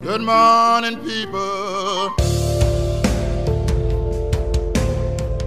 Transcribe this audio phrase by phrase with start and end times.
[0.00, 2.14] Good morning, people.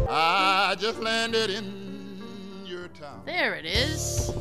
[0.09, 2.21] I just landed in
[2.65, 3.23] your town.
[3.25, 4.31] There it is.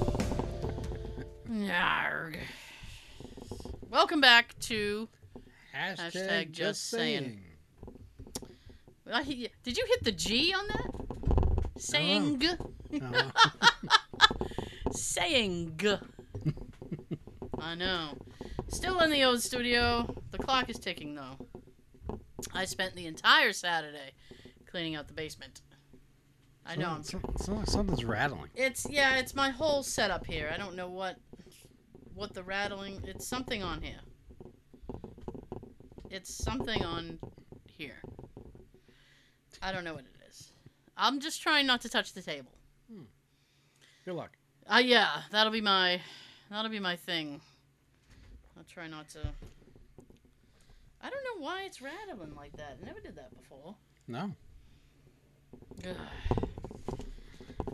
[1.50, 2.36] Yarg.
[3.90, 5.08] Welcome back to.
[5.74, 7.40] Hashtag, Hashtag just, just saying.
[9.10, 10.90] I- Did you hit the G on that?
[11.78, 12.42] Saying.
[14.92, 15.80] Saying.
[17.58, 18.10] I know.
[18.72, 20.14] Still in the old studio.
[20.30, 21.46] The clock is ticking though.
[22.54, 24.12] I spent the entire Saturday
[24.66, 25.60] cleaning out the basement.
[26.64, 26.88] I know.
[26.90, 28.50] I'm some- some- something's rattling.
[28.54, 30.50] It's yeah, it's my whole setup here.
[30.52, 31.18] I don't know what
[32.14, 33.02] what the rattling.
[33.04, 34.00] It's something on here.
[36.10, 37.18] It's something on
[37.66, 38.00] here.
[39.62, 40.52] I don't know what it is.
[40.96, 42.52] I'm just trying not to touch the table.
[44.04, 44.36] Good luck.
[44.66, 46.00] Uh yeah, that'll be my
[46.50, 47.40] that'll be my thing.
[48.62, 49.18] I'll try not to
[51.00, 52.78] I don't know why it's rattling like that.
[52.80, 53.74] I never did that before.
[54.06, 54.30] No.
[55.84, 56.46] Ugh.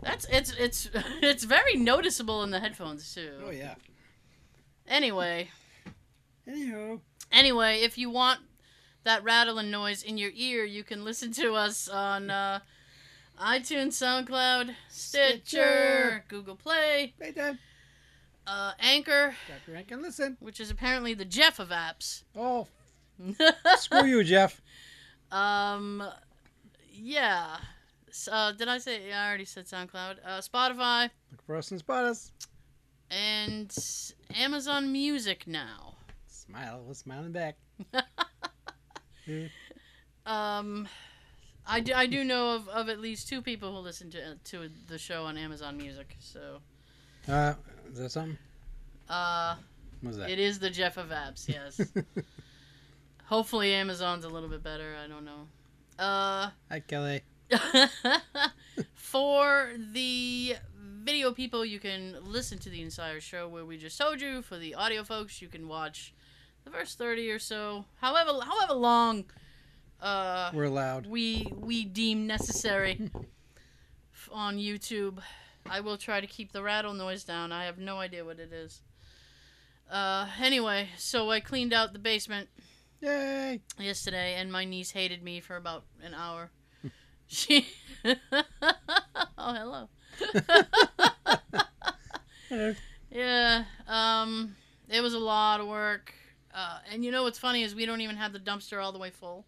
[0.01, 0.89] That's it's it's
[1.21, 3.33] it's very noticeable in the headphones too.
[3.45, 3.75] Oh yeah.
[4.87, 5.51] Anyway,
[6.47, 7.01] Anyhow.
[7.31, 8.39] anyway, if you want
[9.03, 12.61] that rattling noise in your ear, you can listen to us on uh,
[13.39, 16.25] iTunes, SoundCloud, Stitcher, Stitcher.
[16.29, 17.59] Google Play, Hey, Dad.
[18.49, 19.35] Uh, Anchor,
[19.67, 19.83] Dr.
[19.87, 20.37] Can listen.
[20.39, 22.23] which is apparently the Jeff of apps.
[22.35, 22.67] Oh,
[23.77, 24.61] screw you, Jeff.
[25.31, 26.03] um,
[26.91, 27.57] yeah.
[28.31, 29.13] Uh, did I say?
[29.13, 30.17] I already said SoundCloud.
[30.25, 32.31] Uh, Spotify Look for us and spot us.
[33.11, 33.73] and
[34.35, 35.93] Amazon Music now.
[36.27, 36.83] Smile.
[36.87, 37.55] We're smiling back.
[40.25, 40.87] Um,
[41.65, 44.69] I do, I do know of, of at least two people who listen to to
[44.87, 46.15] the show on Amazon Music.
[46.19, 46.59] So,
[47.27, 47.53] Uh,
[47.91, 48.37] is that something?
[49.09, 49.55] uh,
[50.01, 50.29] What was that?
[50.29, 51.47] it is the Jeff of apps.
[51.47, 51.79] Yes.
[53.25, 54.95] Hopefully, Amazon's a little bit better.
[55.03, 55.47] I don't know.
[55.97, 57.21] Uh, Hi, Kelly.
[58.93, 60.55] for the
[61.03, 64.41] video people, you can listen to the entire show where we just told you.
[64.41, 66.13] For the audio folks, you can watch
[66.63, 69.25] the first thirty or so, however however long.
[70.01, 71.07] Uh, We're allowed.
[71.07, 73.11] we we deem necessary
[74.31, 75.19] on YouTube.
[75.69, 77.51] I will try to keep the rattle noise down.
[77.51, 78.81] I have no idea what it is.
[79.89, 82.49] Uh, anyway, so I cleaned out the basement
[83.01, 83.61] Yay!
[83.79, 86.51] yesterday, and my niece hated me for about an hour.
[87.27, 87.67] she.
[88.05, 89.89] oh, hello.
[92.49, 92.75] Hello.
[93.11, 93.63] Yeah.
[93.87, 94.55] Um,
[94.87, 96.13] it was a lot of work.
[96.53, 98.99] Uh, and you know what's funny is we don't even have the dumpster all the
[98.99, 99.45] way full.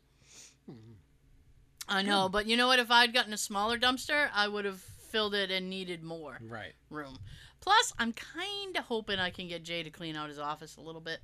[1.88, 2.80] I know, but you know what?
[2.80, 4.81] If I'd gotten a smaller dumpster, I would have
[5.12, 6.74] filled it and needed more Right.
[6.90, 7.18] room.
[7.60, 10.82] Plus, I'm kind of hoping I can get Jay to clean out his office a
[10.82, 11.20] little bit.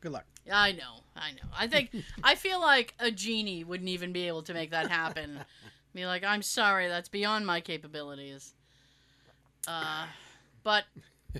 [0.00, 0.24] Good luck.
[0.52, 1.48] I know, I know.
[1.58, 1.90] I think
[2.22, 5.40] I feel like a genie wouldn't even be able to make that happen.
[5.94, 8.52] be like, I'm sorry, that's beyond my capabilities.
[9.66, 10.04] Uh,
[10.62, 10.84] but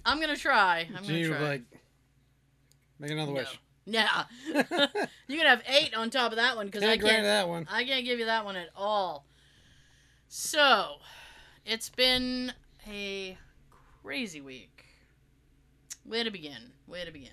[0.05, 0.89] I'm gonna try.
[0.97, 1.49] I'm Genie gonna try.
[1.49, 1.63] like,
[2.99, 3.39] make another No.
[3.39, 3.61] wish.
[3.89, 7.23] Yeah, you can have eight on top of that one because I can't.
[7.23, 7.69] that one.
[7.71, 9.25] I can't give you that one at all.
[10.29, 10.97] So,
[11.66, 12.53] it's been
[12.88, 13.37] a
[14.03, 14.84] crazy week.
[16.04, 16.72] Where to begin?
[16.87, 17.31] Where to begin?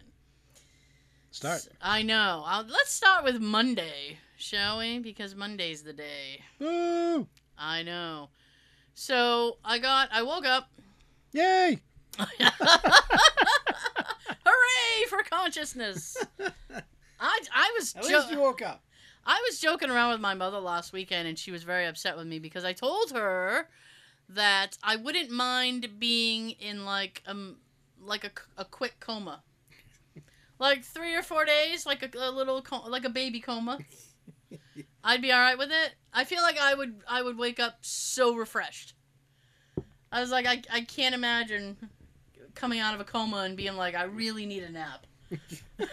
[1.31, 1.55] Start.
[1.57, 2.43] S- I know.
[2.45, 4.99] I'll, let's start with Monday, shall we?
[4.99, 6.41] Because Monday's the day.
[6.59, 7.27] Woo!
[7.57, 8.29] I know.
[8.95, 10.09] So I got.
[10.11, 10.69] I woke up.
[11.31, 11.79] Yay!
[14.45, 16.15] Hooray for consciousness!
[17.19, 18.83] I I was At jo- least you woke up.
[19.25, 22.27] I was joking around with my mother last weekend, and she was very upset with
[22.27, 23.67] me because I told her
[24.29, 27.57] that I wouldn't mind being in like um
[28.01, 29.43] like a, a quick coma,
[30.59, 33.79] like three or four days, like a, a little like a baby coma.
[35.03, 35.93] I'd be all right with it.
[36.13, 38.93] I feel like I would I would wake up so refreshed.
[40.11, 41.77] I was like I I can't imagine
[42.55, 45.05] coming out of a coma and being like I really need a nap.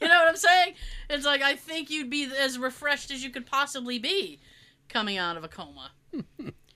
[0.00, 0.74] You know what I'm saying?
[1.10, 4.40] It's like I think you'd be as refreshed as you could possibly be
[4.88, 5.90] coming out of a coma.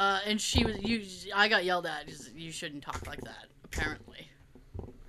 [0.00, 1.04] uh, and she was you.
[1.34, 2.08] I got yelled at.
[2.34, 3.48] You shouldn't talk like that.
[3.64, 4.30] Apparently.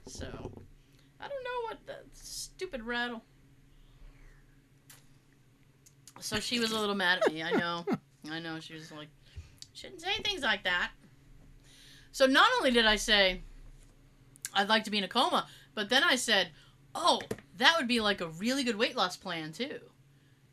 [0.05, 3.23] So I don't know what the stupid rattle.
[6.19, 7.41] So she was a little mad at me.
[7.41, 7.85] I know.
[8.29, 8.59] I know.
[8.59, 9.07] She was like,
[9.73, 10.91] shouldn't say things like that.
[12.11, 13.43] So not only did I say,
[14.53, 16.49] I'd like to be in a coma, but then I said,
[16.93, 17.21] oh,
[17.57, 19.79] that would be like a really good weight loss plan too.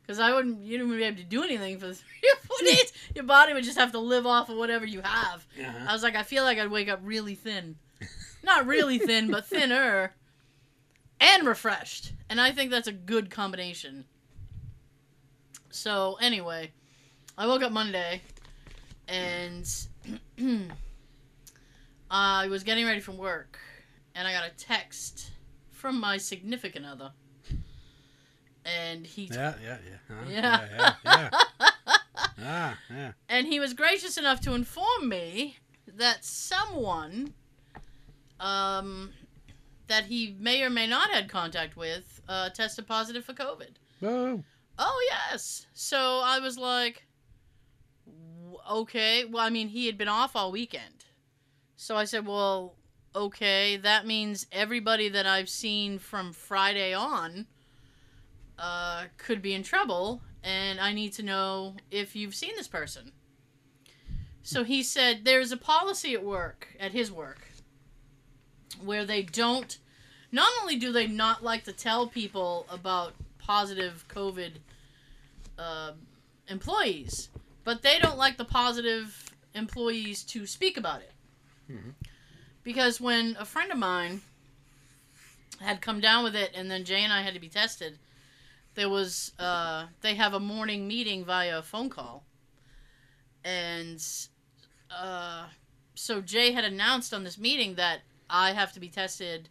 [0.09, 2.91] Because I wouldn't, you wouldn't be able to do anything for three or four days.
[3.13, 5.45] Your body would just have to live off of whatever you have.
[5.55, 5.85] Uh-huh.
[5.87, 7.75] I was like, I feel like I'd wake up really thin.
[8.41, 10.15] Not really thin, but thinner.
[11.19, 12.13] and refreshed.
[12.27, 14.05] And I think that's a good combination.
[15.69, 16.71] So, anyway,
[17.37, 18.23] I woke up Monday
[19.07, 19.71] and
[22.09, 23.59] I was getting ready for work
[24.15, 25.29] and I got a text
[25.69, 27.11] from my significant other.
[28.77, 29.97] And he Yeah, yeah, yeah.
[30.07, 30.25] Huh?
[30.29, 30.41] Yeah.
[30.41, 31.97] yeah, yeah, yeah.
[32.43, 33.11] ah, yeah.
[33.27, 35.57] and he was gracious enough to inform me
[35.87, 37.33] that someone
[38.39, 39.11] um,
[39.87, 43.75] that he may or may not had contact with uh, tested positive for COVID.
[43.99, 44.43] Whoa.
[44.77, 45.65] Oh yes.
[45.73, 47.05] So I was like,
[48.69, 49.25] okay.
[49.25, 51.05] Well, I mean, he had been off all weekend,
[51.75, 52.75] so I said, well,
[53.15, 53.77] okay.
[53.77, 57.47] That means everybody that I've seen from Friday on
[58.59, 63.11] uh, could be in trouble, and I need to know if you've seen this person.
[64.43, 67.47] So he said there's a policy at work, at his work,
[68.83, 69.77] where they don't.
[70.31, 74.53] Not only do they not like to tell people about positive COVID
[75.57, 75.93] uh,
[76.47, 77.29] employees,
[77.63, 81.11] but they don't like the positive employees to speak about it.
[81.69, 81.93] Mhm.
[82.63, 84.21] Because when a friend of mine
[85.59, 87.99] had come down with it, and then Jay and I had to be tested,
[88.79, 92.23] there was uh, they have a morning meeting via phone call,
[93.43, 94.01] and
[94.89, 95.47] uh,
[95.95, 97.99] so Jay had announced on this meeting that
[98.29, 99.49] I have to be tested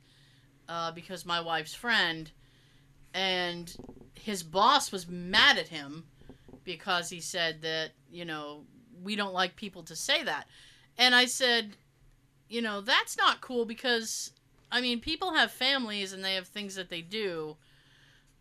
[0.67, 2.31] uh, because my wife's friend,
[3.13, 3.77] and
[4.15, 6.05] his boss was mad at him
[6.65, 8.63] because he said that you know
[9.03, 10.47] we don't like people to say that,
[10.97, 11.77] and I said,
[12.49, 14.33] you know that's not cool because
[14.73, 17.59] I mean people have families and they have things that they do.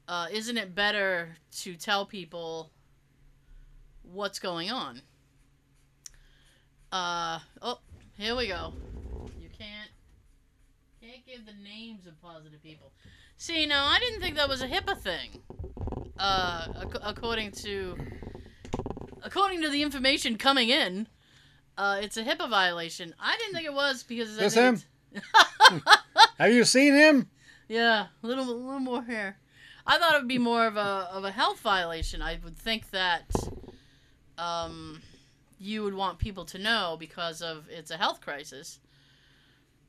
[0.08, 2.72] Uh, isn't it better to tell people
[4.04, 5.02] what's going on?
[6.92, 7.80] Uh oh,
[8.18, 8.74] here we go.
[9.42, 9.90] You can't
[11.02, 12.92] can't give the names of positive people.
[13.38, 15.42] See, now I didn't think that was a HIPAA thing.
[16.18, 17.98] Uh, ac- according to
[19.24, 21.08] according to the information coming in,
[21.78, 23.14] uh, it's a HIPAA violation.
[23.20, 24.82] I didn't think it was because That's him?
[26.40, 27.30] Have you seen him?
[27.68, 29.38] yeah, a little, a little more hair.
[29.88, 32.22] I thought it would be more of a of a health violation.
[32.22, 33.24] I would think that
[34.38, 35.02] um,
[35.60, 38.80] you would want people to know because of it's a health crisis.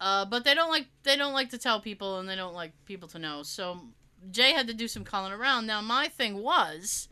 [0.00, 2.72] Uh, but they don't like they don't like to tell people, and they don't like
[2.84, 3.42] people to know.
[3.42, 3.80] So
[4.30, 5.66] Jay had to do some calling around.
[5.66, 7.08] Now my thing was,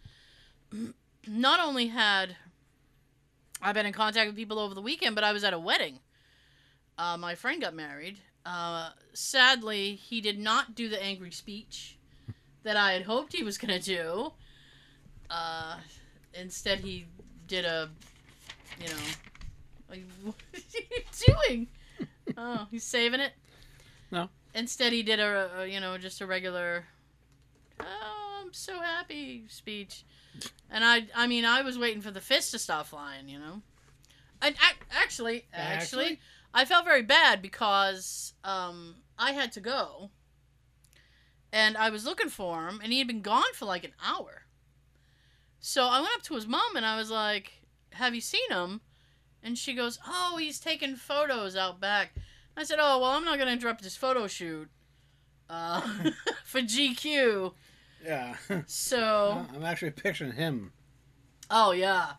[1.27, 2.37] not only had
[3.61, 5.99] I been in contact with people over the weekend, but I was at a wedding.
[6.97, 8.19] Uh, my friend got married.
[8.45, 11.96] Uh, sadly, he did not do the angry speech
[12.67, 14.33] that I had hoped he was gonna do.
[15.31, 15.77] Uh,
[16.35, 17.07] instead, he
[17.47, 17.89] did a,
[18.81, 18.95] you know,
[19.89, 20.61] like, what are
[20.91, 21.67] you doing?
[22.37, 23.33] Oh, he's saving it.
[24.11, 24.29] No.
[24.53, 26.85] Instead, he did a, a you know, just a regular.
[27.81, 30.05] Oh, I'm so happy speech,
[30.69, 33.63] and I, I mean, I was waiting for the fist to stop flying, you know.
[34.43, 36.21] And ac- actually, actually, Actually?
[36.53, 40.11] I felt very bad because um, I had to go,
[41.57, 44.43] and I was looking for him, and he had been gone for like an hour.
[45.59, 47.63] So I went up to his mom and I was like,
[47.93, 48.83] "Have you seen him?"
[49.43, 52.15] And she goes, "Oh, he's taking photos out back."
[52.59, 54.69] I said, "Oh, well, I'm not gonna interrupt his photo shoot
[55.49, 55.81] uh,
[56.45, 57.55] for GQ."
[58.05, 58.37] Yeah.
[58.67, 60.73] So, I'm actually picturing him.
[61.51, 62.13] oh yeah,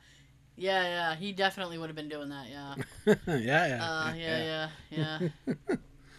[0.55, 2.47] yeah, yeah, he definitely would have been doing that.
[2.49, 2.75] Yeah.
[3.37, 3.87] yeah, yeah.
[3.87, 5.75] Uh, yeah, yeah, yeah.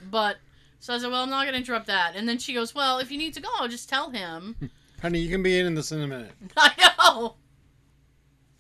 [0.08, 0.36] but
[0.80, 2.14] so I said, well, I'm not gonna interrupt that.
[2.14, 4.56] And then she goes, well, if you need to go, just tell him.
[5.02, 6.32] Honey, you can be in this in a minute.
[6.56, 7.36] I know.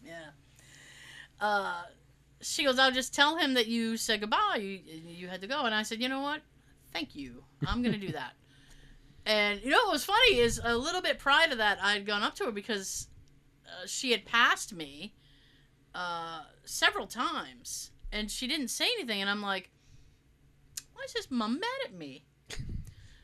[0.04, 0.30] Yeah.
[1.40, 1.82] Uh,
[2.40, 4.58] she goes, I'll just tell him that you said goodbye.
[4.60, 6.42] You you had to go, and I said, you know what?
[6.92, 7.44] Thank you.
[7.66, 8.32] I'm gonna do that.
[9.26, 12.06] And you know what was funny is a little bit prior to that, I had
[12.06, 13.08] gone up to her because
[13.66, 15.12] uh, she had passed me
[15.94, 19.20] uh, several times, and she didn't say anything.
[19.20, 19.68] And I'm like,
[20.98, 22.24] why is this mom mad at me?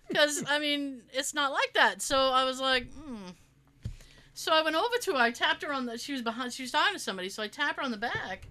[0.07, 2.03] Because I mean, it's not like that.
[2.03, 3.31] So I was like, hmm.
[4.35, 5.19] So I went over to her.
[5.19, 5.97] I tapped her on the.
[5.97, 6.53] She was behind.
[6.53, 7.31] She was talking to somebody.
[7.31, 8.47] So I tap her on the back,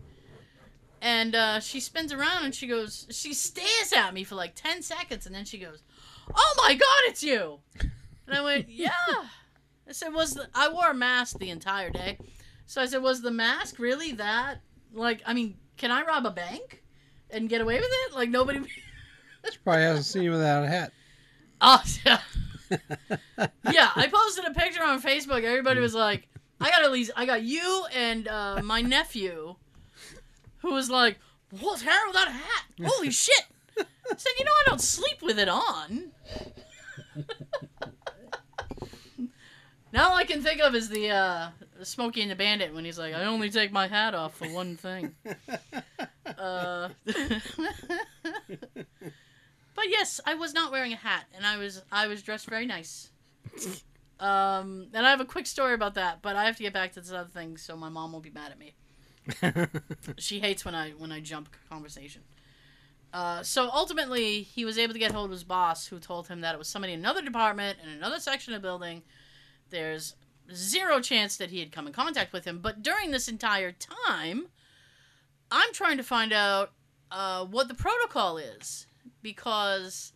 [1.02, 3.06] and uh, she spins around and she goes.
[3.12, 5.84] She stares at me for like ten seconds, and then she goes,
[6.34, 8.90] "Oh my God, it's you!" And I went, "Yeah."
[9.88, 12.18] I said, "Was the, I wore a mask the entire day?"
[12.66, 14.62] So I said, "Was the mask really that?
[14.92, 16.82] Like, I mean, can I rob a bank
[17.30, 18.16] and get away with it?
[18.16, 18.60] Like nobody."
[19.52, 20.92] She probably hasn't seen you without a hat.
[21.62, 22.20] Oh yeah.
[23.72, 25.44] yeah, I posted a picture on Facebook.
[25.44, 26.28] Everybody was like,
[26.60, 29.56] "I got at least I got you and uh, my nephew,
[30.60, 31.20] who was like,
[31.60, 32.64] what's hair without a hat?
[32.84, 33.46] Holy shit!"
[33.78, 33.86] I
[34.18, 36.12] said, "You know I don't sleep with it on."
[39.92, 41.50] now all I can think of is the uh,
[41.84, 44.78] Smokey and the Bandit when he's like, "I only take my hat off for one
[44.78, 45.16] thing."
[46.38, 46.90] uh,
[49.76, 52.66] but yes, I was not wearing a hat, and I was I was dressed very
[52.66, 53.12] nice.
[54.20, 56.94] Um, and I have a quick story about that, but I have to get back
[56.94, 58.74] to this other thing, so my mom won't be mad at me.
[60.18, 62.22] She hates when I when I jump conversation.
[63.12, 66.40] Uh, so ultimately, he was able to get hold of his boss, who told him
[66.40, 69.04] that it was somebody in another department in another section of the building.
[69.70, 70.16] There's
[70.54, 72.60] zero chance that he had come in contact with him.
[72.60, 74.48] But during this entire time,
[75.52, 76.72] I'm trying to find out
[77.12, 78.88] uh, what the protocol is
[79.24, 80.14] because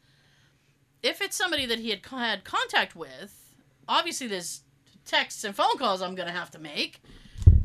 [1.01, 3.55] if it's somebody that he had had contact with,
[3.87, 4.61] obviously there's
[5.05, 7.01] texts and phone calls I'm gonna have to make,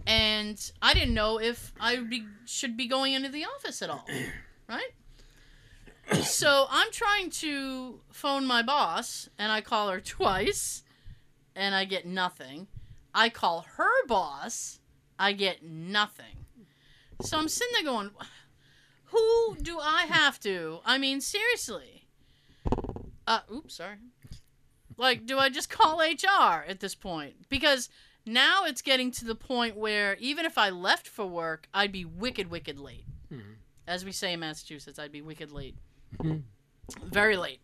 [0.06, 4.06] and I didn't know if I be, should be going into the office at all,
[4.68, 4.92] right?
[6.22, 10.82] so I'm trying to phone my boss, and I call her twice,
[11.54, 12.68] and I get nothing.
[13.14, 14.78] I call her boss,
[15.18, 16.46] I get nothing.
[17.20, 18.10] So I'm sitting there going,
[19.12, 20.80] who do I have to?
[20.84, 22.06] I mean, seriously.
[23.26, 23.96] Uh, oops, sorry.
[24.96, 27.48] Like, do I just call HR at this point?
[27.48, 27.88] Because
[28.26, 32.04] now it's getting to the point where even if I left for work, I'd be
[32.04, 33.04] wicked, wicked late.
[33.32, 33.56] Mhm.
[33.86, 35.76] As we say in Massachusetts, I'd be wicked late.
[36.18, 36.42] Mhm.
[37.04, 37.60] Very late.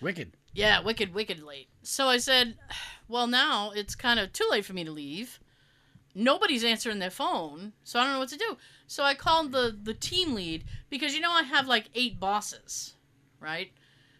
[0.00, 0.32] Wicked.
[0.52, 1.68] Yeah, wicked, wicked late.
[1.82, 2.56] So I said,
[3.08, 5.38] well, now it's kind of too late for me to leave.
[6.14, 8.56] Nobody's answering their phone, so I don't know what to do.
[8.86, 12.94] So I called the the team lead because you know I have like eight bosses,
[13.38, 13.70] right?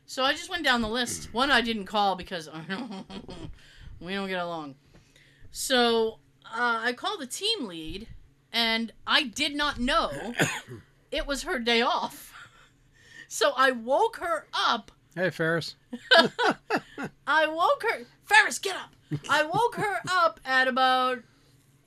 [0.06, 1.32] So I just went down the list.
[1.32, 2.49] One I didn't call because
[4.00, 4.76] we don't get along.
[5.50, 8.09] So uh, I called the team lead,
[8.52, 10.35] and I did not know
[11.11, 12.32] it was her day off.
[13.28, 15.75] So I woke her up Hey, Ferris.
[17.26, 18.06] I woke her.
[18.25, 18.94] Ferris, get up!
[19.28, 21.18] I woke her up at about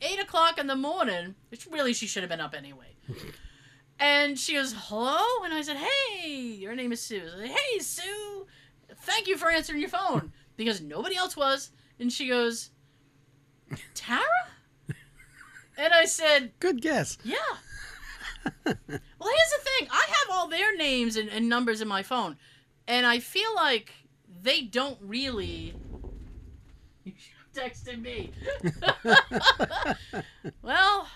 [0.03, 1.35] eight o'clock in the morning.
[1.49, 2.95] Which really she should have been up anyway.
[3.99, 7.79] And she goes, "Hello," and I said, "Hey, your name is Sue." I said, "Hey,
[7.79, 8.47] Sue,
[8.97, 11.69] thank you for answering your phone because nobody else was."
[11.99, 12.71] And she goes,
[13.93, 14.49] "Tara,"
[15.77, 17.17] and I said, Good guess.
[17.23, 17.35] yeah.
[18.65, 18.83] well, here's
[19.19, 19.87] the thing.
[19.89, 22.37] I have all their names and, and numbers in my phone,
[22.87, 23.93] and I feel like
[24.41, 25.75] they don't really.
[27.55, 28.31] You should have texted me.
[30.61, 31.07] well,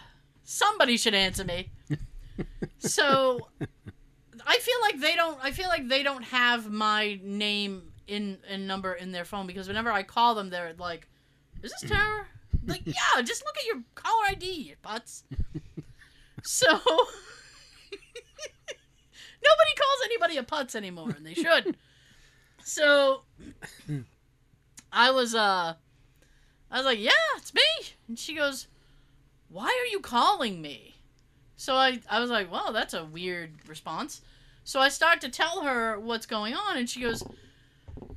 [0.43, 1.71] somebody should answer me.
[2.79, 3.47] So,
[4.45, 5.37] I feel like they don't.
[5.41, 9.67] I feel like they don't have my name in and number in their phone because
[9.67, 11.07] whenever I call them, they're like,
[11.63, 12.27] "Is this Tara?"
[12.65, 15.23] Like, yeah, just look at your caller ID, you butts.
[16.43, 16.81] So nobody
[19.75, 21.75] calls anybody a putz anymore, and they should.
[22.63, 23.21] so
[24.91, 25.75] I was uh
[26.71, 27.61] I was like, Yeah, it's me.
[28.07, 28.67] And she goes,
[29.49, 30.95] Why are you calling me?
[31.55, 34.21] So I, I was like, Well, that's a weird response.
[34.63, 37.23] So I start to tell her what's going on, and she goes,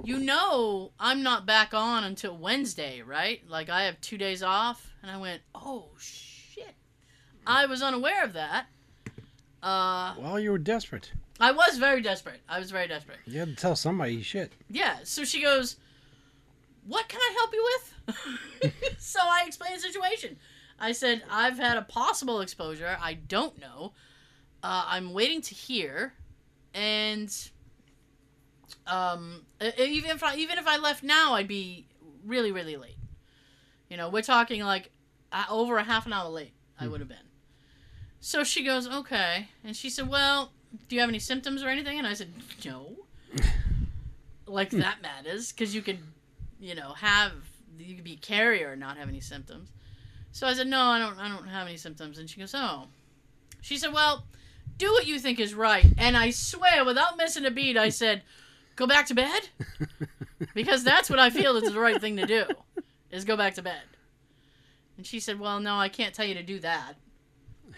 [0.03, 3.41] You know, I'm not back on until Wednesday, right?
[3.49, 4.93] Like, I have two days off.
[5.03, 6.75] And I went, Oh, shit.
[7.47, 8.67] I was unaware of that.
[9.63, 11.13] Uh, Well, you were desperate.
[11.39, 12.41] I was very desperate.
[12.49, 13.19] I was very desperate.
[13.27, 14.53] You had to tell somebody shit.
[14.69, 15.77] Yeah, so she goes,
[16.87, 18.99] What can I help you with?
[18.99, 20.37] so I explained the situation.
[20.79, 22.97] I said, I've had a possible exposure.
[23.01, 23.93] I don't know.
[24.63, 26.15] Uh, I'm waiting to hear.
[26.75, 27.35] And
[28.87, 29.43] um,
[29.79, 31.87] even if I, even if I left now, I'd be
[32.25, 32.97] really, really late.
[33.89, 34.91] You know, we're talking like
[35.33, 36.53] uh, over a half an hour late.
[36.79, 37.19] I would have been.
[38.21, 40.53] So she goes, okay, and she said, well,
[40.89, 41.99] do you have any symptoms or anything?
[41.99, 42.33] And I said,
[42.65, 42.97] no.
[44.47, 45.99] like that matters because you could,
[46.61, 47.33] you know, have
[47.79, 49.71] you could be carrier and not have any symptoms.
[50.33, 52.19] So I said, no, I don't, I don't have any symptoms.
[52.19, 52.87] And she goes, oh.
[53.63, 54.27] She said, well,
[54.79, 55.87] do what you think is right.
[55.99, 58.23] And I swear, without missing a beat, I said,
[58.77, 59.49] go back to bed
[60.55, 62.45] because that's what I feel is the right thing to do,
[63.11, 63.83] is go back to bed.
[64.97, 66.95] And she said, well, no, I can't tell you to do that.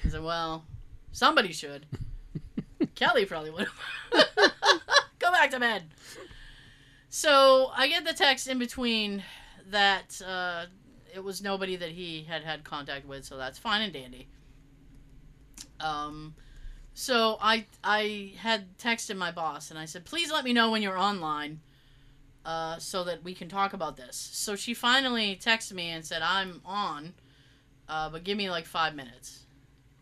[0.05, 0.65] I said, well,
[1.12, 1.87] somebody should.
[2.95, 3.69] Kelly probably would
[4.12, 4.33] have.
[5.19, 5.85] Go back to bed.
[7.14, 9.23] So I get the text in between
[9.69, 10.64] that uh,
[11.14, 14.28] it was nobody that he had had contact with, so that's fine and dandy.
[15.78, 16.35] Um,
[16.95, 20.81] so I I had texted my boss and I said, please let me know when
[20.81, 21.61] you're online,
[22.47, 24.16] uh, so that we can talk about this.
[24.16, 27.12] So she finally texted me and said, I'm on,
[27.90, 29.45] uh, but give me like five minutes.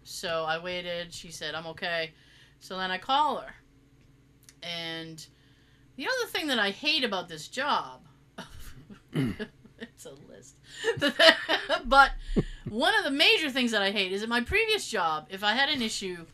[0.05, 1.12] So I waited.
[1.12, 2.12] She said, I'm okay.
[2.61, 3.52] So then I call her.
[4.62, 5.26] And
[6.00, 8.00] The other thing that I hate about this job,
[9.12, 10.57] it's a list,
[11.85, 12.12] but
[12.66, 15.52] one of the major things that I hate is at my previous job, if I
[15.52, 16.25] had an issue,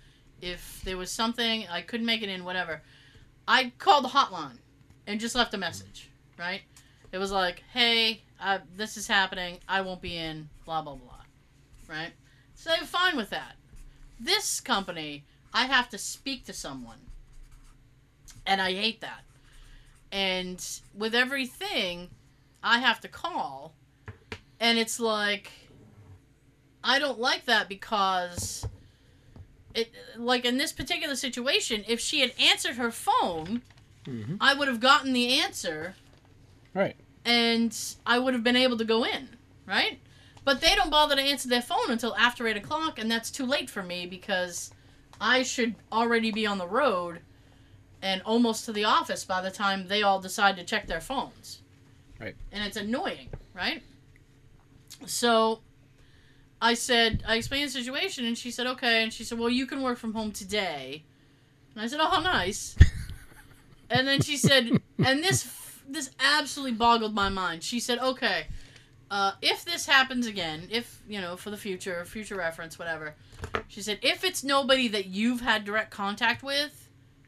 [0.41, 2.81] if there was something I couldn't make it in, whatever,
[3.49, 4.59] I called the hotline
[5.05, 6.61] and just left a message, right?
[7.11, 9.59] It was like, hey, uh, this is happening.
[9.69, 11.25] I won't be in, blah, blah, blah,
[11.89, 12.13] right?
[12.55, 13.57] So they were fine with that.
[14.21, 16.99] This company, I have to speak to someone.
[18.47, 19.26] And I hate that.
[20.17, 22.09] And with everything,
[22.63, 23.75] I have to call.
[24.59, 25.51] And it's like,
[26.83, 28.67] I don't like that because,
[29.75, 33.61] it like in this particular situation, if she had answered her phone,
[34.07, 35.97] hmm I would have gotten the answer
[36.73, 36.97] Right.
[37.27, 39.29] and I would have been able to go in,
[39.67, 40.01] right?
[40.47, 43.45] But they don't bother to answer their phone until after 8 o'clock, and that's too
[43.45, 44.71] late for me because
[45.21, 47.21] I should already be on the road
[48.07, 51.61] and almost to the office by the time they all decide to check their phones.
[52.21, 52.37] Right.
[52.53, 53.83] And it's annoying, right?
[55.07, 55.59] So
[56.63, 59.03] I said, I explained the situation, and she said, okay.
[59.03, 61.03] And she said, well, you can work from home today.
[61.75, 62.77] And I said, oh, how nice.
[63.91, 64.71] and then she said,
[65.05, 65.53] and this
[65.89, 67.65] this absolutely boggled my mind.
[67.65, 68.47] She said, okay,
[69.11, 73.15] uh, if this happens again, if, you know, for the future, future reference, whatever,
[73.69, 76.86] she said, if it's nobody that you've had direct contact with,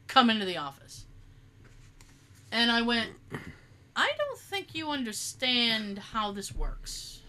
[0.09, 1.05] come into the office.
[2.51, 3.11] And I went,
[3.95, 7.21] I don't think you understand how this works.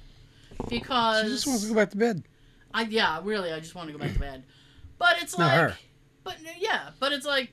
[0.69, 1.25] Because.
[1.25, 2.25] She just wants to go back to bed.
[2.75, 4.43] I yeah, really, I just want to go back to bed.
[4.99, 5.79] But it's Not like, her.
[6.25, 7.53] but yeah, but it's like,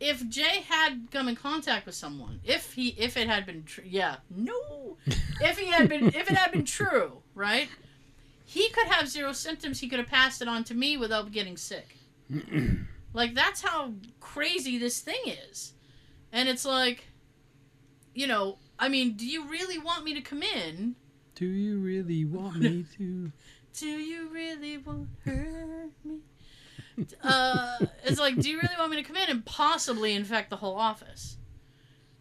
[0.00, 3.84] if Jay had come in contact with someone, if he, if it had been true,
[3.86, 4.96] yeah, no,
[5.40, 7.68] if he had been, if it had been true, right,
[8.44, 9.80] he could have zero symptoms.
[9.80, 11.96] He could have passed it on to me without getting sick.
[13.12, 15.72] like that's how crazy this thing is,
[16.32, 17.04] and it's like,
[18.14, 20.94] you know, I mean, do you really want me to come in?
[21.34, 23.32] Do you really want me to?
[23.78, 26.18] Do you really want hurt me?
[27.22, 30.56] uh, it's like, do you really want me to come in and possibly infect the
[30.56, 31.36] whole office?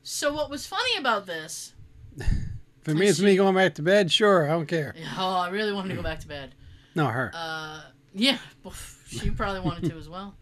[0.03, 1.73] So what was funny about this?
[2.17, 4.95] If it means me going back to bed, sure, I don't care.
[5.17, 6.55] Oh, I really wanted to go back to bed.
[6.95, 7.31] No, her.
[7.33, 7.81] Uh,
[8.13, 8.37] yeah,
[9.07, 10.35] she probably wanted to as well.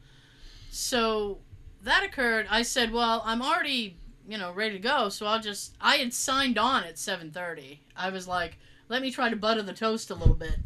[0.75, 1.37] So
[1.83, 2.47] that occurred.
[2.49, 5.07] I said, well, I'm already, you know, ready to go.
[5.07, 5.73] So I'll just.
[5.79, 7.79] I had signed on at 7:30.
[7.95, 8.57] I was like,
[8.89, 10.59] let me try to butter the toast a little bit,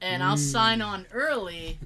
[0.00, 0.52] and I'll Mm.
[0.52, 1.78] sign on early,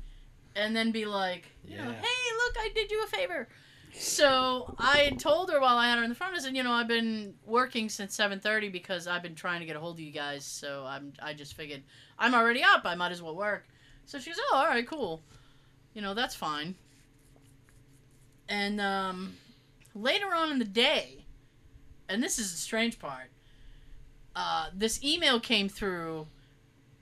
[0.57, 3.49] and then be like, you know, hey, look, I did you a favor.
[3.93, 6.63] So I had told her while I had her in the front, I said, you
[6.63, 10.01] know, I've been working since 7:30 because I've been trying to get a hold of
[10.01, 10.47] you guys.
[10.47, 11.83] So I'm, I just figured
[12.19, 12.87] I'm already up.
[12.87, 13.69] I might as well work.
[14.07, 15.23] So she goes, oh, all right, cool.
[15.93, 16.77] You know, that's fine.
[18.49, 19.35] And um,
[19.95, 21.25] later on in the day,
[22.09, 23.31] and this is the strange part,
[24.35, 26.27] uh, this email came through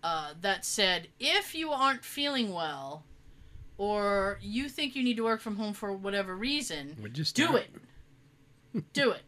[0.02, 3.04] uh, that said, if you aren't feeling well,
[3.78, 6.96] or you think you need to work from home for whatever reason,
[7.34, 7.70] do it.
[8.92, 9.22] do it.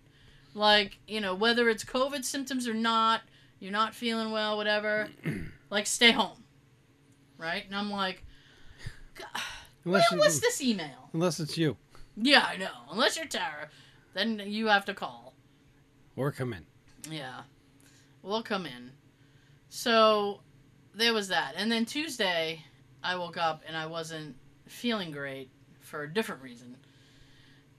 [0.54, 3.22] Like, you know, whether it's COVID symptoms or not,
[3.60, 5.08] you're not feeling well, whatever,
[5.70, 6.44] like, stay home.
[7.38, 7.64] Right?
[7.66, 8.22] And I'm like,
[9.14, 9.26] "God,
[9.84, 11.10] Unless, was this email?
[11.12, 11.76] unless it's you.
[12.16, 12.70] Yeah, I know.
[12.90, 13.68] Unless you're Tara,
[14.14, 15.34] then you have to call.
[16.16, 16.66] Or come in.
[17.10, 17.42] Yeah.
[18.22, 18.90] We'll come in.
[19.68, 20.40] So
[20.94, 21.54] there was that.
[21.56, 22.64] And then Tuesday,
[23.02, 26.76] I woke up and I wasn't feeling great for a different reason.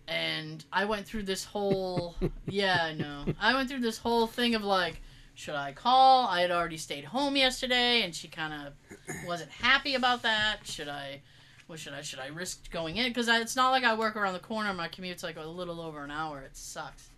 [0.07, 2.15] And I went through this whole.
[2.47, 3.25] yeah, I know.
[3.39, 5.01] I went through this whole thing of like,
[5.35, 6.27] should I call?
[6.27, 10.57] I had already stayed home yesterday and she kind of wasn't happy about that.
[10.63, 11.21] Should I.
[11.67, 13.09] What should I should I risk going in?
[13.09, 14.73] Because it's not like I work around the corner.
[14.73, 16.41] My commute's like a little over an hour.
[16.41, 17.09] It sucks.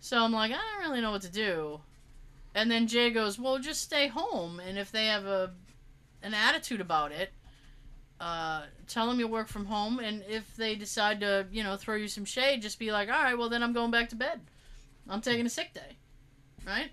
[0.00, 1.80] So I'm like, I don't really know what to do.
[2.54, 5.52] And then Jay goes, "Well, just stay home, and if they have a
[6.22, 7.32] an attitude about it,
[8.20, 9.98] uh, tell them you work from home.
[9.98, 13.22] And if they decide to, you know, throw you some shade, just be like, all
[13.22, 14.40] right, well then I'm going back to bed.
[15.08, 15.96] I'm taking a sick day,
[16.66, 16.90] right?"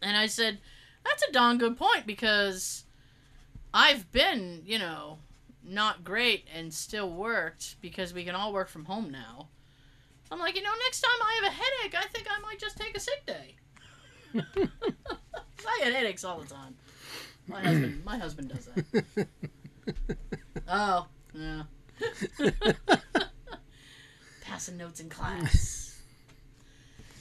[0.00, 0.58] And I said,
[1.04, 2.84] "That's a darn good point because
[3.74, 5.18] I've been, you know,
[5.64, 9.48] not great and still worked because we can all work from home now."
[10.30, 12.76] I'm like, you know, next time I have a headache, I think I might just
[12.76, 13.56] take a sick day.
[15.66, 16.74] I get headaches all the time.
[17.46, 19.26] My husband, my husband does that.
[20.66, 21.64] Oh, yeah.
[24.40, 26.00] Passing notes in class.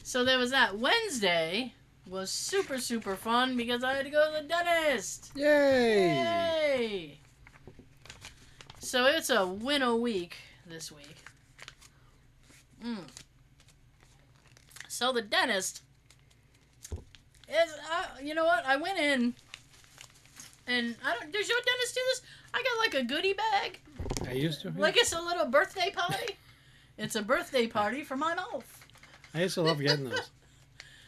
[0.01, 0.79] So there was that.
[0.79, 1.73] Wednesday
[2.07, 5.31] was super super fun because I had to go to the dentist.
[5.35, 6.07] Yay!
[6.07, 7.19] Yay!
[8.83, 10.35] So it's a win a week
[10.67, 11.15] this week.
[14.89, 15.81] So the dentist
[16.91, 18.65] is, uh, you know what?
[18.65, 19.33] I went in,
[20.67, 21.31] and I don't.
[21.31, 22.21] Does your dentist do this?
[22.53, 23.79] I got like a goodie bag,
[24.27, 24.73] I used to.
[24.77, 26.35] like it's a little birthday party.
[26.97, 28.85] it's a birthday party for my mouth.
[29.33, 30.29] I used to love getting those.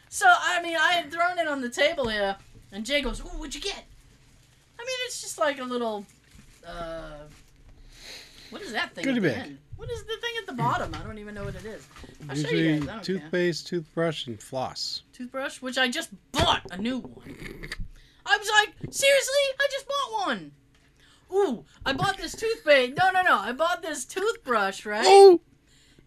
[0.08, 2.36] So I mean, I had thrown it on the table here,
[2.72, 3.84] and Jay goes, "Ooh, what'd you get?"
[4.78, 6.06] I mean, it's just like a little,
[6.66, 7.24] uh,
[8.58, 9.04] what is that thing?
[9.04, 9.56] Goodie bag.
[9.76, 10.94] What is the thing at the bottom?
[10.94, 11.86] I don't even know what it is.
[12.28, 12.82] I'll show you guys.
[12.82, 13.02] I don't care.
[13.02, 15.02] toothpaste, toothbrush, and floss.
[15.12, 17.70] Toothbrush, which I just bought a new one.
[18.24, 20.52] I was like, seriously, I just bought one.
[21.32, 22.96] Ooh, I bought this toothpaste.
[22.96, 23.38] No, no, no.
[23.38, 25.04] I bought this toothbrush, right?
[25.06, 25.40] Oh!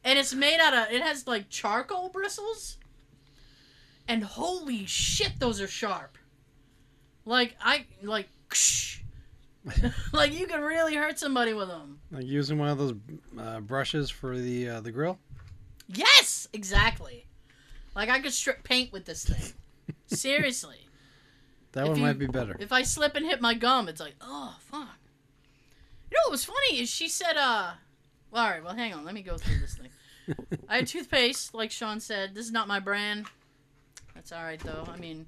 [0.04, 2.78] and it's made out of it has like charcoal bristles
[4.08, 6.18] and holy shit those are sharp
[7.26, 8.30] like i like
[10.14, 12.94] like you can really hurt somebody with them Like using one of those
[13.40, 15.20] uh, brushes for the uh, the grill.
[15.88, 17.26] yes exactly
[17.96, 19.54] like i could strip paint with this thing
[20.08, 20.88] seriously
[21.74, 22.56] That If one you- might be better.
[22.60, 24.88] if i slip and hit my gum it's like oh fuck
[26.12, 27.72] you know what was funny is she said uh
[28.32, 29.90] well, all right well hang on let me go through this thing
[30.70, 32.36] I had toothpaste, like Sean said.
[32.36, 33.26] This is not my brand.
[34.14, 34.88] That's all right though.
[34.88, 35.26] I mean,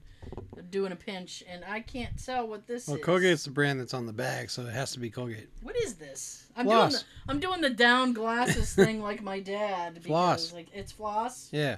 [0.69, 2.88] doing a pinch, and I can't tell what this is.
[2.89, 3.05] well, is.
[3.05, 5.49] Colgate's the brand that's on the bag, so it has to be Colgate.
[5.62, 6.47] What is this?
[6.55, 6.91] I'm Floss.
[6.91, 9.95] doing the I'm doing the down glasses thing like my dad.
[9.95, 10.53] Because, Floss.
[10.53, 11.49] Like it's floss.
[11.51, 11.77] Yeah,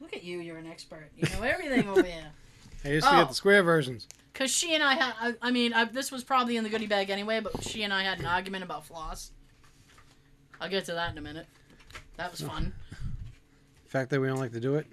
[0.00, 0.38] Look at you.
[0.40, 1.10] You're an expert.
[1.16, 2.30] You know everything over here.
[2.84, 3.16] I used to Oh.
[3.18, 3.32] get the oh.
[3.32, 4.06] square versions.
[4.34, 5.14] Cause she and I had.
[5.20, 7.40] I, I mean, I, this was probably in the goodie bag anyway.
[7.40, 9.32] But she and I had an argument about floss.
[10.60, 11.46] I'll get to that in a minute.
[12.16, 12.72] That was fun.
[13.84, 14.86] The fact that we don't like to do it.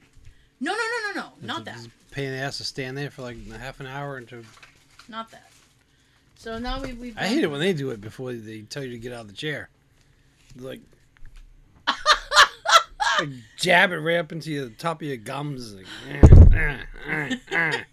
[0.59, 1.47] No, no, no, no, no.
[1.47, 1.87] Not that.
[2.15, 4.41] Pain in the ass to stand there for like a half an hour and to.
[5.09, 5.51] Not that.
[6.35, 7.17] So now we, we've.
[7.17, 9.27] I hate it when they do it before they tell you to get out of
[9.27, 9.67] the chair.
[10.55, 10.79] Like,
[13.19, 15.75] like jab it right up into the top of your gums.
[15.75, 15.85] Like,
[16.53, 16.77] eh,
[17.11, 17.83] eh, eh.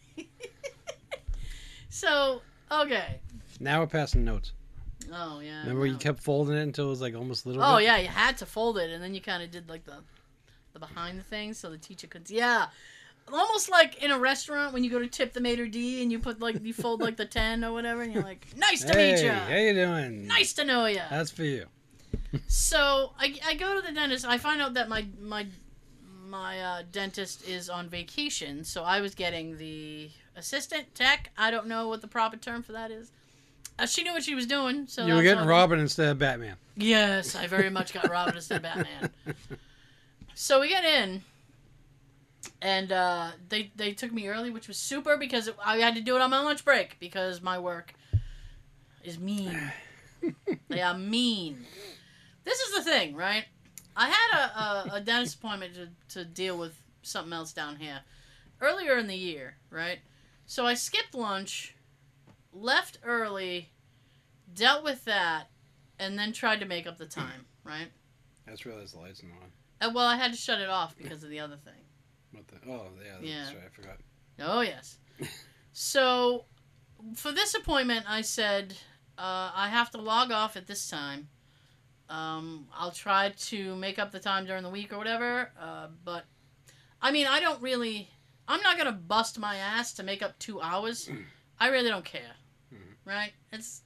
[1.88, 3.18] So okay.
[3.58, 4.52] Now we're passing notes.
[5.12, 5.62] Oh yeah.
[5.62, 7.60] Remember you kept folding it until it was like almost little.
[7.60, 7.86] Oh bit?
[7.86, 9.96] yeah, you had to fold it, and then you kind of did like the,
[10.74, 12.30] the behind the thing, so the teacher could.
[12.30, 12.66] Yeah,
[13.32, 16.18] almost like in a restaurant when you go to tip the maitre d, and you
[16.18, 19.12] put like you fold like the ten or whatever, and you're like, "Nice to Hey,
[19.14, 19.30] meet you.
[19.30, 20.26] how you doing?
[20.26, 21.66] Nice to know you." That's for you.
[22.46, 24.24] So I, I go to the dentist.
[24.24, 25.46] I find out that my my
[26.26, 31.30] my uh, dentist is on vacation, so I was getting the assistant tech.
[31.36, 33.10] I don't know what the proper term for that is.
[33.78, 36.56] Uh, she knew what she was doing, so you were getting Robin instead of Batman.
[36.76, 39.10] Yes, I very much got Robin instead of Batman.
[40.34, 41.22] So we get in,
[42.60, 46.00] and uh, they they took me early, which was super because it, I had to
[46.00, 47.94] do it on my lunch break because my work
[49.04, 49.72] is mean.
[50.68, 51.64] they are mean.
[52.44, 53.44] This is the thing, right?
[53.96, 58.00] I had a, a, a dentist appointment to, to deal with something else down here
[58.60, 59.98] earlier in the year, right?
[60.46, 61.74] So I skipped lunch,
[62.52, 63.70] left early,
[64.54, 65.48] dealt with that,
[65.98, 67.88] and then tried to make up the time, right?
[68.46, 69.50] I just realized the lights not on.
[69.80, 71.81] And well, I had to shut it off because of the other thing.
[72.32, 72.56] What the?
[72.70, 73.46] Oh, yeah, that's Yeah.
[73.58, 73.66] right.
[73.66, 73.96] I forgot.
[74.40, 74.98] Oh yes.
[75.72, 76.44] so,
[77.14, 78.74] for this appointment, I said
[79.18, 81.28] uh, I have to log off at this time.
[82.08, 85.50] Um, I'll try to make up the time during the week or whatever.
[85.58, 86.24] Uh, but
[87.00, 88.08] I mean, I don't really.
[88.48, 91.08] I'm not gonna bust my ass to make up two hours.
[91.60, 92.32] I really don't care.
[92.72, 92.94] Mhm.
[93.04, 93.32] Right?
[93.52, 93.82] It's.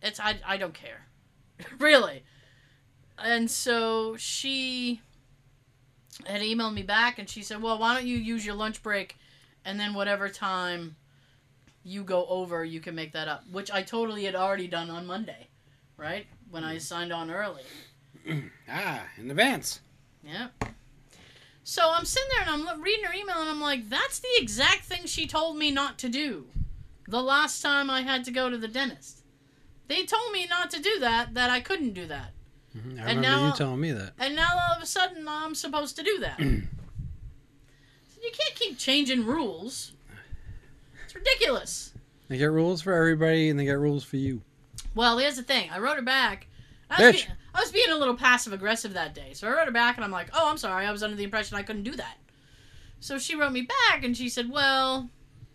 [0.00, 1.06] It's I I don't care,
[1.78, 2.24] really.
[3.18, 5.00] And so she
[6.26, 9.16] had emailed me back and she said, "Well, why don't you use your lunch break
[9.64, 10.96] and then whatever time
[11.84, 15.06] you go over, you can make that up." Which I totally had already done on
[15.06, 15.48] Monday,
[15.96, 16.26] right?
[16.50, 17.62] When I signed on early.
[18.68, 19.80] Ah, in advance.
[20.22, 20.48] Yeah.
[21.64, 24.84] So I'm sitting there and I'm reading her email and I'm like, "That's the exact
[24.84, 26.46] thing she told me not to do."
[27.06, 29.22] The last time I had to go to the dentist.
[29.88, 32.32] They told me not to do that, that I couldn't do that.
[32.76, 34.12] Mhm, I And remember now- you telling me that.
[34.18, 36.40] And now all of a sudden I'm supposed to do that.
[36.40, 39.92] you can't keep changing rules.
[41.04, 41.92] It's ridiculous.
[42.28, 44.40] They get rules for everybody, and they get rules for you.
[44.94, 45.68] Well, here's the thing.
[45.70, 46.46] I wrote her back.
[46.88, 49.32] I was, being, I was being a little passive aggressive that day.
[49.34, 50.86] So I wrote her back and I'm like, oh, I'm sorry.
[50.86, 52.18] I was under the impression I couldn't do that.
[53.00, 55.08] So she wrote me back and she said, well,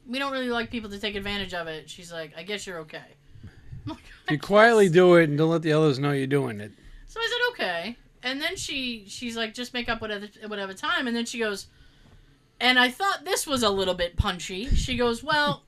[0.07, 1.89] we don't really like people to take advantage of it.
[1.89, 3.01] She's like, I guess you're okay.
[3.87, 3.99] Like,
[4.31, 6.71] you quietly do it and don't let the others know you're doing it.
[7.07, 11.07] So I said okay, and then she she's like, just make up whatever whatever time,
[11.07, 11.67] and then she goes,
[12.59, 14.67] and I thought this was a little bit punchy.
[14.75, 15.63] She goes, well,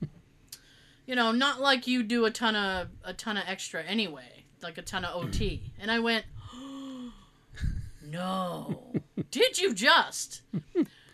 [1.06, 4.76] you know, not like you do a ton of a ton of extra anyway, like
[4.78, 6.24] a ton of OT, and I went,
[8.02, 8.92] no.
[9.30, 10.42] Did you just?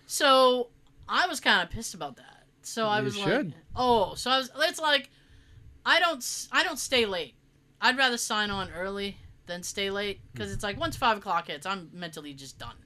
[0.07, 0.69] So
[1.09, 2.45] I was kind of pissed about that.
[2.63, 3.47] So I You was should.
[3.47, 4.51] like, oh, so I was.
[4.61, 5.11] It's like,
[5.85, 6.49] I don't.
[6.51, 7.35] I don't stay late.
[7.81, 11.67] I'd rather sign on early than stay late because it's like once five o'clock hits,
[11.67, 12.77] I'm mentally just done,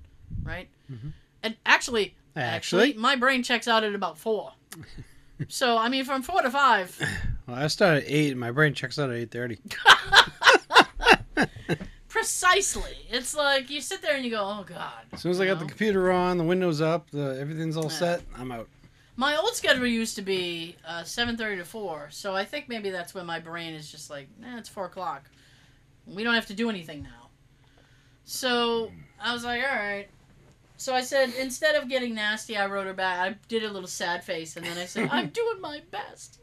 [0.43, 0.69] right?
[0.91, 1.13] Mhm.
[1.43, 4.53] And actually, Actually, my brain checks out at about four.
[5.49, 6.97] so I mean, from four to five.
[7.47, 9.59] well, I start at eight, and my brain checks out at eight thirty.
[12.09, 12.97] Precisely.
[13.09, 15.59] It's like you sit there and you go, "Oh God." As soon as I got
[15.61, 17.89] the computer on, the windows up, the everything's all Yeah.
[17.91, 18.69] set, I'm out.
[19.17, 22.91] My old schedule used to be uh, seven thirty to four, so I think maybe
[22.91, 25.31] that's when my brain is just like, "Nah, it's four o'clock.
[26.07, 27.29] We don't have to do anything now."
[28.25, 30.09] So I was like, "All right."
[30.77, 33.19] So I said, instead of getting nasty, I wrote her back.
[33.21, 36.41] I did a little sad face, and then I said, "I'm doing my best."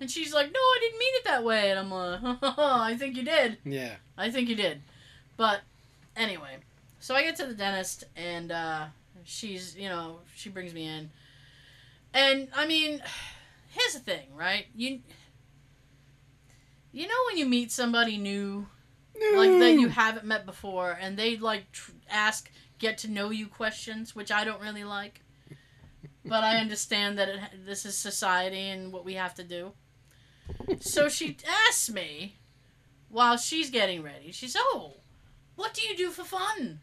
[0.00, 2.96] And she's like, "No, I didn't mean it that way." And I'm like, oh, "I
[2.96, 3.94] think you did." Yeah.
[4.16, 4.80] I think you did.
[5.36, 5.60] But
[6.16, 6.56] anyway,
[7.00, 8.86] so I get to the dentist and uh,
[9.24, 11.10] she's, you know, she brings me in.
[12.12, 13.02] And I mean,
[13.70, 14.66] here's the thing, right?
[14.74, 15.00] You
[16.92, 18.66] You know when you meet somebody new
[19.34, 23.46] like that you haven't met before and they like tr- ask get to know you
[23.46, 25.20] questions, which I don't really like.
[26.24, 29.72] But I understand that it, this is society and what we have to do.
[30.80, 31.36] So she
[31.68, 32.36] asks me
[33.08, 34.32] while she's getting ready.
[34.32, 34.94] She says, "Oh,
[35.56, 36.80] what do you do for fun?"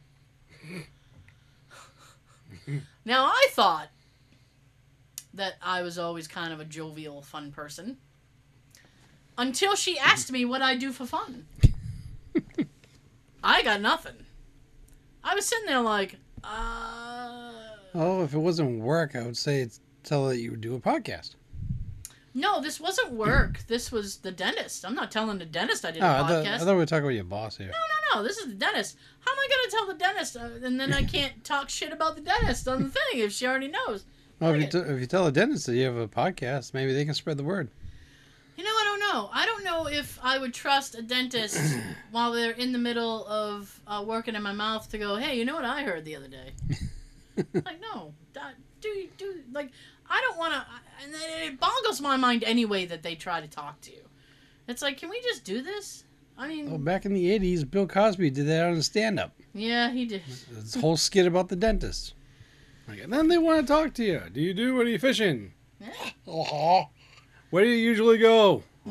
[3.06, 3.90] now I thought
[5.34, 7.98] that I was always kind of a jovial, fun person
[9.38, 11.46] until she asked me what I do for fun.
[13.44, 14.16] I got nothing.
[15.24, 17.52] I was sitting there like, uh,
[17.96, 20.80] Oh, if it wasn't work, I would say it's tell that you would do a
[20.80, 21.36] podcast.
[22.34, 23.60] no, this wasn't work.
[23.68, 24.86] This was the dentist.
[24.86, 26.54] I'm not telling the dentist I did Oh, a I thought, podcast.
[26.56, 27.68] I thought we were talking about your boss here.
[27.68, 28.28] No, no, no.
[28.28, 28.98] This is the dentist.
[29.22, 30.38] How am I going to tell the dentist?
[30.38, 33.48] Uh, and then I can't talk shit about the dentist on the thing if she
[33.48, 34.06] already knows.
[34.40, 36.94] Well, if you, t- if you tell a dentist that you have a podcast, maybe
[36.94, 37.70] they can spread the word.
[38.58, 39.30] You know, I don't know.
[39.34, 41.78] I don't know if I would trust a dentist
[42.12, 45.46] while they're in the middle of uh, working in my mouth to go, hey, you
[45.46, 46.54] know what I heard the other day?
[47.54, 48.14] like, no.
[48.34, 49.70] that- Do you, do, like,
[50.10, 50.66] I don't want to,
[51.04, 54.02] and it it boggles my mind anyway that they try to talk to you.
[54.68, 56.04] It's like, can we just do this?
[56.38, 59.34] I mean, Well, back in the 80s, Bill Cosby did that on a stand up.
[59.54, 60.22] yeah, he did.
[60.52, 62.14] This whole skit about the dentist.
[62.88, 64.22] Like, and then they want to talk to you.
[64.32, 65.54] Do you do any fishing?
[66.28, 66.86] Uh-huh.
[67.50, 68.64] Where do you usually go?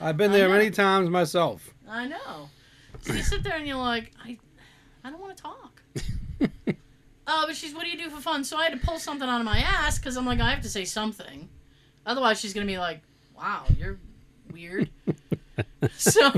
[0.00, 1.72] I've been there many times myself.
[1.88, 2.48] I know.
[3.00, 4.38] So you sit there and you're like, I,
[5.04, 5.82] I don't want to talk.
[7.26, 8.44] Oh, but she's, what do you do for fun?
[8.44, 10.62] So I had to pull something out of my ass because I'm like, I have
[10.62, 11.48] to say something.
[12.04, 13.00] Otherwise, she's going to be like,
[13.36, 13.98] wow, you're
[14.50, 14.90] weird.
[15.96, 16.32] so,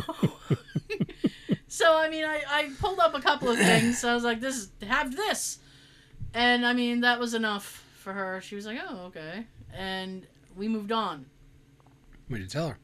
[1.69, 3.99] so I mean, I, I pulled up a couple of things.
[3.99, 5.59] So I was like, this is, have this.
[6.35, 8.41] And I mean, that was enough for her.
[8.43, 9.47] She was like, oh, okay.
[9.73, 11.27] And we moved on.
[12.29, 12.79] What did you tell her?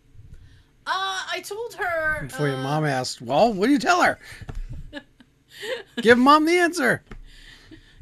[0.86, 2.26] Uh, I told her.
[2.26, 4.18] Before your uh, mom asked, well, what do you tell her?
[6.02, 7.02] Give mom the answer.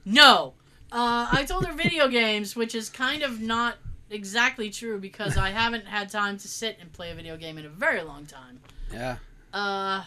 [0.04, 0.54] No.
[0.90, 3.76] Uh, I told her video games, which is kind of not
[4.11, 7.66] exactly true because I haven't had time to sit and play a video game in
[7.66, 8.61] a very long time.
[8.92, 9.16] Yeah.
[9.52, 10.04] Uh,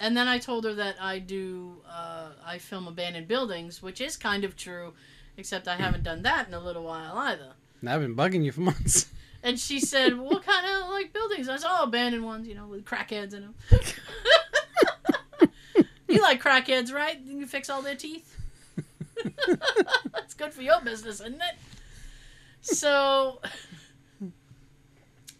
[0.00, 4.16] and then I told her that I do, uh, I film abandoned buildings, which is
[4.16, 4.94] kind of true,
[5.36, 7.52] except I haven't done that in a little while either.
[7.88, 9.06] I've been bugging you for months.
[9.42, 12.66] And she said, "What kind of like buildings?" I said, "Oh, abandoned ones, you know,
[12.66, 13.54] with crackheads in them."
[16.08, 17.18] you like crackheads, right?
[17.20, 18.38] You can fix all their teeth.
[20.12, 21.56] That's good for your business, isn't it?
[22.60, 23.40] So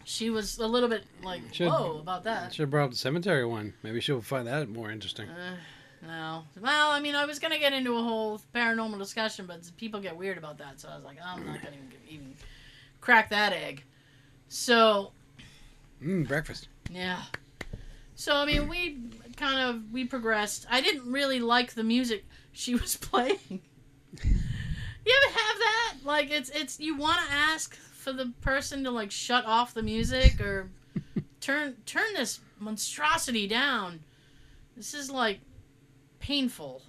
[0.03, 2.53] she was a little bit like, Should- "Whoa," about that.
[2.53, 3.73] Should have brought up the cemetery one.
[3.83, 5.29] Maybe she'll find that more interesting.
[5.29, 5.55] Uh,
[6.05, 6.43] no.
[6.59, 10.15] Well, I mean, I was gonna get into a whole paranormal discussion, but people get
[10.15, 12.33] weird about that, so I was like, I'm not gonna even, even
[13.01, 13.83] crack that egg.
[14.49, 15.11] So
[16.03, 16.67] Mmm, breakfast.
[16.91, 17.21] Yeah.
[18.15, 18.97] So I mean, we
[19.37, 20.65] kind of we progressed.
[20.69, 23.39] I didn't really like the music she was playing.
[23.49, 23.59] you
[25.25, 25.95] ever have that?
[26.03, 29.83] Like it's it's you want to ask for the person to like shut off the
[29.83, 30.69] music or
[31.39, 34.01] turn turn this monstrosity down.
[34.75, 35.39] This is like
[36.23, 36.81] painful.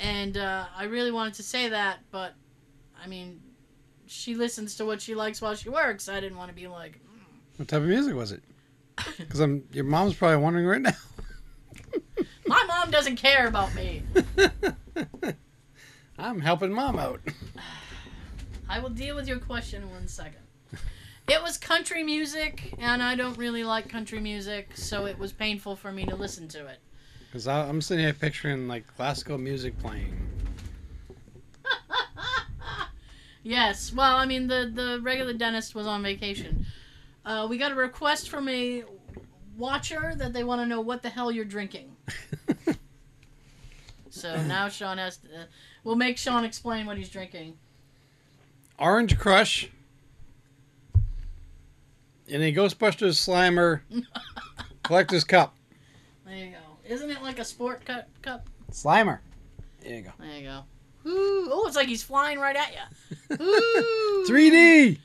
[0.00, 2.34] And uh, I really wanted to say that, but
[3.02, 3.40] I mean,
[4.06, 6.08] she listens to what she likes while she works.
[6.08, 7.00] I didn't want to be like,
[7.56, 8.42] What type of music was it?
[9.18, 10.92] Because I'm your mom's probably wondering right now.
[12.46, 14.02] my mom doesn't care about me.
[16.18, 17.20] I'm helping mom out.
[18.68, 20.40] I will deal with your question in one second.
[21.28, 25.74] It was country music, and I don't really like country music, so it was painful
[25.76, 26.78] for me to listen to it.
[27.36, 30.16] Because I'm sitting here picturing like classical music playing.
[33.42, 33.92] Yes.
[33.92, 36.64] Well, I mean, the the regular dentist was on vacation.
[37.26, 38.84] Uh, we got a request from a
[39.56, 41.94] watcher that they want to know what the hell you're drinking.
[44.08, 45.26] So now Sean has to.
[45.28, 45.44] Uh,
[45.84, 47.58] we'll make Sean explain what he's drinking.
[48.78, 49.68] Orange Crush.
[52.26, 53.82] In a Ghostbusters Slimer
[54.82, 55.55] Collector's Cup.
[56.86, 57.04] There you go.
[57.04, 58.48] Isn't it like a sport cut cup?
[58.70, 59.18] Slimer.
[59.80, 60.10] There you go.
[60.18, 60.64] There you go.
[61.08, 63.36] Ooh, oh, it's like he's flying right at you.
[63.40, 64.26] Ooh.
[64.28, 64.98] 3D!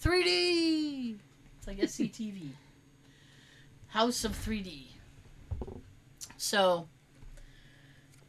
[0.00, 1.18] 3D.
[1.58, 2.50] It's like SCTV.
[3.88, 4.86] House of 3D.
[6.36, 6.86] So,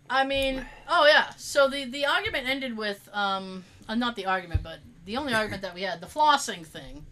[0.10, 1.30] I mean, oh yeah.
[1.38, 5.62] So the the argument ended with um, uh, not the argument, but the only argument
[5.62, 7.06] that we had, the flossing thing.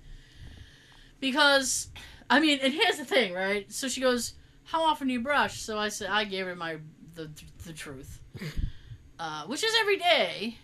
[1.19, 1.89] Because,
[2.29, 3.71] I mean, and here's the thing, right?
[3.71, 4.33] So she goes,
[4.67, 6.77] "How often do you brush?" So I said, I gave her my
[7.15, 7.29] the
[7.65, 8.19] the truth,
[9.19, 10.57] uh, which is every day.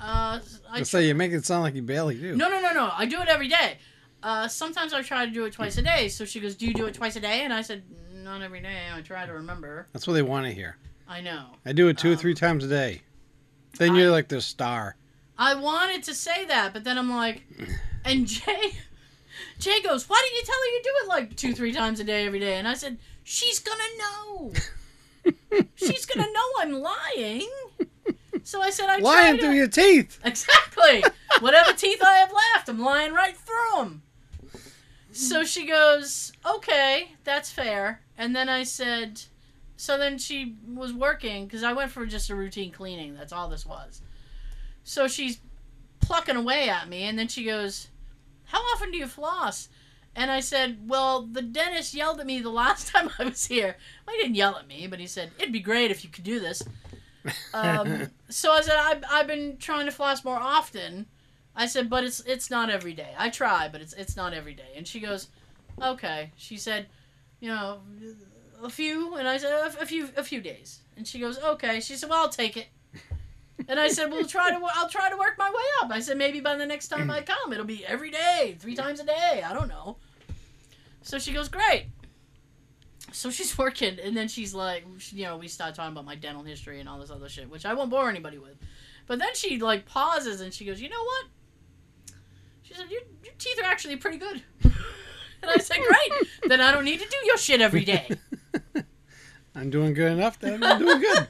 [0.00, 0.40] Uh,
[0.70, 2.36] I I say you make it sound like you barely do.
[2.36, 2.90] no, no, no, no.
[2.92, 3.78] I do it every day.
[4.22, 6.08] Uh, sometimes I try to do it twice a day.
[6.08, 8.60] So she goes, "Do you do it twice a day?" And I said, "Not every
[8.60, 8.88] day.
[8.92, 10.76] I try to remember." That's what they want to hear.
[11.08, 11.46] I know.
[11.66, 13.02] I do it two or Um, three times a day.
[13.78, 14.96] Then I- you're like the star.
[15.36, 17.42] I wanted to say that, but then I'm like,
[18.04, 18.78] and Jay,
[19.58, 22.04] Jay goes, "Why didn't you tell her you do it like two, three times a
[22.04, 24.52] day every day?" And I said, "She's gonna know.
[25.74, 27.48] She's gonna know I'm lying."
[28.44, 30.20] So I said, "I try Lying to." through your teeth.
[30.24, 31.02] Exactly.
[31.40, 34.02] Whatever teeth I have left, I'm lying right through them.
[35.14, 38.00] So she goes, okay, that's fair.
[38.18, 39.22] And then I said,
[39.76, 43.14] so then she was working because I went for just a routine cleaning.
[43.14, 44.02] That's all this was.
[44.82, 45.38] So she's
[46.00, 47.88] plucking away at me, and then she goes,
[48.46, 49.68] how often do you floss?
[50.16, 53.76] And I said, well, the dentist yelled at me the last time I was here.
[54.06, 56.24] Well, he didn't yell at me, but he said, it'd be great if you could
[56.24, 56.62] do this.
[57.52, 61.06] Um, so I said I've, I've been trying to floss more often.
[61.56, 63.14] I said, but it's it's not every day.
[63.16, 64.72] I try, but it's it's not every day.
[64.76, 65.28] And she goes,
[65.80, 66.32] okay.
[66.36, 66.86] She said,
[67.40, 67.78] you know,
[68.62, 70.80] a few, and I said a, a few a few days.
[70.96, 71.80] And she goes, okay.
[71.80, 72.66] She said, well, I'll take it.
[73.68, 74.60] And I said, "We'll try to.
[74.74, 77.20] I'll try to work my way up." I said, "Maybe by the next time I
[77.32, 79.42] come, it'll be every day, three times a day.
[79.46, 79.96] I don't know."
[81.02, 81.86] So she goes, "Great."
[83.12, 86.42] So she's working, and then she's like, you know, we start talking about my dental
[86.42, 88.56] history and all this other shit, which I won't bore anybody with.
[89.06, 91.26] But then she like pauses and she goes, "You know what?"
[92.62, 96.28] She said, "Your, your teeth are actually pretty good." and I said, "Great.
[96.48, 98.08] then I don't need to do your shit every day."
[99.54, 100.40] I'm doing good enough.
[100.40, 101.28] Then I'm doing good.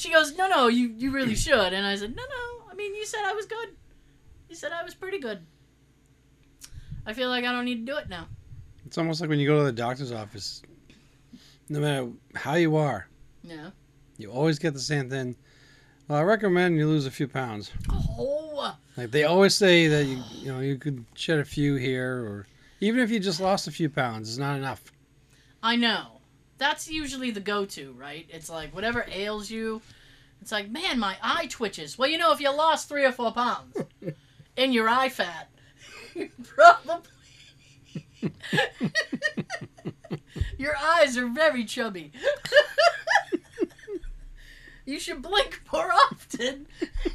[0.00, 1.44] She goes, "No, no, you you really mm.
[1.44, 2.64] should." And I said, "No, no.
[2.70, 3.76] I mean, you said I was good.
[4.48, 5.44] You said I was pretty good.
[7.04, 8.26] I feel like I don't need to do it now."
[8.86, 10.62] It's almost like when you go to the doctor's office.
[11.68, 13.08] No matter how you are,
[13.42, 13.70] Yeah.
[14.16, 15.36] you always get the same thing.
[16.08, 17.70] Well, I recommend you lose a few pounds.
[17.90, 22.24] Oh, Like they always say that you you know you could shed a few here,
[22.24, 22.46] or
[22.80, 24.80] even if you just lost a few pounds, it's not enough.
[25.62, 26.19] I know.
[26.60, 28.26] That's usually the go-to, right?
[28.28, 29.80] It's like whatever ails you.
[30.42, 31.96] It's like, man, my eye twitches.
[31.96, 33.74] Well, you know, if you lost three or four pounds
[34.58, 35.48] in your eye fat,
[36.14, 37.08] you probably
[40.58, 42.12] your eyes are very chubby.
[44.84, 46.66] you should blink more often.
[46.80, 47.10] you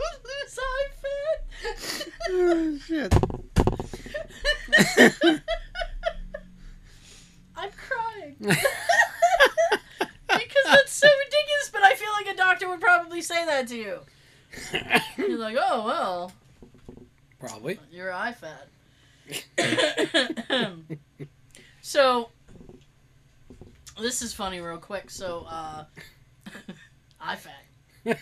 [0.00, 2.08] lose eye fat.
[2.28, 3.14] Oh, shit.
[7.60, 8.36] I'm crying.
[8.40, 8.64] because
[10.64, 14.00] that's so ridiculous, but I feel like a doctor would probably say that to you.
[15.18, 16.32] You're like, oh, well,
[17.38, 17.78] Probably.
[17.90, 18.68] your eye fat.
[21.82, 22.30] so,
[24.00, 25.10] this is funny, real quick.
[25.10, 25.84] So, uh,
[27.20, 28.18] eye fat.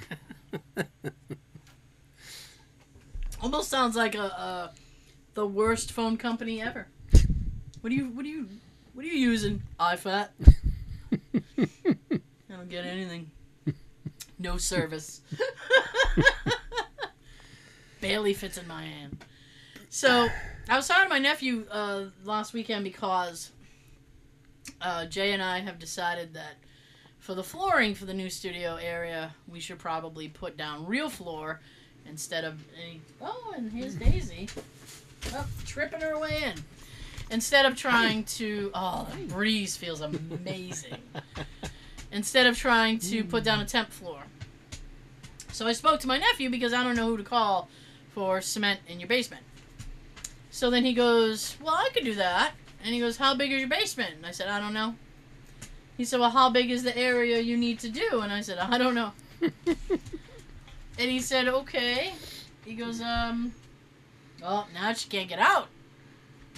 [3.41, 4.73] Almost sounds like a, a
[5.35, 6.89] the worst phone company ever.
[7.81, 8.49] What do you what do you
[8.99, 9.63] what are you using?
[9.79, 10.31] iFat.
[11.57, 11.69] I
[12.49, 13.31] don't get anything.
[14.41, 15.21] No service.
[18.01, 19.25] Barely fits in my hand.
[19.89, 20.27] So
[20.69, 23.53] I was talking to my nephew uh, last weekend because
[24.83, 26.57] uh, Jay and I have decided that
[27.21, 31.61] for the flooring for the new studio area, we should probably put down real floor
[32.05, 33.01] instead of any.
[33.23, 34.49] Oh, and here's Daisy.
[35.33, 36.78] Oh, tripping her way in.
[37.31, 38.71] Instead of trying to.
[38.75, 40.97] Oh, the breeze feels amazing.
[42.13, 44.23] Instead of trying to put down a temp floor.
[45.53, 47.69] So I spoke to my nephew because I don't know who to call
[48.15, 49.43] for cement in your basement.
[50.51, 52.53] So then he goes, Well, I could do that.
[52.83, 54.15] And he goes, How big is your basement?
[54.17, 54.95] And I said, I don't know.
[55.99, 58.59] He said, "Well, how big is the area you need to do?" And I said,
[58.59, 59.13] "I don't know."
[59.43, 62.13] and he said, "Okay."
[62.65, 63.53] He goes, "Um,
[64.41, 65.67] well, now she can't get out.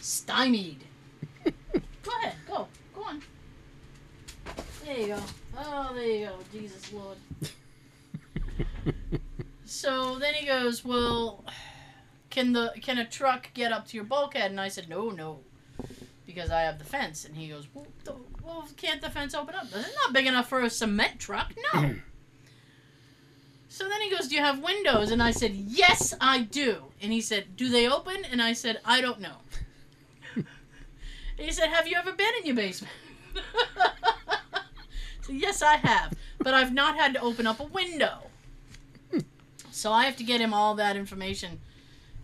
[0.01, 0.85] Stymied."
[1.45, 3.23] go ahead, go, go on.
[4.85, 5.21] There you go.
[5.57, 6.39] Oh, there you go.
[6.53, 7.19] Jesus Lord.
[9.65, 11.45] so then he goes, "Well,
[12.31, 15.41] can the can a truck get up to your bulkhead?" And I said, "No, no."
[16.27, 19.55] Because I have the fence, and he goes, well, the, well, can't the fence open
[19.55, 19.65] up?
[19.65, 21.53] It's not big enough for a cement truck.
[21.73, 21.95] No.
[23.69, 25.11] so then he goes, Do you have windows?
[25.11, 26.85] And I said, Yes, I do.
[27.03, 28.25] And he said, Do they open?
[28.31, 29.37] And I said, I don't know.
[31.41, 32.93] He said, Have you ever been in your basement?
[35.23, 36.15] so, yes, I have.
[36.39, 38.19] But I've not had to open up a window.
[39.71, 41.61] So I have to get him all that information.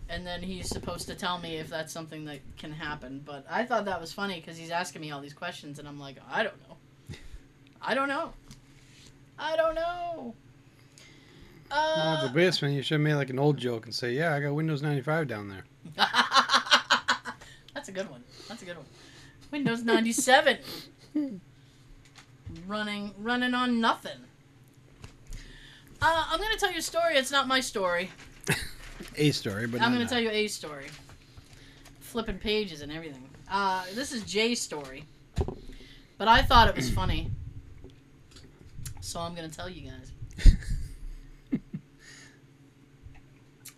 [0.09, 3.21] And then he's supposed to tell me if that's something that can happen.
[3.25, 5.99] But I thought that was funny because he's asking me all these questions, and I'm
[5.99, 6.77] like, I don't know.
[7.81, 8.33] I don't know.
[9.39, 10.33] I don't know.
[11.69, 14.33] Well, Uh, the basement, you should have made like an old joke and say, "Yeah,
[14.33, 15.65] I got Windows 95 down there."
[17.73, 18.23] That's a good one.
[18.47, 18.85] That's a good one.
[19.51, 20.57] Windows 97.
[22.67, 24.17] running running on nothing.
[26.01, 27.15] Uh, I'm going to tell you a story.
[27.15, 28.09] It's not my story.
[29.15, 30.85] A story, but I'm going to tell you a story.
[31.99, 33.27] Flipping pages and everything.
[33.49, 35.05] Uh, this is Jay's story.
[36.17, 37.31] But I thought it was funny.
[39.01, 40.51] So I'm going to tell you guys.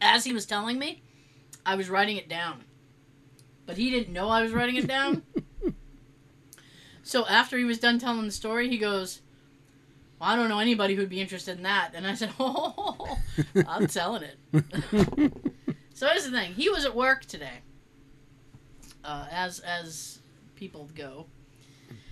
[0.02, 1.04] As he was telling me,
[1.66, 2.64] I was writing it down.
[3.66, 5.22] But he didn't know I was writing it down.
[7.10, 9.22] so after he was done telling the story, he goes,
[10.20, 11.94] well, I don't know anybody who'd be interested in that.
[11.96, 13.18] And I said, Oh,
[13.68, 14.38] I'm telling it.
[15.96, 16.54] so here's the thing.
[16.54, 17.62] He was at work today,
[19.04, 20.20] uh, as as
[20.56, 21.26] people go,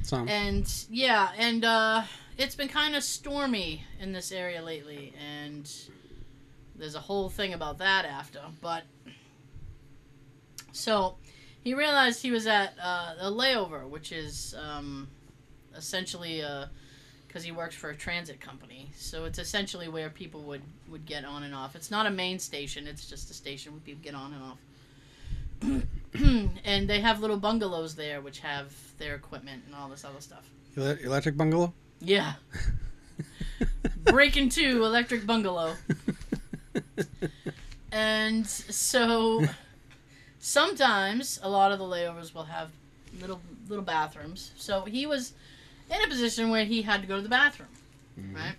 [0.01, 0.27] Some.
[0.27, 2.01] and yeah, and uh,
[2.35, 5.71] it's been kind of stormy in this area lately, and
[6.75, 8.39] there's a whole thing about that after.
[8.61, 8.83] But
[10.71, 11.17] so
[11.67, 15.09] he realized he was at uh, a layover, which is um,
[15.75, 16.41] essentially
[17.27, 18.89] because he works for a transit company.
[18.95, 21.75] So it's essentially where people would, would get on and off.
[21.75, 25.83] It's not a main station, it's just a station where people get on and off.
[26.63, 30.49] and they have little bungalows there which have their equipment and all this other stuff.
[30.77, 31.73] Electric bungalow.
[31.99, 32.35] Yeah.
[34.05, 35.73] Break into electric bungalow.
[37.91, 39.45] And so
[40.47, 42.69] sometimes a lot of the layovers will have
[43.19, 44.51] little little bathrooms.
[44.57, 45.33] So he was
[45.93, 47.67] in a position where he had to go to the bathroom,
[48.17, 48.33] Mhm.
[48.35, 48.55] right?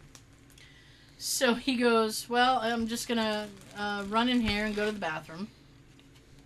[1.16, 4.98] So he goes, "Well, I'm just gonna uh, run in here and go to the
[4.98, 5.48] bathroom."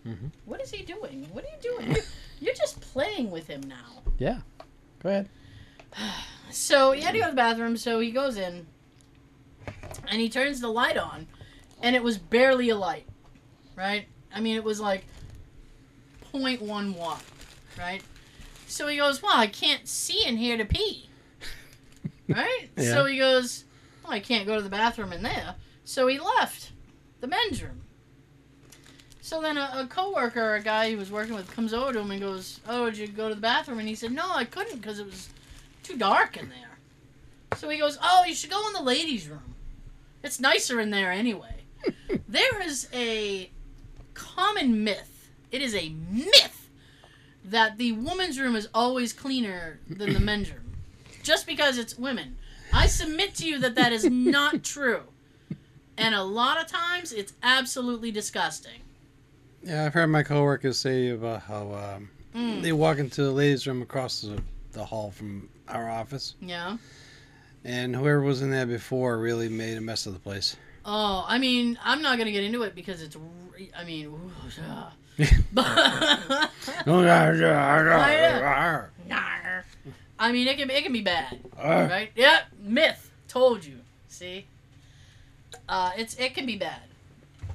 [0.07, 0.31] Mhm.
[0.45, 1.29] What is he doing?
[1.33, 1.97] What are you doing?
[1.97, 2.03] You-
[2.41, 4.03] You're just playing with him now.
[4.19, 4.41] Yeah.
[5.03, 5.29] Go ahead.
[6.51, 8.67] So he had to go to the bathroom, so he goes in
[10.07, 11.27] and he turns the light on,
[11.81, 13.07] and it was barely a light,
[13.75, 14.07] right?
[14.35, 15.07] I mean, it was like
[16.35, 17.23] 0.1 watt,
[17.79, 18.03] right?
[18.67, 21.09] So he goes, Well, I can't see in here to pee,
[22.29, 22.69] right?
[22.77, 22.85] Yeah.
[22.85, 23.65] So he goes,
[24.03, 25.57] Well, I can't go to the bathroom in there.
[25.85, 26.73] So he left
[27.21, 27.83] the men's room.
[29.21, 32.11] So then a, a coworker, a guy he was working with, comes over to him
[32.11, 34.81] and goes, "Oh, did you go to the bathroom?" And he said, "No, I couldn't
[34.81, 35.29] because it was
[35.83, 36.79] too dark in there."
[37.57, 39.55] So he goes, "Oh, you should go in the ladies' room.
[40.23, 41.65] It's nicer in there anyway."
[42.29, 43.51] there is a
[44.15, 45.12] common myth.
[45.53, 46.71] It is a myth
[47.45, 50.73] that the woman's room is always cleaner than the men's room,
[51.23, 52.39] just because it's women.
[52.73, 55.03] I submit to you that that is not true,
[55.99, 58.81] and a lot of times it's absolutely disgusting.
[59.63, 62.63] Yeah, I've heard my coworkers say about how um, Mm.
[62.63, 64.43] they walk into the ladies' room across the,
[64.73, 66.79] the hall from our office, Yeah.
[67.63, 70.57] and whoever was in there before really made a mess of the place.
[70.87, 73.19] Oh, I mean, I'm not gonna get into it because it's.
[73.77, 74.19] I mean,
[75.21, 77.25] ooh, yeah.
[77.97, 78.11] but
[79.09, 79.65] Nar.
[80.19, 81.41] I mean, it can be, it can be bad,
[81.89, 82.11] right?
[82.15, 83.11] Yeah, myth.
[83.29, 83.79] Told you.
[84.09, 84.47] See,
[85.69, 86.83] uh, it's it can be bad.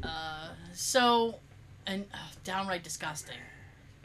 [0.03, 1.36] Uh, so,
[1.86, 3.38] and uh, downright disgusting.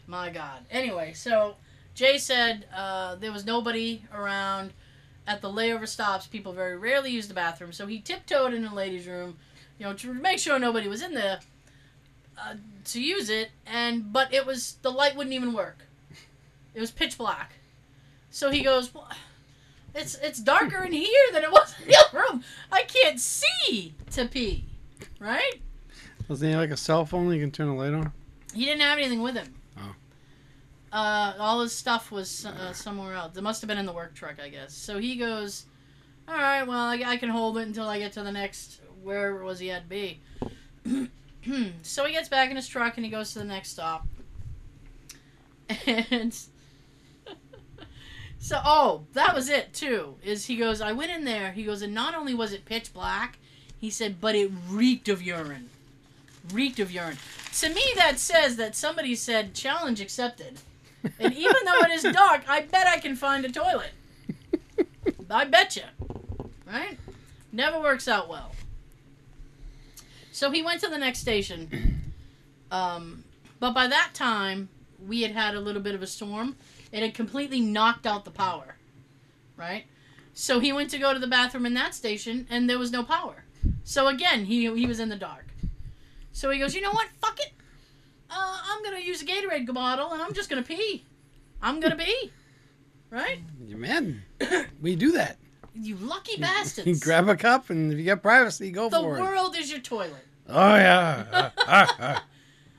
[0.06, 0.60] My God.
[0.70, 1.56] Anyway, so
[1.94, 4.72] Jay said uh, there was nobody around
[5.26, 6.26] at the layover stops.
[6.26, 9.36] People very rarely use the bathroom, so he tiptoed in the ladies' room,
[9.78, 11.40] you know, to make sure nobody was in there
[12.38, 12.54] uh,
[12.86, 13.50] to use it.
[13.66, 15.78] And but it was the light wouldn't even work.
[16.74, 17.54] It was pitch black.
[18.30, 19.08] So he goes, well,
[19.94, 22.44] "It's it's darker in here than it was in the other room.
[22.70, 24.64] I can't see to pee."
[25.18, 25.60] Right?
[26.28, 27.32] Wasn't he like a cell phone?
[27.32, 28.12] You can turn the light on.
[28.54, 29.54] He didn't have anything with him.
[29.78, 29.94] Oh.
[30.92, 33.36] uh, all his stuff was uh, somewhere else.
[33.36, 34.72] It must have been in the work truck, I guess.
[34.74, 35.66] So he goes,
[36.26, 39.42] "All right, well, I, I can hold it until I get to the next wherever
[39.42, 40.20] it was he had to be."
[41.44, 41.68] Hmm.
[41.82, 44.06] so he gets back in his truck and he goes to the next stop.
[45.86, 46.34] And
[48.38, 50.16] so, oh, that was it too.
[50.22, 51.52] Is he goes, I went in there.
[51.52, 53.38] He goes, and not only was it pitch black,
[53.80, 55.70] he said, but it reeked of urine.
[56.52, 57.18] Reeked of urine.
[57.60, 60.58] To me, that says that somebody said challenge accepted.
[61.18, 63.92] And even though it is dark, I bet I can find a toilet.
[65.30, 65.82] I bet you.
[66.66, 66.98] Right?
[67.52, 68.52] Never works out well.
[70.32, 72.12] So he went to the next station.
[72.70, 73.24] Um,
[73.60, 74.70] but by that time,
[75.06, 76.56] we had had a little bit of a storm.
[76.90, 78.76] It had completely knocked out the power.
[79.56, 79.84] Right?
[80.32, 83.04] So he went to go to the bathroom in that station, and there was no
[83.04, 83.44] power.
[83.84, 85.46] So again, he, he was in the dark.
[86.32, 87.08] So he goes, you know what?
[87.20, 87.52] Fuck it.
[88.30, 91.04] Uh, I'm to use a Gatorade bottle, and I'm just to pee.
[91.60, 92.32] I'm to pee.
[93.10, 93.40] Right?
[93.60, 94.22] Man,
[94.80, 95.36] we do that.
[95.74, 96.86] You lucky bastards.
[96.86, 99.18] You grab a cup, and if you get privacy, go the for it.
[99.18, 100.26] The world is your toilet.
[100.48, 101.24] Oh yeah.
[101.32, 102.24] Ah, ah, ah.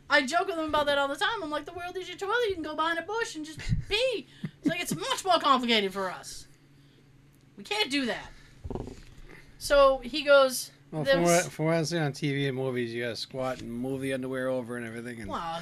[0.10, 1.42] I joke with them about that all the time.
[1.42, 2.50] I'm like, the world is your toilet.
[2.50, 4.28] You can go behind a bush and just pee.
[4.44, 6.48] It's like it's much more complicated for us.
[7.58, 8.30] We can't do that.
[9.58, 10.72] So he goes.
[10.94, 13.72] Well, from what, from what I see on TV and movies, you gotta squat and
[13.72, 15.60] move the underwear over and everything, and Wow,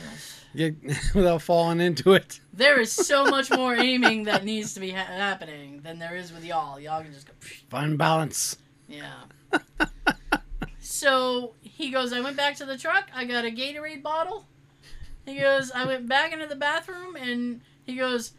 [0.54, 0.76] get
[1.16, 2.42] without falling into it.
[2.52, 6.34] there is so much more aiming that needs to be ha- happening than there is
[6.34, 6.78] with y'all.
[6.82, 7.34] Y'all can just go.
[7.40, 8.58] psh, Fine balance.
[8.90, 9.14] Yeah.
[10.82, 13.08] so he goes, I went back to the truck.
[13.16, 14.48] I got a Gatorade bottle.
[15.26, 18.34] He goes, I went back into the bathroom and he goes,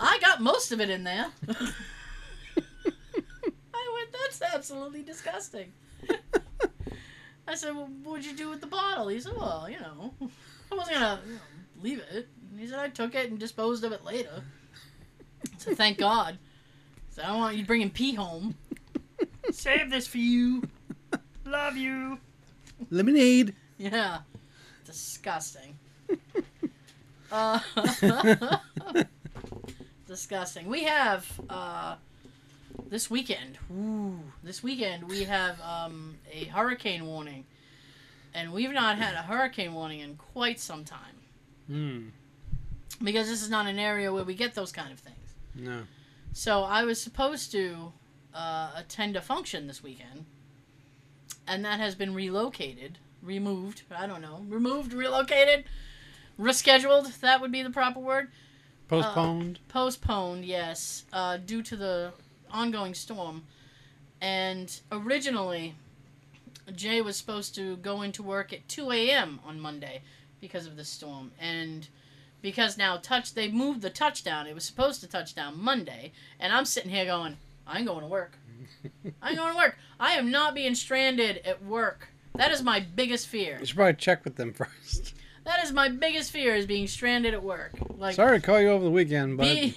[0.00, 1.26] I got most of it in there.
[1.48, 1.72] I
[3.94, 5.72] went, that's absolutely disgusting.
[7.48, 9.08] I said, well, what'd you do with the bottle?
[9.08, 10.14] He said, well, you know,
[10.72, 11.40] I wasn't going to you know,
[11.82, 12.28] leave it.
[12.50, 14.42] And he said, I took it and disposed of it later.
[15.58, 16.38] So thank God.
[17.10, 18.56] So I don't want you bringing pee home.
[19.50, 20.62] Save this for you.
[21.44, 22.18] Love you.
[22.90, 23.54] Lemonade.
[23.78, 24.18] Yeah.
[24.84, 25.78] Disgusting.
[27.32, 27.60] uh,
[30.06, 30.68] disgusting.
[30.68, 31.96] We have uh,
[32.88, 33.58] this weekend.
[33.72, 37.44] Ooh, this weekend we have um, a hurricane warning,
[38.34, 41.00] and we've not had a hurricane warning in quite some time
[41.66, 42.08] Hmm.
[43.02, 45.34] because this is not an area where we get those kind of things.
[45.54, 45.82] No.
[46.32, 47.92] So I was supposed to
[48.34, 50.26] uh, attend a function this weekend,
[51.48, 53.82] and that has been relocated, removed.
[53.90, 55.64] I don't know, removed, relocated,
[56.38, 57.18] rescheduled.
[57.20, 58.28] That would be the proper word.
[58.88, 59.58] Postponed.
[59.68, 62.12] Postponed, yes, uh, due to the
[62.56, 63.44] ongoing storm.
[64.20, 65.74] And originally,
[66.74, 69.40] Jay was supposed to go into work at 2 a.m.
[69.46, 70.02] on Monday
[70.40, 71.32] because of the storm.
[71.38, 71.88] And
[72.42, 74.46] because now touch they moved the touchdown.
[74.46, 76.12] It was supposed to touch down Monday.
[76.40, 77.36] And I'm sitting here going,
[77.66, 78.38] I ain't going to work.
[79.22, 79.76] I ain't going to work.
[80.00, 82.08] I am not being stranded at work.
[82.36, 83.58] That is my biggest fear.
[83.60, 85.14] you should probably check with them first.
[85.44, 87.72] That is my biggest fear is being stranded at work.
[87.96, 89.76] Like Sorry to call you over the weekend, but be,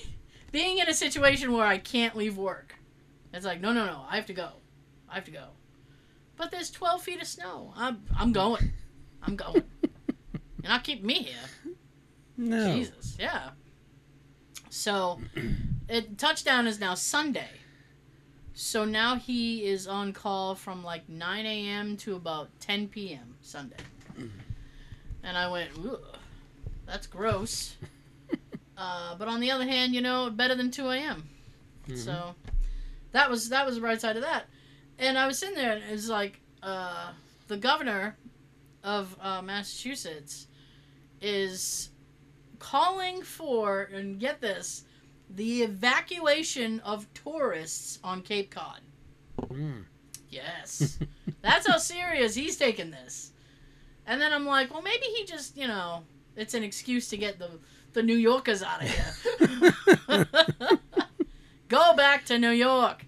[0.52, 2.76] being in a situation where I can't leave work.
[3.34, 4.50] It's like, no, no, no, I have to go.
[5.10, 5.48] I have to go.
[6.36, 7.74] But there's 12 feet of snow.
[7.76, 8.72] I'm, I'm going.
[9.22, 9.64] I'm going.
[9.84, 11.74] You're not keeping me here.
[12.38, 12.74] no.
[12.74, 13.50] Jesus, yeah.
[14.70, 15.20] So,
[15.90, 17.50] it touchdown is now Sunday.
[18.54, 21.96] So now he is on call from like 9 a.m.
[21.98, 23.36] to about 10 p.m.
[23.42, 23.78] Sunday.
[24.18, 24.28] Mm-hmm.
[25.24, 25.70] And I went,
[26.86, 27.78] that's gross.
[28.80, 31.28] Uh, but on the other hand, you know, better than 2 a.m.
[31.96, 32.36] So
[33.12, 34.46] that was that was the right side of that.
[34.98, 37.12] And I was sitting there, and it was like uh,
[37.48, 38.16] the governor
[38.84, 40.48] of uh, Massachusetts
[41.22, 41.90] is
[42.60, 44.84] calling for, and get this,
[45.30, 48.82] the evacuation of tourists on Cape Cod.
[49.44, 49.86] Mm.
[50.30, 51.00] Yes.
[51.42, 53.32] That's how serious he's taking this.
[54.06, 56.04] And then I'm like, well, maybe he just, you know,
[56.36, 57.50] it's an excuse to get the,
[57.94, 60.28] the New Yorkers out of here.
[61.68, 63.06] Go back to New York.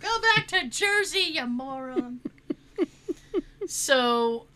[0.00, 2.20] Go back to Jersey, you moron.
[3.66, 4.46] so,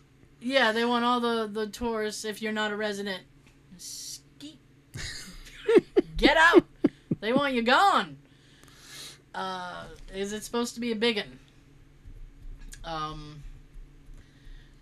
[0.41, 3.23] yeah, they want all the, the tourists, if you're not a resident,
[3.77, 4.59] skeet.
[6.17, 6.63] Get out.
[7.19, 8.17] They want you gone.
[9.35, 11.39] Uh, is it supposed to be a biggin?
[12.83, 13.43] Um,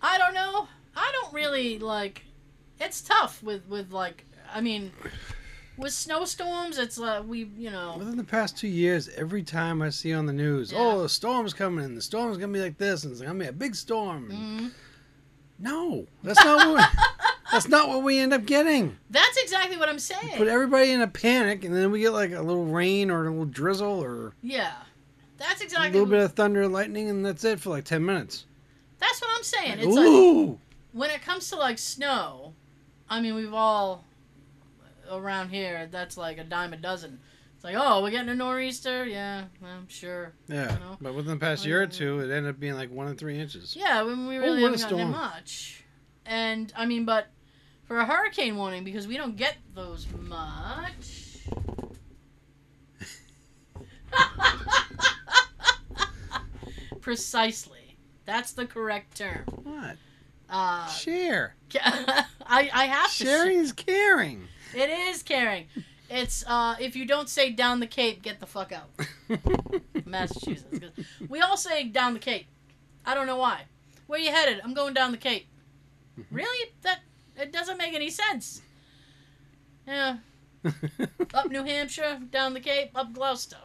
[0.02, 0.68] I don't know.
[0.96, 2.26] I don't really like.
[2.80, 4.26] It's tough with with like.
[4.54, 4.91] I mean,
[5.78, 7.95] with snowstorms, it's like we you know.
[7.97, 10.80] Within the past two years, every time I see on the news, Yeah.
[10.80, 13.45] oh, the storm's coming, and the storm's gonna be like this, and it's gonna be
[13.47, 14.30] a big storm.
[14.32, 14.72] Mhm.
[15.60, 16.89] No, that's not what.
[16.91, 16.99] We,
[17.52, 18.97] that's not what we end up getting.
[19.10, 20.38] That's exactly what I'm saying.
[20.38, 23.30] Put everybody in a panic, and then we get like a little rain or a
[23.30, 24.74] little drizzle or yeah,
[25.38, 28.04] that's exactly a little bit of thunder and lightning, and that's it for like ten
[28.06, 28.45] minutes.
[28.99, 29.80] That's what I'm saying.
[29.80, 30.60] It's like Ooh,
[30.93, 32.54] when it comes to like snow,
[33.10, 34.04] I mean, we've all
[35.18, 35.88] around here.
[35.91, 37.20] That's like a dime a dozen.
[37.55, 39.05] It's like, oh, we're getting a nor'easter.
[39.05, 40.34] Yeah, I'm sure.
[40.47, 40.74] yeah.
[40.74, 40.97] You know?
[40.99, 43.18] But within the past Oh, year or two, it ended up being like one and
[43.20, 43.76] three inches.
[43.76, 45.84] Yeah, when we really Oh, haven't gotten much.
[46.26, 47.28] And I mean, but
[47.84, 51.38] for a hurricane warning, because we don't get those much.
[57.01, 57.97] Precisely.
[58.26, 59.43] That's the correct term.
[59.64, 59.97] What?
[60.49, 61.55] Uh, Share.
[61.76, 63.24] I, I have to.
[63.26, 64.47] Sharing is caring.
[64.74, 65.66] It is caring.
[66.10, 68.90] It's uh, if you don't say down the Cape, get the fuck out.
[70.06, 70.80] Massachusetts.
[71.30, 72.48] We all say down the Cape.
[73.06, 73.64] I don't know why.
[74.08, 74.60] Where you headed?
[74.64, 75.48] I'm going down the Cape.
[76.30, 76.72] Really?
[76.82, 77.00] That
[77.38, 78.62] it doesn't make any sense.
[79.88, 80.18] Yeah.
[81.34, 83.58] Up New Hampshire, down the Cape, up Gloucester.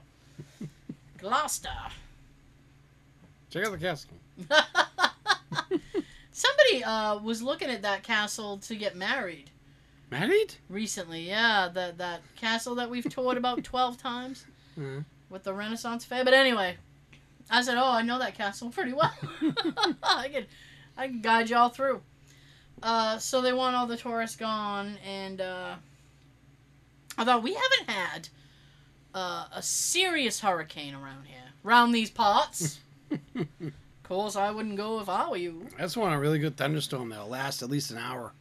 [1.18, 1.68] Gloucester.
[3.50, 4.10] Check out the castle.
[6.30, 9.50] Somebody uh, was looking at that castle to get married
[10.10, 10.54] Married?
[10.68, 11.22] recently.
[11.28, 14.44] Yeah, that that castle that we've toured about twelve times.
[14.78, 15.00] Uh,
[15.30, 16.24] with the Renaissance fair.
[16.24, 16.76] But anyway,
[17.50, 19.12] I said, "Oh, I know that castle pretty well.
[20.02, 20.46] I can,
[20.96, 22.02] I can guide y'all through."
[22.82, 25.74] Uh, so they want all the tourists gone, and uh,
[27.16, 28.28] I thought we haven't had
[29.14, 32.80] uh, a serious hurricane around here, around these parts.
[33.10, 33.48] of
[34.02, 35.66] course, I wouldn't go if I were you.
[35.78, 38.32] Just want a really good thunderstorm that'll last at least an hour.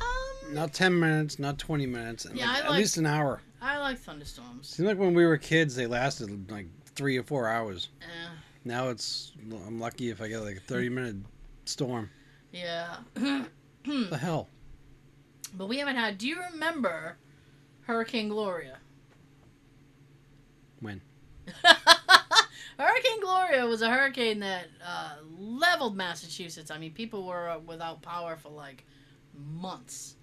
[0.00, 2.26] Um, Not 10 minutes, not 20 minutes.
[2.34, 3.40] Yeah, like, at like- least an hour.
[3.62, 4.68] I like thunderstorms.
[4.68, 7.90] Seems like when we were kids, they lasted like three or four hours.
[8.00, 8.06] Eh,
[8.64, 9.32] Now it's,
[9.66, 11.16] I'm lucky if I get like a 30 minute
[11.66, 12.08] storm.
[12.52, 12.96] yeah.
[13.14, 13.46] the
[14.20, 14.48] hell?
[15.54, 16.16] But we haven't had.
[16.16, 17.16] Do you remember
[17.82, 18.78] Hurricane Gloria?
[20.80, 21.02] When?
[22.78, 26.70] hurricane Gloria was a hurricane that uh, leveled Massachusetts.
[26.70, 28.86] I mean, people were uh, without power for like
[29.34, 30.16] months.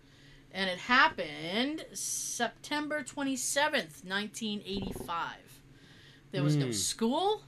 [0.52, 5.62] And it happened September 27th, 1985.
[6.32, 6.72] There was no Hmm.
[6.72, 7.42] school.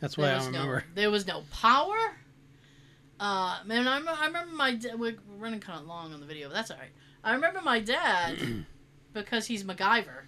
[0.00, 0.84] That's why There I was remember.
[0.88, 1.96] no there was no power.
[3.20, 6.48] Uh, man, I, I remember my da- we're running kind of long on the video,
[6.48, 6.92] but that's all right.
[7.24, 8.38] I remember my dad
[9.12, 10.22] because he's MacGyver.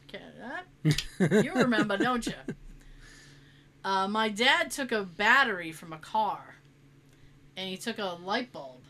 [1.44, 2.32] You remember, don't you?
[3.84, 6.56] Uh, my dad took a battery from a car,
[7.56, 8.82] and he took a light bulb,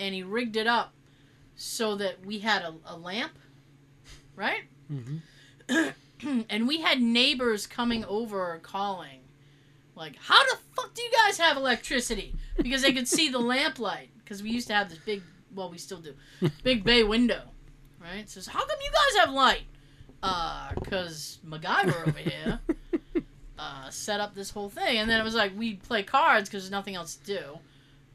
[0.00, 0.94] and he rigged it up
[1.54, 3.38] so that we had a, a lamp,
[4.34, 4.62] right?
[4.88, 5.18] hmm
[6.50, 9.20] and we had neighbors coming over calling
[9.94, 12.34] like how the fuck do you guys have electricity?
[12.56, 15.22] Because they could see the lamplight because we used to have this big
[15.54, 16.14] well we still do
[16.62, 17.42] big bay window
[18.00, 18.28] right?
[18.28, 19.62] Says how come you guys have light?
[20.22, 22.60] Uh because MacGyver over here
[23.58, 24.98] uh set up this whole thing.
[24.98, 27.58] And then it was like we'd play cards because there's nothing else to do.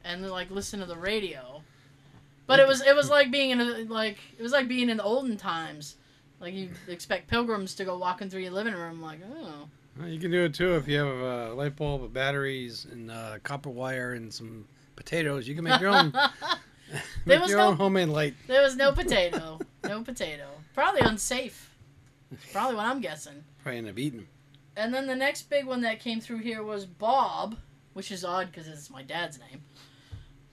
[0.04, 1.62] And like listen to the radio
[2.46, 4.96] but it was it was like being in a, like it was like being in
[4.98, 5.96] the olden times
[6.40, 9.68] like you expect pilgrims to go walking through your living room, like, oh,
[9.98, 11.06] Well, you can do it too if you have
[11.50, 14.66] a light bulb, batteries, and uh, copper wire, and some
[14.96, 15.48] potatoes.
[15.48, 16.12] You can make your own.
[17.24, 18.34] There make was your no- own homemade light.
[18.46, 20.46] there was no potato, no potato.
[20.72, 21.74] Probably unsafe.
[22.52, 23.42] Probably what I'm guessing.
[23.62, 24.28] Probably end up eating.
[24.76, 27.56] And then the next big one that came through here was Bob,
[27.94, 29.62] which is odd because it's my dad's name.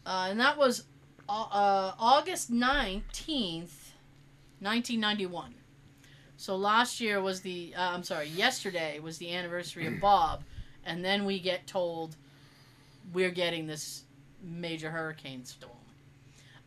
[0.07, 0.85] Uh, and that was
[1.29, 3.91] uh, uh, August 19th,
[4.59, 5.53] 1991.
[6.37, 10.43] So last year was the, uh, I'm sorry, yesterday was the anniversary of Bob.
[10.85, 12.15] And then we get told
[13.13, 14.03] we're getting this
[14.41, 15.71] major hurricane storm.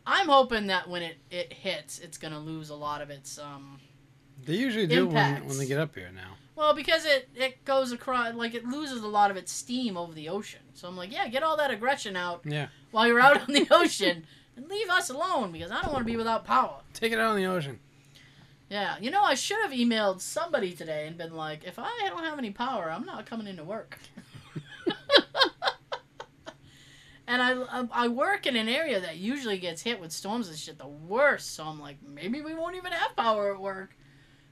[0.05, 3.37] I'm hoping that when it, it hits, it's going to lose a lot of its.
[3.37, 3.79] Um,
[4.45, 6.35] They usually do when, when they get up here now.
[6.55, 10.13] well, because it, it goes across, like it loses a lot of its steam over
[10.13, 10.61] the ocean.
[10.73, 12.67] So I'm like, yeah, get all that aggression out Yeah.
[12.91, 14.25] while you're out on the ocean
[14.57, 16.79] and leave us alone because I don't want to be without power.
[16.93, 17.79] Take it out in the ocean.
[18.69, 22.25] Yeah, you know, I should have emailed somebody today and been like, if I don't
[22.25, 23.97] have any power, I'm not coming into work.
[27.27, 30.77] and I, I, work in an area that usually gets hit with storms and shit
[30.77, 31.55] the worst.
[31.55, 33.95] So I'm like, maybe we won't even have power at work.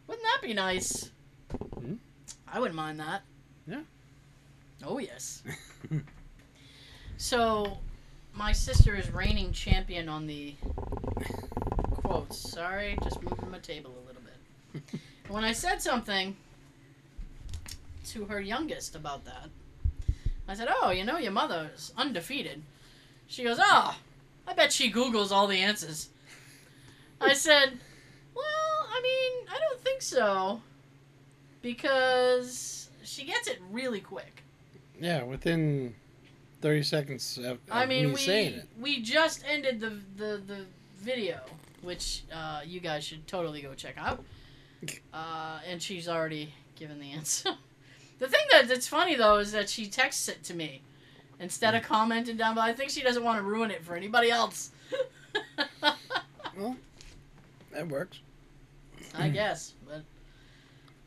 [0.08, 1.12] Wouldn't that be nice?
[1.52, 1.98] Mhm.
[2.48, 3.24] I wouldn't mind that.
[3.68, 3.82] Yeah.
[4.86, 5.44] Oh, yes.
[7.18, 7.80] so,
[8.36, 10.56] my sister is reigning champion on the
[11.92, 12.38] quotes.
[12.38, 15.02] Sorry, just moving my table a little bit.
[15.30, 16.36] when I said something
[18.08, 19.50] to her youngest about that,
[20.48, 22.62] I said, "Oh, you know, your mother is undefeated."
[23.28, 23.98] She goes, "Oh,
[24.48, 26.10] I bet she Googles all the answers."
[27.22, 27.80] I said,
[28.36, 30.62] "Well, I mean, I don't think so.
[31.62, 34.44] Because she gets it really quick.
[35.00, 35.96] Yeah, within
[36.66, 38.68] thirty seconds of, of I mean, me we saying it.
[38.80, 40.66] we just ended the the, the
[40.98, 41.40] video,
[41.84, 44.24] which uh, you guys should totally go check out.
[45.14, 47.50] Uh, and she's already given the answer.
[48.20, 50.82] the thing that that's funny though is that she texts it to me
[51.40, 52.54] instead of commenting down.
[52.54, 52.68] below.
[52.68, 54.72] I think she doesn't want to ruin it for anybody else.
[56.56, 56.76] Well,
[57.72, 58.20] that works.
[59.18, 60.04] I guess, but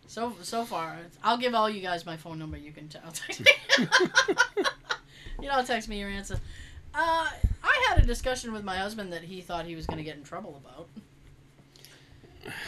[0.08, 2.56] so so far, I'll give all you guys my phone number.
[2.56, 3.86] You can t- I'll text me.
[5.40, 6.38] You know, text me your answer.
[6.94, 7.28] Uh,
[7.62, 10.16] I had a discussion with my husband that he thought he was going to get
[10.16, 10.88] in trouble about.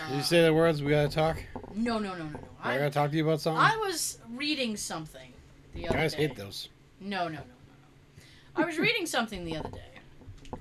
[0.09, 0.83] Did you say the words?
[0.83, 1.43] We gotta talk.
[1.75, 2.39] No, no, no, no, no.
[2.63, 3.61] I I, gotta talk to you about something.
[3.61, 5.33] I was reading something
[5.75, 5.99] the other day.
[5.99, 6.27] You Guys day.
[6.29, 6.69] hate those.
[7.01, 8.63] No, no, no, no, no.
[8.63, 10.61] I was reading something the other day,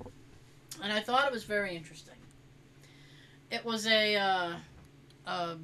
[0.82, 2.14] and I thought it was very interesting.
[3.50, 4.52] It was a, uh,
[5.26, 5.56] a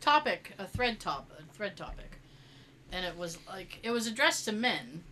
[0.00, 2.18] topic, a thread top, a thread topic,
[2.90, 5.04] and it was like it was addressed to men,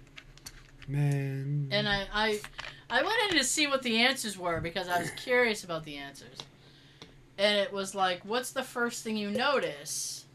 [0.87, 1.69] Man.
[1.71, 2.41] and I, I,
[2.91, 5.97] I went in to see what the answers were because I was curious about the
[5.97, 6.39] answers,
[7.39, 10.27] and it was like, what's the first thing you notice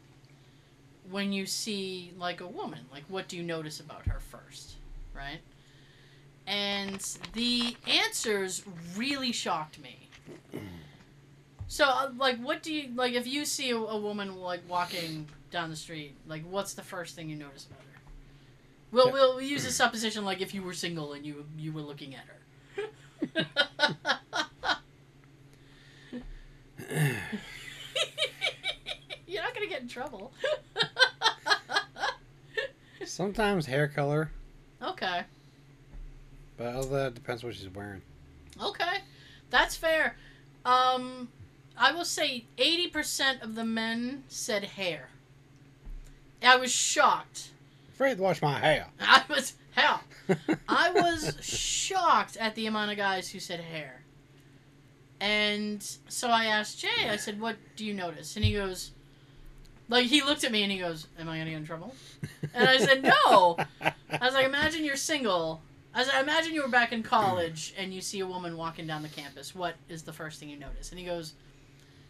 [1.10, 2.80] when you see like a woman?
[2.92, 4.74] Like, what do you notice about her first,
[5.14, 5.40] right?
[6.46, 7.00] And
[7.32, 8.64] the answers
[8.96, 10.08] really shocked me.
[11.68, 15.28] So, uh, like, what do you like if you see a, a woman like walking
[15.52, 16.16] down the street?
[16.26, 17.89] Like, what's the first thing you notice about her?
[18.92, 19.12] We'll Yeah.
[19.12, 22.24] we'll use a supposition like if you were single and you you were looking at
[22.26, 23.46] her.
[29.26, 30.32] You're not gonna get in trouble.
[33.04, 34.30] Sometimes hair color,
[34.82, 35.22] okay,
[36.56, 38.02] but other than that depends what she's wearing.
[38.62, 38.98] okay,
[39.50, 40.16] that's fair.
[40.64, 41.28] Um,
[41.76, 45.08] I will say eighty percent of the men said hair.
[46.42, 47.50] I was shocked.
[48.00, 48.86] Afraid to wash my hair.
[49.02, 50.00] I was hell.
[50.70, 54.00] I was shocked at the amount of guys who said hair.
[55.20, 58.36] And so I asked Jay, I said, What do you notice?
[58.36, 58.92] And he goes,
[59.90, 61.94] Like, he looked at me and he goes, Am I to get in trouble?
[62.54, 63.58] And I said, No.
[63.82, 63.92] I
[64.22, 65.60] was like, Imagine you're single.
[65.94, 69.02] I said, Imagine you were back in college and you see a woman walking down
[69.02, 69.54] the campus.
[69.54, 70.88] What is the first thing you notice?
[70.88, 71.34] And he goes,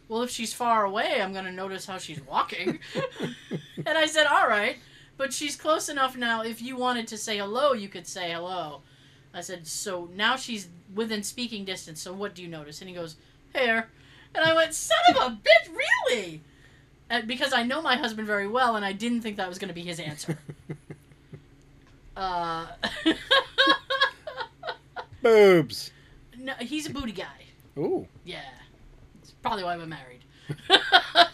[0.07, 2.79] Well, if she's far away, I'm going to notice how she's walking.
[3.85, 4.77] and I said, All right.
[5.17, 6.41] But she's close enough now.
[6.41, 8.81] If you wanted to say hello, you could say hello.
[9.33, 12.01] I said, so now she's within speaking distance.
[12.01, 12.81] So what do you notice?
[12.81, 13.15] And he goes,
[13.53, 13.89] hair.
[14.33, 15.75] And I went, son of a bitch,
[16.09, 16.41] really?
[17.09, 19.67] And because I know my husband very well, and I didn't think that was going
[19.69, 20.37] to be his answer.
[22.17, 22.67] Uh,
[25.23, 25.91] Boobs.
[26.37, 27.25] no, he's a booty guy.
[27.77, 28.05] Ooh.
[28.25, 28.41] Yeah,
[29.21, 30.19] it's probably why we're married.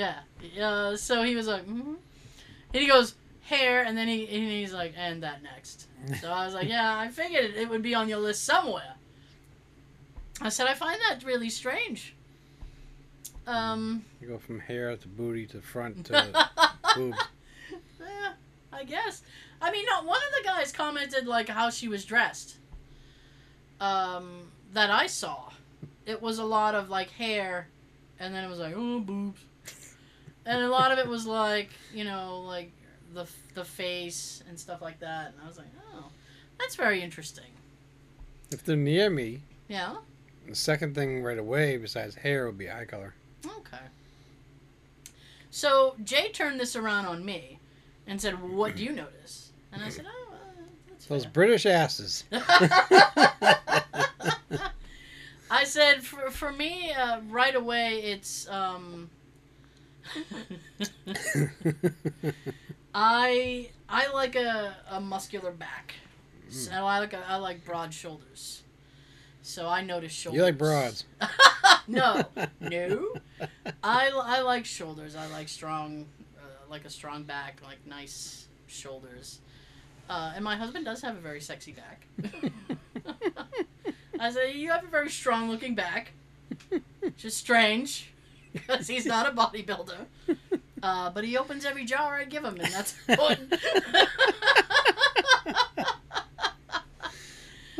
[0.00, 0.66] yeah.
[0.66, 1.94] Uh, so he was like, mm-hmm.
[2.74, 5.86] and he goes hair, and then he and he's like, and that next.
[6.20, 8.94] So I was like, yeah, I figured it would be on your list somewhere.
[10.40, 12.14] I said I find that really strange.
[13.46, 16.48] Um, You go from hair to booty to front to
[16.96, 17.18] boobs.
[18.00, 18.32] yeah,
[18.72, 19.22] I guess.
[19.60, 22.56] I mean, no, one of the guys commented like how she was dressed.
[23.80, 25.50] Um, that I saw,
[26.06, 27.68] it was a lot of like hair,
[28.18, 29.40] and then it was like oh boobs,
[30.50, 32.70] and a lot of it was like you know like
[33.14, 35.26] the the face and stuff like that.
[35.32, 36.04] And I was like, oh,
[36.58, 37.50] that's very interesting.
[38.52, 39.96] If they're near me, Yeah.
[40.48, 43.14] the second thing right away besides hair would be eye color.
[43.46, 43.84] Okay.
[45.50, 47.58] So Jay turned this around on me,
[48.06, 51.26] and said, "What do you notice?" And I said, "Oh, uh, Those.
[51.26, 52.24] British asses.
[55.52, 59.10] I said for for me uh, right away it's um
[62.94, 65.94] I I like a, a muscular back.
[66.48, 68.62] So I like a, I like broad shoulders.
[69.42, 70.36] So I notice shoulders.
[70.36, 71.04] you like broads.
[71.88, 72.24] no,
[72.60, 73.14] no.
[73.82, 75.16] I, I like shoulders.
[75.16, 76.06] I like strong,
[76.38, 79.40] uh, like a strong back, like nice shoulders.
[80.08, 82.06] Uh, and my husband does have a very sexy back.
[84.18, 86.12] I say you have a very strong looking back.
[87.16, 88.09] Just strange,
[88.52, 90.06] because he's not a bodybuilder.
[90.82, 93.52] Uh, but he opens every jar I give him, and that's important.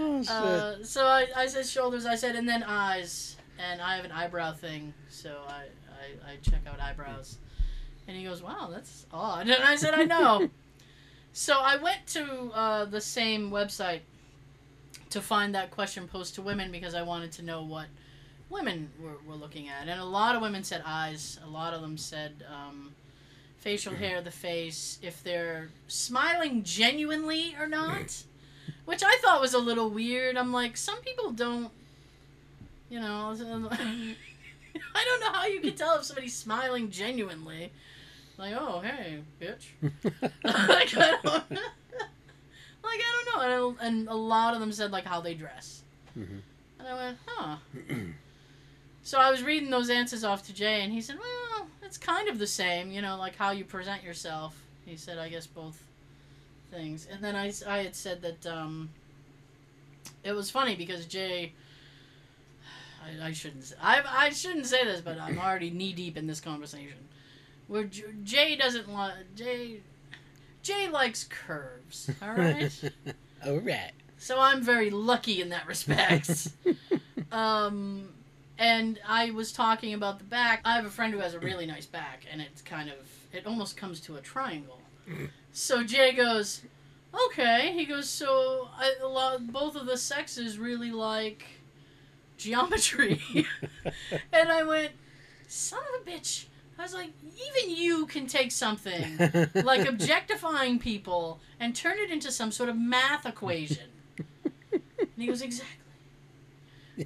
[0.01, 0.31] Oh, shit.
[0.31, 3.37] Uh, so I, I said shoulders, I said, and then eyes.
[3.59, 7.39] And I have an eyebrow thing, so I, I, I check out eyebrows.
[8.09, 9.49] And he goes, wow, that's odd.
[9.49, 10.49] And I said, I know.
[11.33, 14.01] so I went to uh, the same website
[15.11, 17.87] to find that question posed to women because I wanted to know what
[18.51, 21.39] women were, were looking at, and a lot of women said eyes.
[21.45, 22.93] A lot of them said um,
[23.59, 28.23] facial hair, the face, if they're smiling genuinely or not,
[28.85, 30.37] which I thought was a little weird.
[30.37, 31.71] I'm like, some people don't,
[32.89, 33.35] you know.
[34.95, 37.73] I don't know how you can tell if somebody's smiling genuinely.
[38.37, 39.67] Like, oh, hey, bitch.
[40.45, 41.51] like, I don't, like,
[42.85, 43.77] I don't know.
[43.81, 45.83] And, and a lot of them said, like, how they dress.
[46.19, 46.41] Mhm.
[46.79, 47.57] And I went, huh.
[49.03, 52.29] so I was reading those answers off to Jay, and he said, well, it's kind
[52.29, 54.61] of the same, you know, like how you present yourself.
[54.85, 55.83] He said, I guess both
[56.71, 57.07] things.
[57.11, 58.91] And then I, I had said that um,
[60.25, 61.53] it was funny because Jay.
[63.03, 63.65] I, I shouldn't.
[63.65, 66.99] Say, I I shouldn't say this, but I'm already knee deep in this conversation.
[67.67, 69.81] Where J- Jay doesn't want Jay.
[70.63, 72.11] Jay likes curves.
[72.23, 72.93] All right.
[73.47, 73.93] All right.
[74.19, 76.49] So I'm very lucky in that respect.
[77.33, 78.11] um,
[78.61, 80.61] and I was talking about the back.
[80.67, 82.97] I have a friend who has a really nice back, and it's kind of
[83.33, 84.83] it almost comes to a triangle.
[85.51, 86.63] So Jay goes,
[87.27, 87.73] okay.
[87.75, 91.45] He goes, so I, a lot, both of the sexes really like
[92.37, 93.21] geometry,
[94.33, 94.93] and I went,
[95.49, 96.45] son of a bitch.
[96.79, 99.19] I was like, even you can take something
[99.55, 103.89] like objectifying people and turn it into some sort of math equation.
[104.73, 105.77] And he goes, exactly.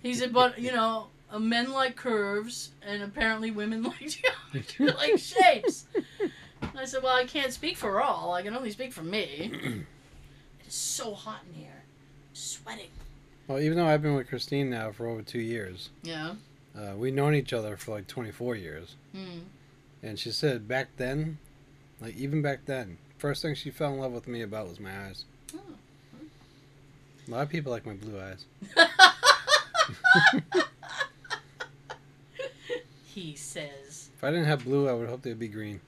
[0.01, 5.19] He said, but, you know, uh, men like curves, and apparently women like geometry, like
[5.19, 5.87] shapes.
[6.63, 8.33] And I said, well, I can't speak for all.
[8.33, 9.51] I can only speak for me.
[9.63, 11.83] it is so hot in here.
[11.83, 12.89] I'm Sweating.
[13.49, 16.35] Well, even though I've been with Christine now for over two years, Yeah.
[16.79, 18.95] uh, we've known each other for like 24 years.
[19.13, 19.41] Hmm.
[20.03, 21.39] And she said back then,
[22.01, 25.07] like even back then, first thing she fell in love with me about was my
[25.07, 25.25] eyes.
[25.55, 25.59] Oh.
[27.27, 28.45] A lot of people like my blue eyes.
[33.15, 35.81] he says, If I didn't have blue, I would hope they'd be green.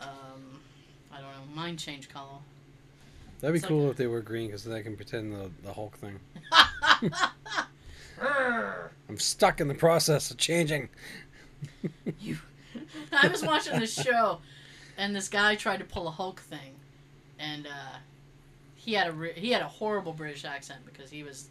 [0.00, 0.08] um,
[1.10, 2.28] I don't know, mine change color.
[3.40, 5.96] That'd be cool if they were green because then I can pretend the, the Hulk
[5.96, 6.20] thing.
[9.08, 10.88] I'm stuck in the process of changing.
[12.20, 12.38] You.
[13.12, 14.38] I was watching this show,
[14.96, 16.74] and this guy tried to pull a Hulk thing,
[17.38, 17.96] and uh,
[18.76, 21.48] he had a re- he had a horrible British accent because he was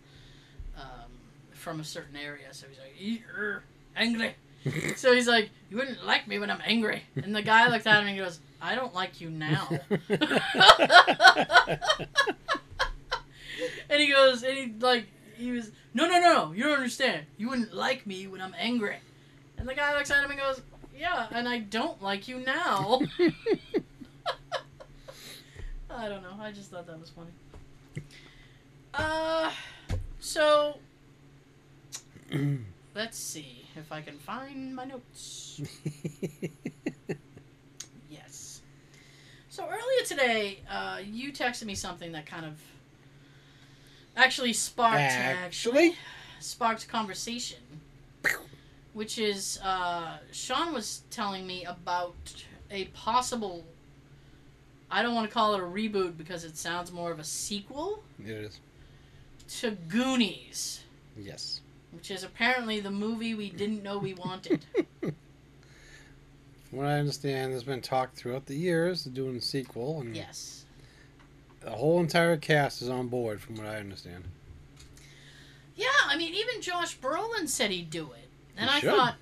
[0.77, 1.11] um,
[1.51, 2.47] from a certain area.
[2.51, 3.63] So he's like, "E- er,
[3.95, 4.35] angry.
[4.95, 7.03] So he's like, you wouldn't like me when I'm angry.
[7.15, 9.67] And the guy looks at him and goes, I don't like you now.
[10.09, 10.19] and
[13.89, 17.25] he goes, and he like, he was, no, no, no, no, you don't understand.
[17.37, 18.97] You wouldn't like me when I'm angry.
[19.57, 20.61] And the guy looks at him and goes,
[20.95, 23.01] yeah, and I don't like you now.
[25.89, 26.37] I don't know.
[26.39, 27.31] I just thought that was funny.
[28.93, 29.51] Uh,
[30.19, 30.77] so
[32.95, 35.61] let's see if I can find my notes.
[38.09, 38.61] Yes.
[39.49, 42.59] So earlier today, uh, you texted me something that kind of
[44.17, 45.95] actually sparked Actually?
[46.39, 47.59] sparked conversation,
[48.93, 52.15] which is uh, Sean was telling me about
[52.69, 53.63] a possible.
[54.89, 58.03] I don't want to call it a reboot because it sounds more of a sequel
[58.19, 58.59] it is.
[59.59, 60.81] to Goonies,
[61.17, 61.61] Yes.
[61.91, 64.65] Which is apparently the movie we didn't know we wanted.
[65.01, 65.13] From
[66.71, 70.65] what I understand, there's been talk throughout the years of doing a sequel, and yes.
[71.61, 74.23] the whole entire cast is on board, from what I understand.
[75.75, 78.27] Yeah, I mean, even Josh Brolin said he'd do it,
[78.57, 78.89] and He I should.
[78.91, 79.15] thought,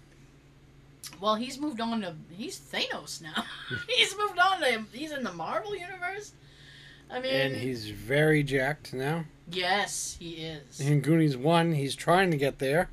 [1.21, 3.43] well, he's moved on to he's Thanos now.
[3.87, 6.33] he's moved on to he's in the Marvel universe.
[7.11, 9.25] I mean, And he's very jacked now.
[9.51, 10.79] Yes, he is.
[10.79, 12.89] In Goonies 1, he's trying to get there.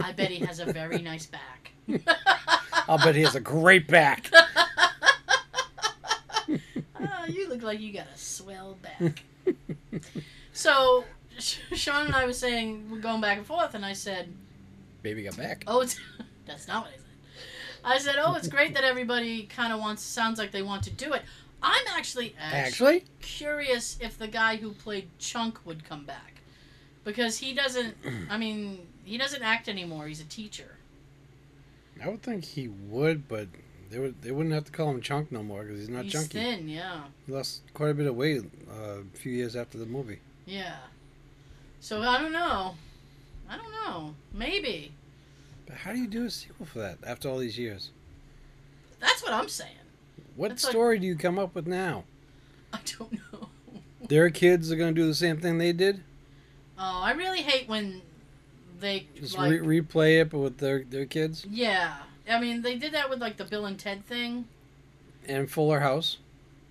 [0.00, 1.72] I bet he has a very nice back.
[2.88, 4.30] I'll bet he has a great back.
[7.00, 9.22] Ah, you look like you got a swell back.
[10.52, 11.04] so,
[11.38, 14.32] Sean and I was saying we're going back and forth, and I said,
[15.02, 15.64] Baby got back.
[15.66, 15.98] "Oh, it's
[16.46, 17.04] that's not what I said."
[17.84, 20.02] I said, "Oh, it's great that everybody kind of wants.
[20.02, 21.22] Sounds like they want to do it."
[21.62, 26.40] I'm actually Actually, curious if the guy who played Chunk would come back,
[27.04, 27.96] because he doesn't.
[28.30, 30.06] I mean, he doesn't act anymore.
[30.06, 30.76] He's a teacher.
[32.02, 33.48] I would think he would, but
[33.90, 36.12] they would they wouldn't have to call him Chunk no more because he's not He's
[36.12, 36.38] chunky.
[36.38, 39.86] thin, yeah, He lost quite a bit of weight uh, a few years after the
[39.86, 40.20] movie.
[40.46, 40.76] yeah.
[41.80, 42.74] So I don't know.
[43.48, 44.14] I don't know.
[44.34, 44.92] Maybe
[45.66, 47.90] But how do you do a sequel for that after all these years?
[49.00, 49.70] that's what I'm saying.
[50.38, 52.04] What like- story do you come up with now?
[52.72, 53.48] I don't know.
[54.08, 56.00] Their kids are going to do the same thing they did?
[56.78, 58.02] Oh, I really hate when
[58.78, 61.96] they Just like re- replay it, but with their their kids yeah.
[62.30, 64.46] I mean, they did that with like the Bill and Ted thing.
[65.26, 66.18] and Fuller House.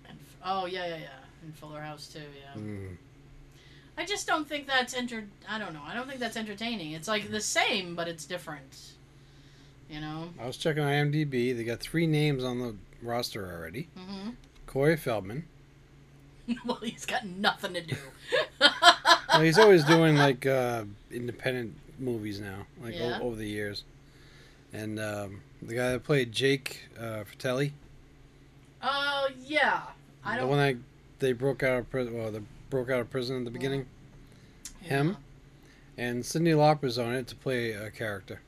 [0.08, 1.08] And, oh yeah, yeah, yeah.
[1.42, 2.20] And Fuller House too.
[2.20, 2.60] Yeah.
[2.60, 2.96] Mm.
[3.98, 5.24] I just don't think that's enter.
[5.48, 5.82] I don't know.
[5.84, 6.92] I don't think that's entertaining.
[6.92, 8.92] It's like the same, but it's different.
[9.90, 10.30] You know.
[10.40, 11.54] I was checking IMDb.
[11.54, 13.88] They got three names on the roster already.
[13.96, 14.30] hmm
[14.66, 15.44] Corey Feldman.
[16.64, 17.96] well, he's got nothing to do.
[19.30, 23.84] Well, he's always doing like uh, independent movies now, like o- over the years.
[24.72, 27.72] And um, the guy that played Jake uh, Fratelli,
[28.82, 29.82] Oh yeah.
[30.24, 30.50] I the don't.
[30.50, 30.76] The one that
[31.20, 32.40] they broke out of prison, well, they
[32.70, 33.86] broke out of prison in the beginning,
[34.80, 35.18] him.
[35.98, 38.40] and Cyndi Lauper's on it to play a character.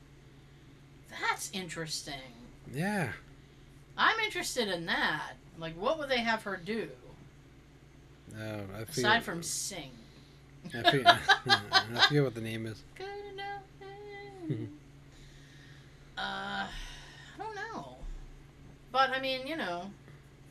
[1.21, 2.15] That's interesting.
[2.73, 3.11] Yeah,
[3.97, 5.33] I'm interested in that.
[5.59, 6.87] Like, what would they have her do
[8.35, 8.43] uh,
[8.75, 9.91] I forget, aside from sing?
[10.73, 11.05] I forget,
[11.47, 12.81] I forget what the name is.
[12.95, 13.61] Good enough.
[16.17, 16.21] uh,
[16.67, 16.67] I
[17.37, 17.95] don't know.
[18.91, 19.89] But I mean, you know,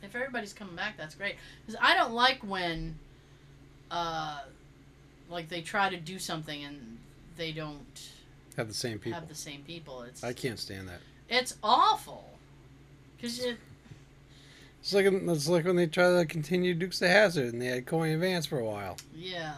[0.03, 1.35] if everybody's coming back, that's great.
[1.65, 2.97] Because I don't like when,
[3.89, 4.39] uh,
[5.29, 6.97] like they try to do something and
[7.37, 8.09] they don't
[8.57, 9.19] Have the same people.
[9.19, 10.01] have the same people.
[10.03, 10.99] It's I can't stand that.
[11.29, 12.30] it's awful.
[13.21, 13.39] Cause
[14.81, 17.85] It's like it's like when they try to continue Dukes of Hazzard and they had
[17.85, 18.97] Coy and Vance for a while.
[19.15, 19.53] yeah.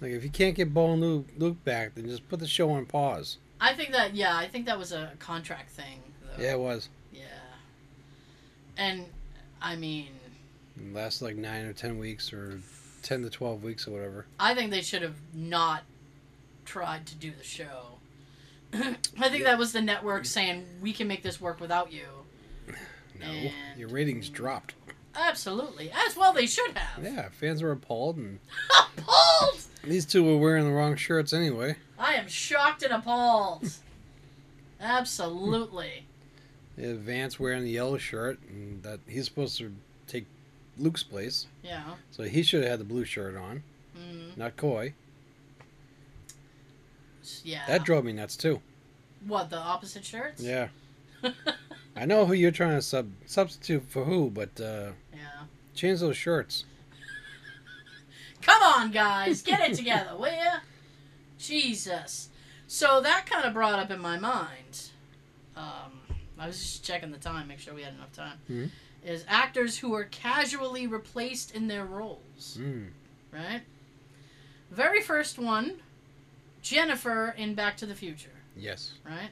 [0.00, 2.70] Like if you can't get Bo and Luke, Luke back, then just put the show
[2.70, 3.38] on pause.
[3.60, 6.02] I think that yeah, I think that was a contract thing.
[6.22, 6.42] Though.
[6.42, 6.88] Yeah, it was.
[7.12, 7.22] Yeah.
[8.76, 9.06] And
[9.62, 10.08] I mean,
[10.76, 12.60] It lasted like nine or ten weeks or
[13.02, 14.26] ten to twelve weeks or whatever.
[14.38, 15.84] I think they should have not
[16.66, 17.98] tried to do the show.
[18.74, 22.06] I think that was the network saying we can make this work without you.
[23.20, 24.74] No, And- your ratings dropped.
[25.16, 27.04] Absolutely, as well they should have.
[27.04, 28.40] Yeah, fans were appalled, and
[28.98, 29.60] Appalled.
[29.84, 31.76] these two were wearing the wrong shirts anyway.
[31.98, 33.70] I am shocked and appalled.
[34.80, 36.06] Absolutely.
[36.76, 39.72] Yeah, Vance wearing the yellow shirt, and that he's supposed to
[40.08, 40.26] take
[40.76, 41.94] Luke's place, Yeah.
[42.10, 43.62] so he should have had the blue shirt on,
[43.96, 44.94] Mm, not Coy.
[47.44, 47.64] yeah.
[47.68, 48.60] That drove me nuts too.
[49.26, 50.42] what the opposite shirts?
[50.42, 50.68] Yeah,
[51.96, 55.44] I know who you're trying to sub substitute for who, but uh, yeah.
[55.74, 56.64] change those shirts.
[58.42, 60.58] Come on, guys, get it together, will ya?
[61.38, 62.28] Jesus.
[62.66, 64.90] So that kind of brought up in my mind.
[65.56, 65.92] Um,
[66.38, 68.38] I was just checking the time, make sure we had enough time.
[68.50, 68.70] Mhm.
[69.04, 72.88] Is actors who are casually replaced in their roles, Mm.
[73.30, 73.62] right?
[74.70, 75.82] Very first one,
[76.62, 78.94] Jennifer in Back to the Future, Yes.
[79.04, 79.30] right?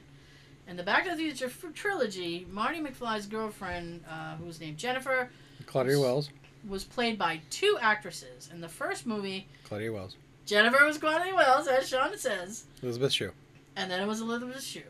[0.67, 5.29] In the Back to the Future trilogy, Marty McFly's girlfriend, uh, who was named Jennifer,
[5.65, 6.29] Claudia Wells.
[6.67, 8.49] was played by two actresses.
[8.51, 10.15] In the first movie, Claudia Wells.
[10.45, 13.31] Jennifer was Claudia Wells, as Sean says, Elizabeth Shue.
[13.75, 14.81] and then it was Elizabeth Shue.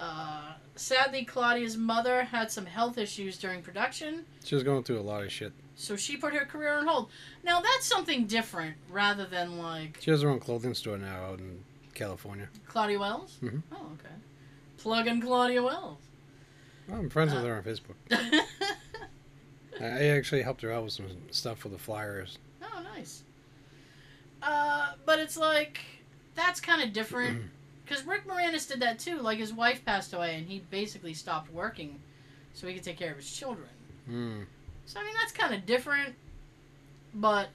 [0.00, 5.02] Uh, sadly, Claudia's mother had some health issues during production, She was going through a
[5.02, 5.52] lot of shit.
[5.76, 7.08] so she put her career on hold.
[7.44, 11.38] Now, that's something different rather than like She has her own clothing store now out
[11.38, 11.62] in
[11.94, 12.48] California.
[12.66, 13.38] Claudia Wells.
[13.42, 13.62] Mhm.
[13.72, 14.14] Oh, okay.
[14.78, 15.98] Plug in Claudia Wells.
[16.88, 17.96] Well, I'm friends with Uh, her on Facebook.
[19.80, 22.38] I I actually helped her out with some stuff for the flyers.
[22.62, 23.22] Oh, nice.
[24.42, 25.80] Uh, but it's like
[26.34, 27.42] that's kind of different
[27.84, 29.18] because Rick Moranis did that too.
[29.18, 32.00] Like his wife passed away, and he basically stopped working
[32.54, 33.68] so he could take care of his children.
[34.10, 34.44] Mm.
[34.86, 36.14] So I mean that's kind of different,
[37.14, 37.48] but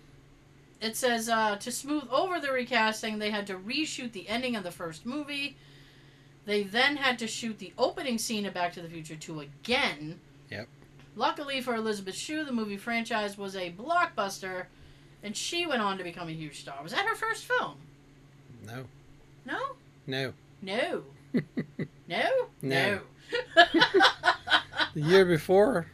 [0.81, 4.63] it says uh, to smooth over the recasting, they had to reshoot the ending of
[4.63, 5.57] the first movie.
[6.45, 10.19] They then had to shoot the opening scene of Back to the Future 2 again.
[10.49, 10.67] Yep.
[11.15, 14.65] Luckily for Elizabeth Shue, the movie franchise was a blockbuster,
[15.23, 16.75] and she went on to become a huge star.
[16.81, 17.75] Was that her first film?
[18.65, 18.85] No.
[19.45, 19.59] No?
[20.05, 20.33] No.
[20.61, 21.03] No.
[22.09, 22.47] No?
[22.61, 22.99] No.
[24.93, 25.87] The year before,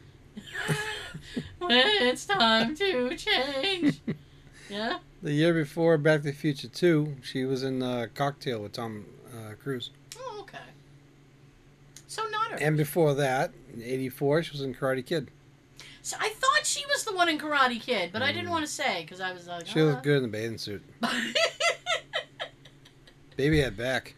[1.58, 4.00] when it's time to change.
[4.70, 5.00] Yeah?
[5.22, 9.06] the year before Back to the Future 2, she was in uh, Cocktail with Tom
[9.34, 9.92] uh, Cruise.
[10.18, 10.58] Oh, okay.
[12.08, 12.58] So not her.
[12.58, 15.30] And before that, in 84, she was in Karate Kid.
[16.02, 18.52] So I thought she was the one in Karate Kid, but I didn't Mm.
[18.52, 19.86] want to say because I was like, She uh.
[19.86, 20.84] looked good in the bathing suit.
[23.38, 24.14] Baby had back.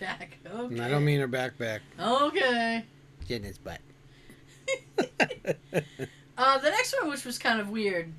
[0.00, 0.36] Back.
[0.46, 0.74] Okay.
[0.74, 1.80] And I don't mean her back back.
[1.98, 2.84] Okay.
[3.26, 3.80] Get in his butt.
[6.38, 8.12] Uh, the next one, which was kind of weird,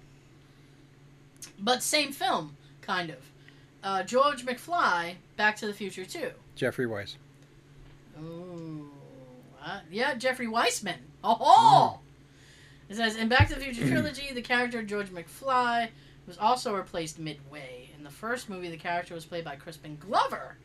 [1.59, 3.17] but same film, kind of.
[3.83, 6.31] Uh, George McFly, Back to the Future 2.
[6.55, 7.15] Jeffrey Weiss.
[8.21, 8.89] Ooh.
[9.63, 10.99] Uh, yeah, Jeffrey Weissman.
[11.23, 11.99] Oh!
[12.89, 15.89] It says in Back to the Future trilogy, the character George McFly
[16.25, 20.55] was also replaced midway in the first movie, the character was played by Crispin Glover.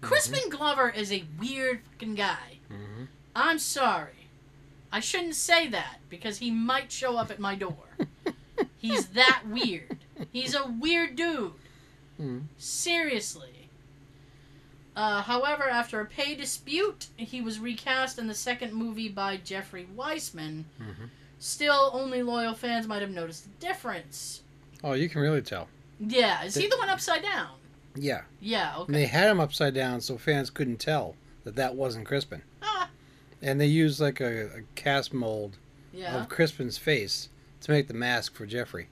[0.00, 2.58] Crispin Glover is a weird fucking guy.
[2.70, 3.08] Mhm.
[3.34, 4.28] I'm sorry.
[4.92, 7.96] I shouldn't say that because he might show up at my door.
[8.76, 9.98] He's that weird.
[10.32, 11.52] He's a weird dude.
[12.20, 12.44] Mhm.
[12.58, 13.68] Seriously.
[14.96, 19.86] Uh, however, after a pay dispute, he was recast in the second movie by Jeffrey
[19.94, 20.66] Weissman.
[20.80, 21.08] Mhm.
[21.40, 24.42] Still, only loyal fans might have noticed the difference.
[24.84, 25.68] Oh, you can really tell.
[25.98, 27.56] Yeah, is he the one upside down?
[27.96, 28.22] Yeah.
[28.40, 28.92] Yeah, And okay.
[28.92, 32.42] they had him upside down so fans couldn't tell that that wasn't Crispin.
[32.62, 32.88] Ah,
[33.42, 35.58] And they used like a, a cast mold
[35.92, 36.16] yeah.
[36.20, 37.28] of Crispin's face
[37.62, 38.88] to make the mask for Jeffrey.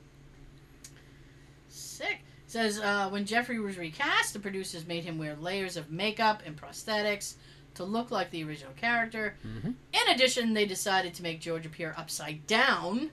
[2.52, 6.54] Says uh, when Jeffrey was recast, the producers made him wear layers of makeup and
[6.54, 7.36] prosthetics
[7.76, 9.36] to look like the original character.
[9.42, 9.74] Mhm.
[9.94, 13.10] In addition, they decided to make George appear upside down.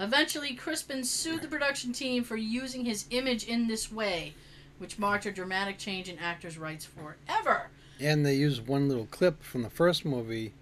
[0.00, 4.34] Eventually, Crispin sued the production team for using his image in this way,
[4.78, 7.68] which marked a dramatic change in actors' rights forever.
[8.00, 10.54] And they used one little clip from the first movie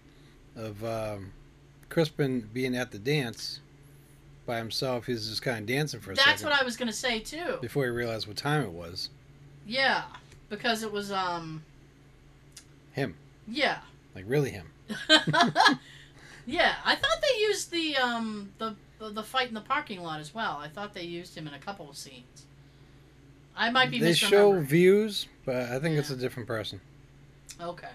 [0.55, 1.33] of um,
[1.89, 3.61] Crispin being at the dance
[4.47, 5.07] by himself.
[5.07, 7.21] He was just kind of dancing for a That's second what I was gonna say
[7.21, 7.59] too.
[7.61, 9.11] before he realized what time it was.
[9.67, 10.03] Yeah,
[10.49, 11.63] because it was um.
[12.93, 13.15] Him.
[13.47, 13.79] Yeah.
[14.15, 14.67] Like really him.
[16.47, 18.75] yeah, I thought they used the um the
[19.13, 20.59] the, fight in the parking lot as well.
[20.61, 22.45] I thought they used him in a couple of scenes.
[23.57, 26.81] I might be They show views, but I think it's a different person.
[27.61, 27.89] okay,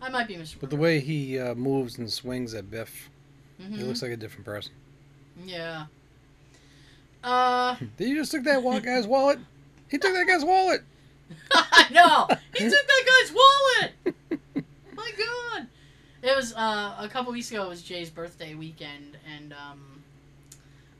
[0.00, 0.60] I might be misremembering.
[0.60, 3.10] But the way he uh, moves and swings at Biff,
[3.60, 3.76] Mhm.
[3.76, 4.72] he looks like a different person.
[5.44, 5.86] Yeah.
[7.22, 9.38] Uh, Did you just took that wa- guy's wallet?
[9.90, 10.82] He took that guy's wallet.
[11.52, 14.64] I know he took that guy's wallet.
[14.96, 15.66] My God,
[16.22, 17.64] it was uh, a couple weeks ago.
[17.64, 20.02] It was Jay's birthday weekend, and um,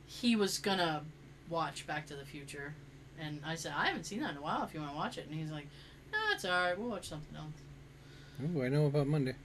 [0.05, 1.03] he was gonna
[1.49, 2.73] watch Back to the Future,
[3.19, 4.63] and I said I haven't seen that in a while.
[4.63, 5.67] If you want to watch it, and he's like,
[6.11, 6.77] "No, it's all right.
[6.79, 9.35] We'll watch something else." Ooh, I know about Monday.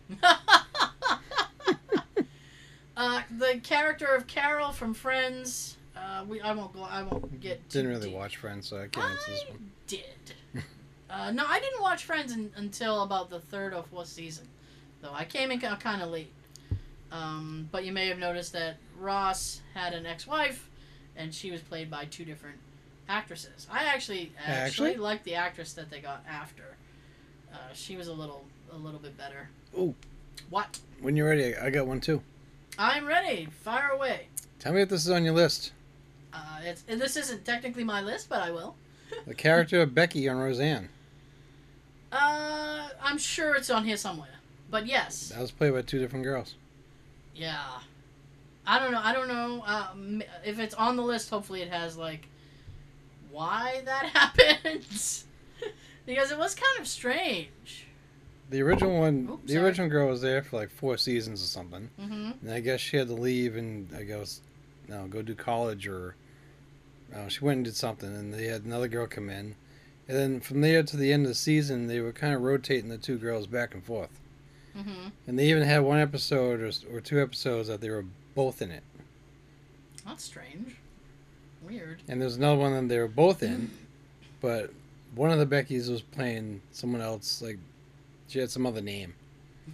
[2.97, 5.77] Uh, the character of Carol from Friends.
[5.97, 6.83] Uh, we I won't go.
[6.83, 7.69] I won't get.
[7.69, 8.17] Didn't really deep.
[8.17, 9.71] watch Friends, so I can't answer this one.
[9.87, 10.05] did.
[11.11, 14.47] uh, no, I didn't watch Friends in, until about the third or fourth season,
[15.01, 15.13] though.
[15.13, 16.33] I came in kind of late.
[17.13, 20.69] Um, but you may have noticed that Ross had an ex-wife,
[21.17, 22.59] and she was played by two different
[23.09, 23.67] actresses.
[23.71, 24.97] I actually actually, Actually?
[24.97, 26.77] liked the actress that they got after.
[27.53, 29.49] Uh, she was a little a little bit better.
[29.79, 29.95] Ooh.
[30.51, 30.81] What?
[31.01, 32.23] When you're ready, I got one too.
[32.79, 33.49] I'm ready.
[33.63, 34.29] Fire away.
[34.59, 35.73] Tell me if this is on your list.
[36.33, 38.77] Uh, it's, and this isn't technically my list, but I will.
[39.27, 40.89] The character of Becky on Roseanne.
[42.11, 44.29] Uh, I'm sure it's on here somewhere.
[44.71, 45.29] But yes.
[45.29, 46.57] That was played by two different girls.
[47.35, 47.63] Yeah.
[48.67, 49.01] I don't know.
[49.03, 49.89] I don't know uh,
[50.45, 51.31] if it's on the list.
[51.31, 52.27] Hopefully, it has like
[53.31, 54.85] why that happened
[56.07, 57.86] because it was kind of strange.
[58.51, 59.65] The original one, Oops, the sorry.
[59.65, 61.91] original girl was there for like four seasons or something.
[62.01, 62.31] Mm-hmm.
[62.43, 64.41] And I guess she had to leave and I guess,
[64.89, 66.15] no, go do college or
[67.15, 68.09] uh, she went and did something.
[68.09, 69.57] And they had another girl come in.
[70.09, 72.89] And then from there to the end of the season, they were kind of rotating
[72.89, 74.21] the two girls back and forth.
[74.79, 75.09] Mm-hmm.
[75.27, 78.71] And they even had one episode or, or two episodes that they were both in
[78.71, 78.83] it.
[80.07, 80.77] That's strange.
[81.67, 82.03] Weird.
[82.09, 83.71] And there's another one that they were both in,
[84.41, 84.71] but
[85.17, 87.43] one of the Beckys was playing someone else.
[87.43, 87.59] Like
[88.29, 89.15] she had some other name.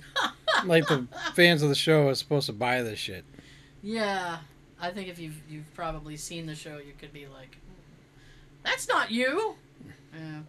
[0.65, 3.25] like the fans of the show are supposed to buy this shit.
[3.83, 4.39] Yeah,
[4.81, 7.59] I think if you've you've probably seen the show, you could be like,
[8.65, 9.57] "That's not you."
[10.15, 10.41] Yeah.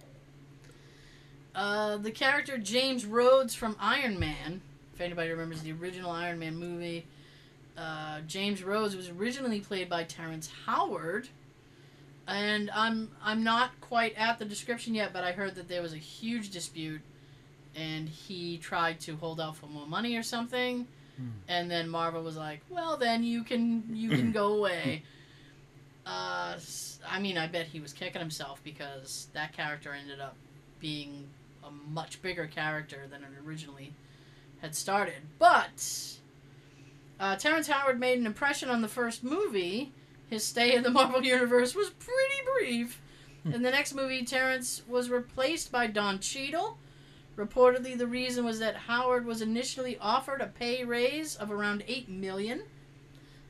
[1.56, 4.62] Uh, the character James Rhodes from Iron Man.
[4.94, 7.06] If anybody remembers the original Iron Man movie,
[7.78, 11.30] uh, James Rhodes was originally played by Terrence Howard.
[12.28, 15.94] And I'm I'm not quite at the description yet, but I heard that there was
[15.94, 17.02] a huge dispute,
[17.76, 20.88] and he tried to hold out for more money or something,
[21.48, 25.04] and then Marvel was like, "Well, then you can you can go away."
[26.06, 26.58] Uh,
[27.10, 30.36] I mean, I bet he was kicking himself because that character ended up
[30.80, 31.28] being
[31.64, 33.94] a much bigger character than it originally
[34.62, 35.22] had started.
[35.40, 36.18] But
[37.20, 39.91] uh, Terrence Howard made an impression on the first movie.
[40.30, 43.00] His stay in the Marvel Universe was pretty brief.
[43.45, 46.78] In the next movie, Terrence was replaced by Don Cheadle.
[47.36, 52.08] Reportedly, the reason was that Howard was initially offered a pay raise of around eight
[52.08, 52.64] million.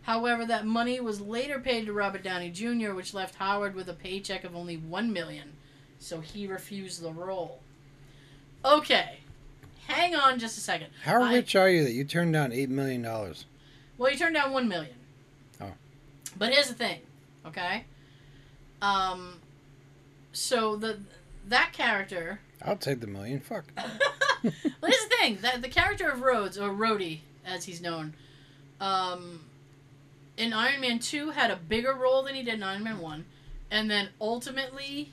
[0.04, 3.94] However, that money was later paid to Robert Downey Jr., which left Howard with a
[3.94, 5.54] paycheck of only one million.
[6.00, 7.62] So he refused the role.
[8.66, 9.20] Okay,
[9.88, 10.88] hang on just a second.
[11.04, 13.46] How I- rich are you that you turned down eight million dollars?
[13.98, 14.96] Well, he turned down one million.
[15.62, 15.72] Oh.
[16.38, 17.00] But here's the thing,
[17.46, 17.86] okay?
[18.82, 19.36] Um,
[20.32, 21.00] so the
[21.48, 22.40] that character.
[22.65, 23.40] I'll take the million.
[23.40, 23.65] Fuck.
[23.77, 23.84] well,
[24.44, 28.14] here's the thing: that the character of Rhodes or Rhodey, as he's known,
[28.80, 29.41] um,
[30.38, 33.26] in Iron Man two had a bigger role than he did in Iron Man one,
[33.69, 35.11] and then ultimately,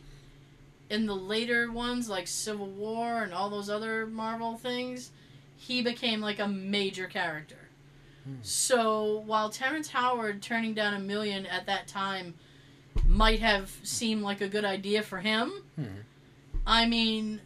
[0.88, 5.10] in the later ones like Civil War and all those other Marvel things,
[5.56, 7.56] he became like a major character.
[8.24, 8.34] Hmm.
[8.42, 12.34] So while Terrence Howard turning down a million at that time
[13.06, 15.84] might have seemed like a good idea for him, Hmm.
[16.66, 17.40] I mean,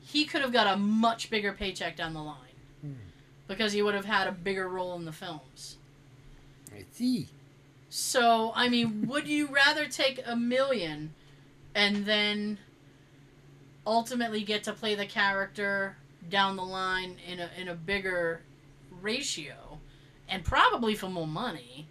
[0.00, 2.38] he could have got a much bigger paycheck down the line
[2.82, 2.92] Hmm.
[3.48, 5.76] because he would have had a bigger role in the films.
[6.74, 7.28] I see.
[7.88, 11.14] So, I mean, would you rather take a million
[11.74, 12.58] and then
[13.86, 15.96] ultimately get to play the character
[16.28, 18.40] down the line in a in a bigger
[18.90, 19.78] ratio
[20.28, 21.86] and probably for more money?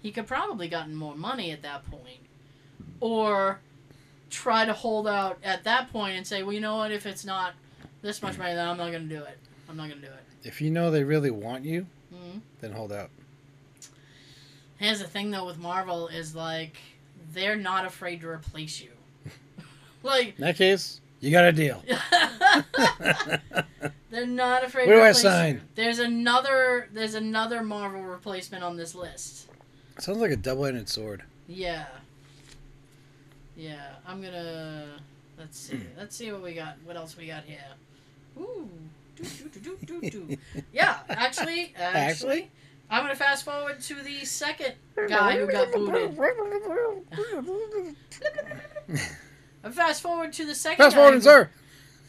[0.00, 2.20] He could probably gotten more money at that point.
[3.00, 3.60] Or
[4.34, 6.90] try to hold out at that point and say, "Well, you know what?
[6.90, 7.54] If it's not
[8.02, 9.38] this much money, then I'm not going to do it.
[9.68, 12.72] I'm not going to do it." If you know they really want you, hmm then
[12.72, 13.10] hold out.
[14.78, 16.76] Here's the thing though with Marvel is like
[17.32, 18.90] they're not afraid to replace you.
[20.02, 21.82] like In that case, you got a deal.
[24.10, 25.54] they're not afraid Where to do I replace sign?
[25.54, 25.60] you.
[25.76, 29.48] There's another there's another Marvel replacement on this list.
[29.98, 31.22] Sounds like a double-ended sword.
[31.46, 31.86] Yeah.
[33.56, 34.86] Yeah, I'm gonna
[35.38, 35.80] let's see.
[35.98, 36.76] Let's see what we got.
[36.84, 37.58] What else we got here?
[38.38, 38.68] Ooh.
[39.16, 40.36] Do, do, do, do, do.
[40.72, 42.50] Yeah, actually, actually, Actually?
[42.90, 44.74] I'm gonna fast forward to the second
[45.08, 46.18] guy who got booted.
[49.64, 50.78] I'm fast forward to the second.
[50.84, 51.50] Fast guy forward, who- sir.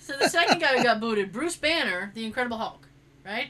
[0.01, 2.88] So the second guy who got booted, Bruce Banner, the Incredible Hulk,
[3.26, 3.47] right?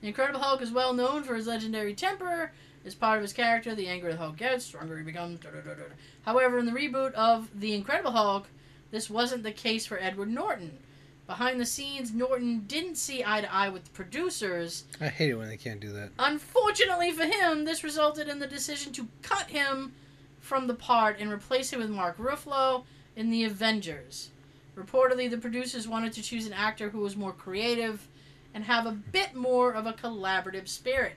[0.00, 2.52] The Incredible Hulk is well known for his legendary temper.
[2.84, 5.38] As part of his character, the angrier the Hulk gets, stronger he becomes.
[5.40, 5.82] da, da, da.
[6.24, 8.48] However, in the reboot of The Incredible Hulk,
[8.90, 10.78] this wasn't the case for Edward Norton.
[11.26, 14.84] Behind the scenes, Norton didn't see eye to eye with the producers.
[15.00, 16.10] I hate it when they can't do that.
[16.18, 19.92] Unfortunately for him, this resulted in the decision to cut him
[20.40, 22.84] from the part and replace him with Mark Ruffalo
[23.14, 24.30] in The Avengers.
[24.76, 28.08] Reportedly, the producers wanted to choose an actor who was more creative
[28.52, 31.14] and have a bit more of a collaborative spirit.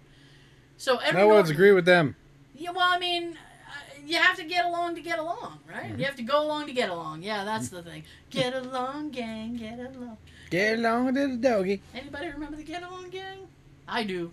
[0.78, 2.16] So No one's agree with them.
[2.54, 3.38] Yeah, well, I mean,
[3.68, 5.98] uh, you have to get along to get along, right?
[5.98, 7.22] You have to go along to get along.
[7.22, 8.04] Yeah, that's the thing.
[8.30, 9.58] Get along, gang.
[9.58, 10.18] Get along.
[10.50, 11.82] Get along with the doggy.
[11.94, 13.48] Anybody remember the Get Along Gang?
[13.88, 14.32] I do.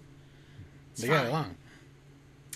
[0.93, 1.57] It's They got along.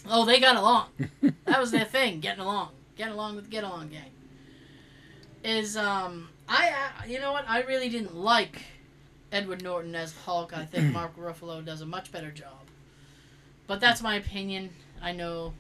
[0.08, 0.88] Oh, they got along.
[1.46, 4.10] that was their thing, getting along, getting along with the Get Along Gang.
[5.42, 7.44] Is um, I uh, you know what?
[7.48, 8.62] I really didn't like
[9.32, 10.56] Edward Norton as Hulk.
[10.56, 12.65] I think Mark Ruffalo does a much better job.
[13.66, 14.70] But that's my opinion.
[15.02, 15.52] I know,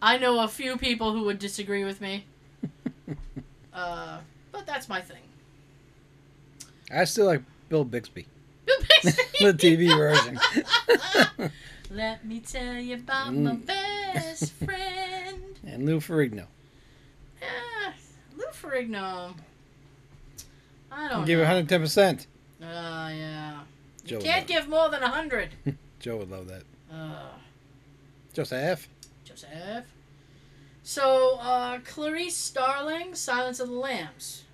[0.00, 2.24] I know a few people who would disagree with me.
[3.74, 4.18] Uh,
[4.52, 5.22] but that's my thing.
[6.94, 7.40] I still like
[7.70, 8.26] Bill Bixby.
[8.66, 9.22] Bill Bixby.
[9.46, 10.38] The TV version.
[11.90, 13.64] Let me tell you about my Mm.
[13.66, 15.58] best friend.
[15.66, 16.44] and Lou Ferrigno.
[17.40, 17.92] Yeah,
[18.36, 19.34] Lou Ferrigno.
[20.90, 22.26] I don't give it 110%.
[22.62, 23.60] Uh, yeah.
[24.04, 25.48] Joe You can't give more than a hundred.
[25.98, 26.64] Joe would love that.
[26.92, 27.28] Uh,
[28.32, 28.88] Joseph.
[29.24, 29.86] Joseph.
[30.82, 34.44] So, uh, Clarice Starling, Silence of the Lambs.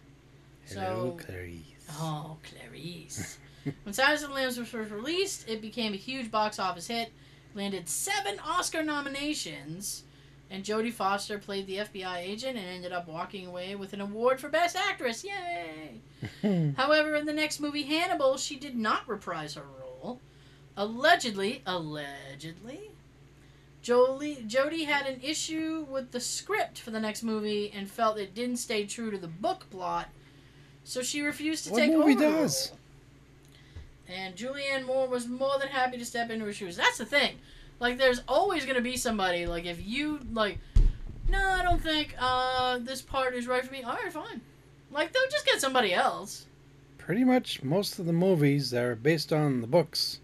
[0.69, 1.65] Hello, So- Clarice.
[1.93, 3.39] Oh, Clarice.
[3.85, 7.12] when Silence of the Lambs was first released, it became a huge box office hit,
[7.55, 10.05] landed seven Oscar nominations,
[10.51, 14.39] and Jodie Foster played the FBI agent and ended up walking away with an award
[14.40, 15.24] for Best Actress.
[15.24, 16.01] Yay!
[16.77, 20.20] However, in the next movie, Hannibal, she did not reprise her role.
[20.79, 22.93] Allegedly, allegedly,
[23.83, 28.33] Jolie, Jodie had an issue with the script for the next movie and felt it
[28.33, 30.09] didn't stay true to the book plot,
[30.85, 32.71] so she refused to What take movie over does?
[34.09, 36.77] And Julianne Moore was more than happy to step into her shoes.
[36.77, 37.39] That's the thing.
[37.81, 40.61] Like, there's always going to be somebody, like, if you, like,
[41.29, 43.83] no, I don't think uh, this part is right for me.
[43.83, 44.41] All right, fine.
[44.93, 46.47] Like, they'll just get somebody else.
[46.99, 50.21] Pretty much most of the movies that are based on the books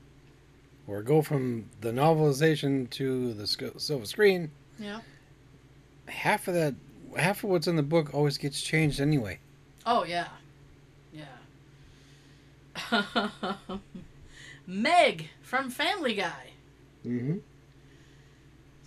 [0.87, 5.01] or go from the novelization to the sc- silver screen, Yeah.
[6.09, 6.75] half of that,
[7.17, 9.39] half of what's in the book always gets changed anyway.
[9.87, 10.29] Oh yeah,
[11.13, 11.25] yeah.
[14.67, 16.51] Meg from Family Guy.
[17.07, 17.39] Mm-hmm.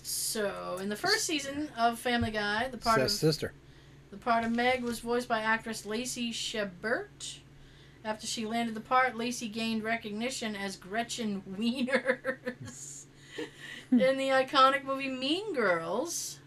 [0.02, 3.54] So in the first season of Family Guy, the part Seth's of sister.
[4.12, 7.40] the part of Meg was voiced by actress Lacey Chabert.
[8.04, 13.06] After she landed the part, Lacey gained recognition as Gretchen Wieners
[13.90, 14.00] hmm.
[14.00, 16.40] in the iconic movie Mean Girls.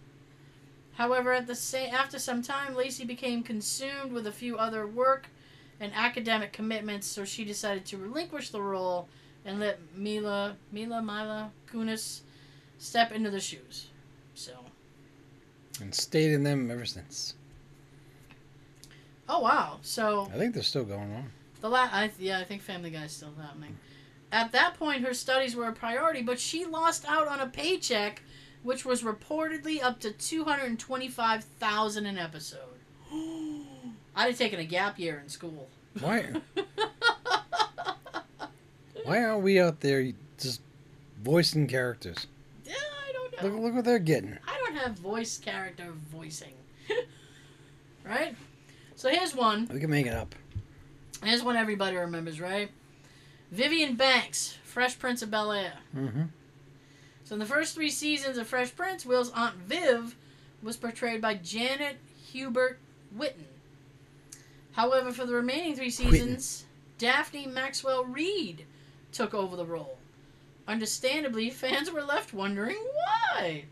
[0.94, 5.28] However, at the same after some time, Lacey became consumed with a few other work
[5.80, 9.08] and academic commitments, so she decided to relinquish the role
[9.44, 12.20] and let Mila Mila Mila Kunis
[12.78, 13.88] step into the shoes.
[14.34, 14.52] So,
[15.80, 17.34] And stayed in them ever since.
[19.28, 19.78] oh wow.
[19.82, 21.30] So I think they're still going on.
[21.60, 23.76] The la- I, yeah, I think Family Guy is still happening.
[24.32, 28.22] At that point, her studies were a priority, but she lost out on a paycheck,
[28.62, 32.60] which was reportedly up to two hundred twenty-five thousand an episode.
[33.12, 35.68] I'd have taken a gap year in school.
[36.00, 36.26] Why?
[39.04, 40.60] Why aren't we out there just
[41.22, 42.26] voicing characters?
[42.64, 42.74] Yeah,
[43.08, 43.48] I don't know.
[43.48, 44.38] Look, look what they're getting.
[44.46, 46.52] I don't have voice character voicing.
[48.04, 48.36] right?
[48.94, 49.68] So here's one.
[49.72, 50.34] We can make it up.
[51.22, 52.70] Here's one everybody remembers, right?
[53.50, 55.74] Vivian Banks, Fresh Prince of Bel Air.
[55.94, 56.22] Mm-hmm.
[57.24, 60.16] So in the first three seasons of Fresh Prince, Will's Aunt Viv
[60.62, 61.96] was portrayed by Janet
[62.32, 62.78] Hubert
[63.16, 63.44] Whitten.
[64.72, 66.64] However, for the remaining three seasons,
[66.98, 68.64] Daphne Maxwell Reid
[69.12, 69.98] took over the role.
[70.66, 73.64] Understandably, fans were left wondering why.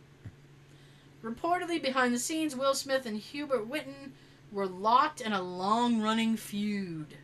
[1.22, 4.12] Reportedly, behind the scenes, Will Smith and Hubert Whitten
[4.50, 7.14] were locked in a long running feud.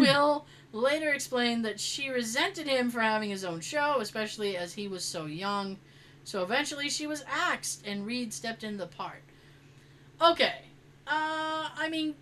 [0.00, 4.88] Will later explained that she resented him for having his own show, especially as he
[4.88, 5.78] was so young.
[6.24, 9.22] So eventually she was axed and Reid stepped in the part.
[10.20, 10.62] Okay.
[11.06, 12.14] Uh, I mean,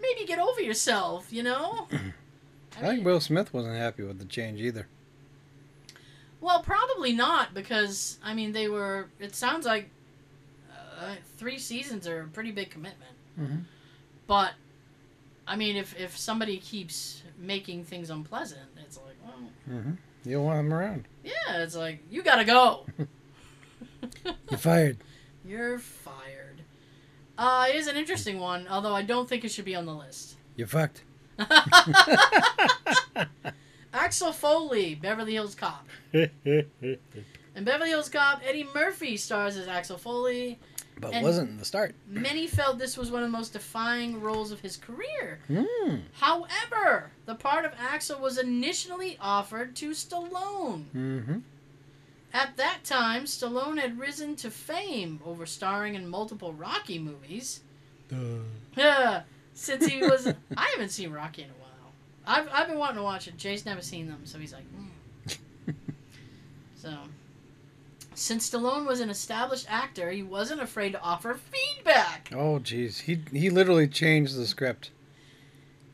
[0.00, 1.88] maybe get over yourself, you know?
[2.78, 4.86] I think Will Smith wasn't happy with the change either.
[6.40, 9.08] Well, probably not because I mean they were.
[9.20, 9.90] It sounds like
[11.00, 13.12] uh, three seasons are a pretty big commitment.
[13.38, 13.64] Mhm.
[14.26, 14.54] But
[15.52, 19.34] I mean, if if somebody keeps making things unpleasant, it's like, well,
[19.70, 19.92] Mm-hmm.
[20.24, 21.04] You don't want them around.
[21.22, 22.86] yeah, it's like you gotta go.
[24.50, 24.96] You're fired.
[25.44, 26.62] You're fired.
[27.36, 30.36] Uh, here's an interesting one, although I don't think it should be on the list.
[30.56, 31.02] You're fucked.
[33.92, 35.86] Axel Foley, Beverly Hills Cop.
[36.14, 36.24] In
[37.64, 40.58] Beverly Hills Cop, Eddie Murphy stars as Axel Foley.
[41.10, 41.94] And- wasn't in the start.
[42.06, 45.40] Many felt this was one of the most defying roles of his career.
[45.50, 46.02] Mm.
[46.14, 50.84] However, the part of Axel was initially offered to Stallone.
[50.94, 51.38] Mm-hmm.
[52.34, 57.60] At that time, Stallone had risen to fame over starring in multiple Rocky movies.
[58.76, 59.22] Yeah,
[59.54, 60.26] since he was,
[60.56, 61.92] I haven't seen Rocky in a while.
[62.26, 63.36] I've I've been wanting to watch it.
[63.36, 65.74] Jay's never seen them, so he's like, mm.
[66.76, 66.96] so.
[68.22, 72.30] Since Stallone was an established actor, he wasn't afraid to offer feedback.
[72.32, 73.00] Oh, jeez.
[73.00, 74.92] He he literally changed the script.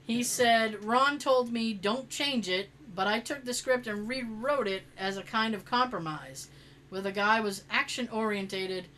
[0.02, 4.68] He said, Ron told me don't change it, but I took the script and rewrote
[4.68, 6.50] it as a kind of compromise,
[6.90, 8.88] where the guy was action orientated,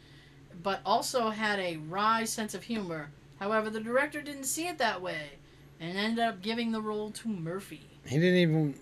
[0.60, 3.10] but also had a wry sense of humor.
[3.38, 5.38] However, the director didn't see it that way,
[5.78, 7.90] and ended up giving the role to Murphy.
[8.04, 8.74] He didn't even.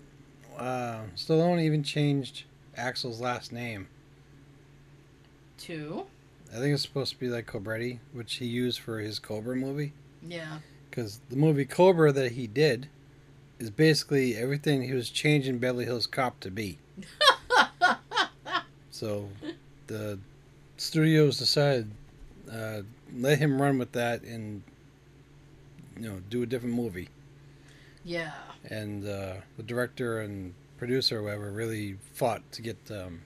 [0.56, 2.44] Uh, Stallone even changed
[2.78, 3.88] Axel's last name.
[5.58, 6.06] Two.
[6.50, 9.92] I think it's supposed to be like Cobretti, which he used for his Cobra movie.
[10.26, 10.58] Yeah.
[10.88, 12.88] Because the movie Cobra that he did
[13.58, 16.78] is basically everything he was changing Beverly Hills Cop to be.
[18.90, 19.28] So
[19.86, 20.18] the
[20.76, 21.88] studios decided
[22.52, 22.80] uh,
[23.14, 24.62] let him run with that and
[25.96, 27.08] you know do a different movie.
[28.04, 28.32] yeah.
[28.68, 33.20] And uh, the director and producer, or whoever, really fought to get um,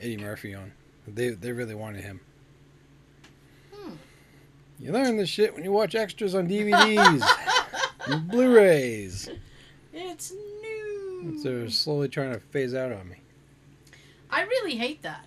[0.00, 0.72] Eddie Murphy on.
[1.14, 2.20] They they really wanted him.
[3.74, 3.92] Hmm.
[4.78, 7.22] You learn this shit when you watch extras on DVDs,
[8.06, 9.28] and Blu-rays.
[9.92, 11.40] It's new.
[11.42, 13.16] They're slowly trying to phase out on me.
[14.30, 15.26] I really hate that.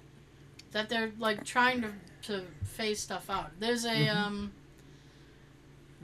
[0.71, 1.89] That they're like trying to
[2.23, 3.51] to phase stuff out.
[3.59, 4.17] There's a Mm-hmm.
[4.17, 4.51] um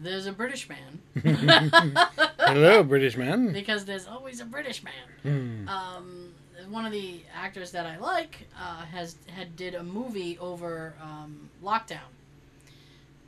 [0.01, 0.99] there's a British man.
[2.39, 3.51] Hello, British man.
[3.53, 4.93] because there's always a British man.
[5.23, 5.67] Hmm.
[5.69, 6.28] Um
[6.69, 11.49] one of the actors that I like uh, has had did a movie over um,
[11.63, 12.09] lockdown,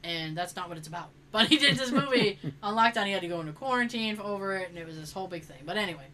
[0.04, 1.10] and that's not what it's about.
[1.32, 3.06] But he did this movie on lockdown.
[3.06, 5.44] He had to go into quarantine for over it, and it was this whole big
[5.44, 5.60] thing.
[5.66, 6.08] But anyway,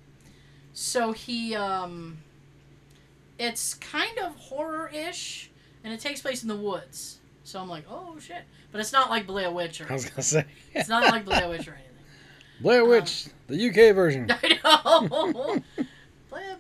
[0.73, 2.19] so he um,
[3.39, 5.49] it's kind of horror ish,
[5.83, 7.17] and it takes place in the woods.
[7.43, 8.43] So I'm like, oh shit!
[8.71, 10.45] But it's not like Blair Witch or I was gonna say
[10.75, 11.87] it's not like Blair Witch or anything.
[12.61, 14.29] Blair Witch, the UK version.
[14.29, 15.63] I know.
[16.29, 16.57] Blair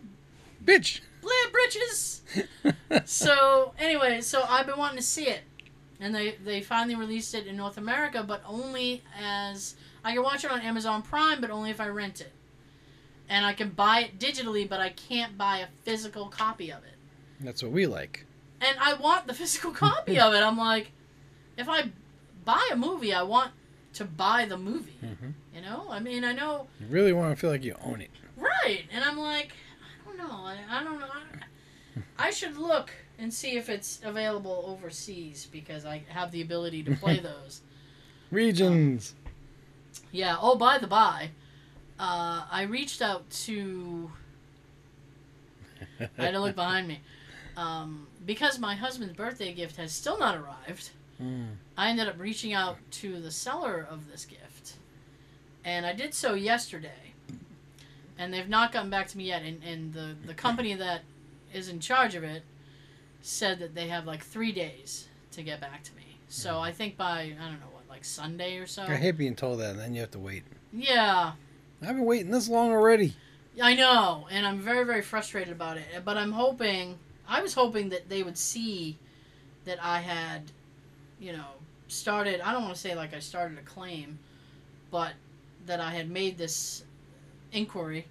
[0.67, 0.99] Bitch.
[1.21, 2.21] Blair Britches.
[3.05, 5.41] so anyway, so I've been wanting to see it,
[5.99, 10.43] and they they finally released it in North America, but only as I can watch
[10.43, 12.31] it on Amazon Prime, but only if I rent it,
[13.29, 16.93] and I can buy it digitally, but I can't buy a physical copy of it.
[17.39, 18.25] That's what we like.
[18.61, 20.41] and I want the physical copy of it.
[20.43, 20.91] I'm like,
[21.57, 21.89] if I
[22.45, 23.51] buy a movie, I want
[23.93, 24.97] to buy the movie.
[25.03, 25.33] Mhm.
[25.55, 28.11] You know, I mean, I know, You really want to feel like you own it.
[28.37, 28.83] right?
[28.91, 29.53] And I'm like,
[30.17, 31.07] don't know, I, I don't know.
[31.07, 36.83] I, I should look and see if it's available overseas because I have the ability
[36.83, 37.61] to play those.
[38.31, 39.15] Regions.
[40.11, 40.37] Yeah.
[40.39, 41.29] Oh, by the by,
[41.99, 44.11] uh, I reached out to.
[45.99, 47.01] I had to look behind me.
[47.55, 50.91] Um, because my husband's birthday gift has still not arrived,
[51.21, 51.55] Mm.
[51.75, 54.73] I ended up reaching out to the seller of this gift.
[55.65, 57.06] And I did so yesterday.
[58.17, 59.43] And they've not gotten back to me yet.
[59.43, 61.01] And, and the, the company that
[61.53, 62.43] is in charge of it
[63.21, 66.17] said that they have like three days to get back to me.
[66.29, 66.61] So hmm.
[66.61, 68.83] I think by, I don't know what, like Sunday or so.
[68.83, 70.43] I hate being told that, and then you have to wait.
[70.73, 71.33] Yeah.
[71.81, 73.15] I've been waiting this long already.
[73.61, 75.85] I know, and I'm very, very frustrated about it.
[76.05, 78.97] But I'm hoping, I was hoping that they would see
[79.65, 80.43] that I had,
[81.19, 81.45] you know,
[81.87, 84.19] started, I don't want to say like I started a claim,
[84.91, 85.13] but
[85.65, 86.83] that I had made this
[87.51, 88.07] inquiry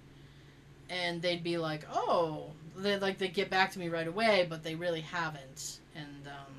[0.89, 4.63] and they'd be like, oh, they like they get back to me right away, but
[4.63, 5.79] they really haven't.
[5.95, 6.53] And um,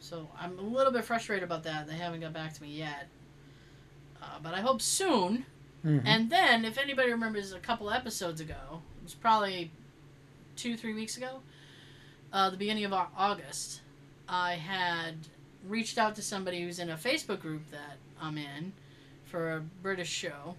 [0.00, 1.86] so I'm a little bit frustrated about that.
[1.86, 3.08] They haven't got back to me yet.
[4.22, 5.46] Uh, but I hope soon.
[5.84, 6.02] Mhm.
[6.04, 9.70] And then, if anybody remembers a couple episodes ago, it was probably
[10.56, 11.40] two, three weeks ago,
[12.32, 13.80] uh, the beginning of August,
[14.28, 15.14] I had
[15.64, 18.72] reached out to somebody who's in a Facebook group that I'm in
[19.24, 20.56] for a British show,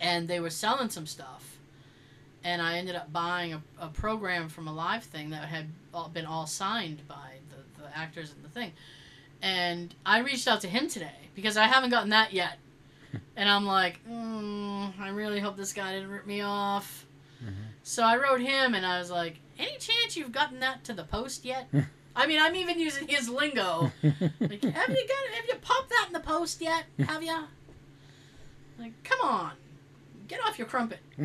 [0.00, 1.56] and they were selling some stuff.
[2.42, 6.08] And I ended up buying a, a program from a live thing that had all,
[6.08, 8.72] been all signed by the, the actors in the thing.
[9.40, 12.58] And I reached out to him today because I haven't gotten that yet.
[13.36, 17.06] And I'm like, mm, I really hope this guy didn't rip me off.
[17.44, 17.52] Mhm.
[17.84, 21.04] So I wrote him and I was like, any chance you've gotten that to the
[21.04, 21.68] post yet?
[22.16, 23.92] I mean, I'm even using his lingo.
[24.02, 25.34] Like, have you got?
[25.34, 26.84] Have you popped that in the post yet?
[27.06, 27.36] Have you?
[28.78, 29.52] Like, come on,
[30.28, 31.00] get off your crumpet.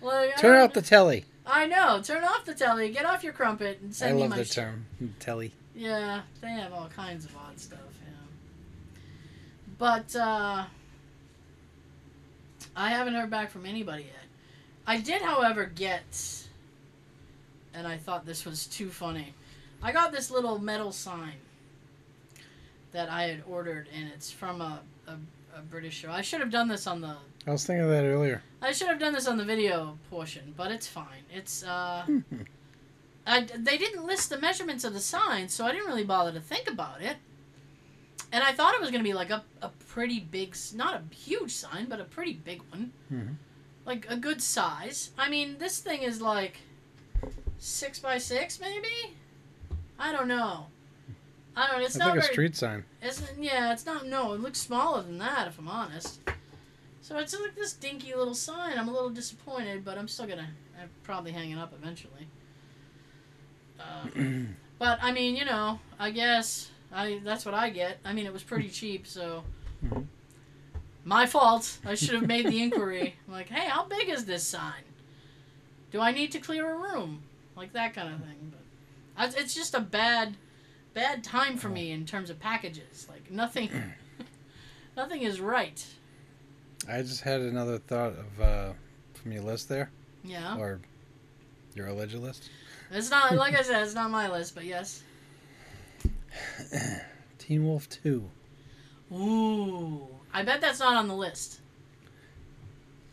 [0.00, 1.24] like, Turn off the telly.
[1.46, 2.00] I know.
[2.02, 2.90] Turn off the telly.
[2.90, 4.34] Get off your crumpet and I send me money.
[4.34, 4.86] I love my the term
[5.20, 5.52] telly.
[5.74, 9.00] Yeah, they have all kinds of odd stuff, yeah.
[9.78, 10.64] But uh
[12.74, 14.12] I haven't heard back from anybody yet.
[14.86, 16.46] I did, however, get
[17.72, 19.34] and I thought this was too funny.
[19.82, 21.34] I got this little metal sign
[22.92, 25.16] that I had ordered and it's from a, a,
[25.56, 26.10] a British show.
[26.10, 27.16] I should have done this on the
[27.46, 28.42] I was thinking of that earlier.
[28.60, 31.24] I should have done this on the video portion, but it's fine.
[31.32, 32.04] It's uh
[33.26, 36.40] I, they didn't list the measurements of the sign, so I didn't really bother to
[36.40, 37.16] think about it.
[38.32, 41.14] And I thought it was going to be like a, a pretty big, not a
[41.14, 42.92] huge sign, but a pretty big one.
[43.12, 43.34] Mhm.
[43.84, 45.10] Like a good size.
[45.18, 46.58] I mean, this thing is like
[47.58, 49.16] six by six, maybe?
[49.98, 50.66] I don't know.
[51.56, 51.84] I don't know.
[51.84, 52.84] It's It's not like a street sign.
[53.00, 54.06] it's, yeah, it's not.
[54.06, 56.20] No, it looks smaller than that, if I'm honest.
[57.00, 58.78] So it's like this dinky little sign.
[58.78, 60.48] I'm a little disappointed, but I'm still gonna
[60.80, 62.26] I'll probably hang it up eventually.
[63.80, 64.08] Uh,
[64.78, 67.98] but I mean, you know, I guess I that's what I get.
[68.04, 69.44] I mean, it was pretty cheap, so
[69.84, 70.06] Mhm.
[71.04, 71.78] my fault.
[71.86, 73.14] I should have made the inquiry.
[73.28, 74.82] like, hey, how big is this sign?
[75.92, 77.22] Do I need to clear a room?
[77.56, 78.52] Like that kind of thing.
[78.52, 78.60] But
[79.36, 80.36] I, it's just a bad,
[80.96, 83.06] bad time for me in terms of packages.
[83.08, 83.70] Like nothing,
[84.96, 85.84] nothing is right.
[86.88, 88.72] I just had another thought of uh,
[89.14, 89.90] from your list there,
[90.24, 90.80] Yeah, or
[91.74, 92.48] your alleged list.
[92.90, 95.02] it's not like I said, it's not my list, but yes.
[97.38, 98.24] Teen Wolf Two.
[99.12, 101.60] Ooh, I bet that's not on the list.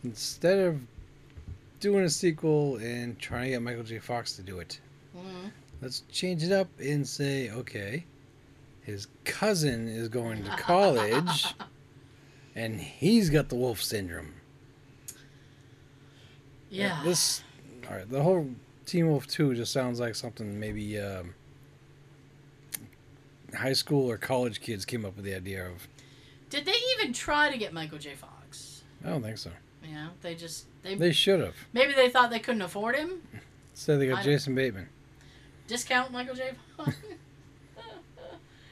[0.04, 0.82] Instead of
[1.80, 4.00] doing a sequel and trying to get Michael J.
[4.00, 4.80] Fox to do it,
[5.16, 5.52] Mm.
[5.84, 8.06] Let's change it up and say, okay,
[8.84, 11.46] his cousin is going to college,
[12.56, 14.34] and he's got the wolf syndrome.
[16.70, 17.02] Yeah.
[17.04, 17.44] This,
[17.90, 18.10] all right.
[18.10, 18.48] The whole
[18.86, 21.34] Teen Wolf Two just sounds like something maybe um,
[23.54, 25.88] high school or college kids came up with the idea of.
[26.50, 28.16] Did they even try to get Michael J.
[28.16, 28.84] Fox?
[29.06, 29.52] I don't think so.
[29.88, 31.56] Yeah, they just they, They should have.
[31.74, 33.22] maybe they thought they couldn't afford him.
[33.74, 34.88] Instead, they I got don't- Jason Bateman.
[35.74, 36.52] Discount Michael J.
[36.78, 36.96] Fox.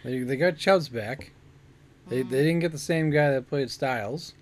[0.04, 1.32] They, they got Chubbs back.
[2.08, 2.30] They, Mm.
[2.30, 4.34] they didn't get the same guy that played Stiles.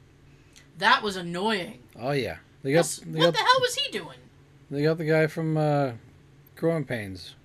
[0.77, 1.79] that was annoying.
[1.99, 4.17] Oh yeah, they got they what got the hell was he doing?
[4.71, 5.91] they got the guy from uh,
[6.55, 7.35] Growing Pains.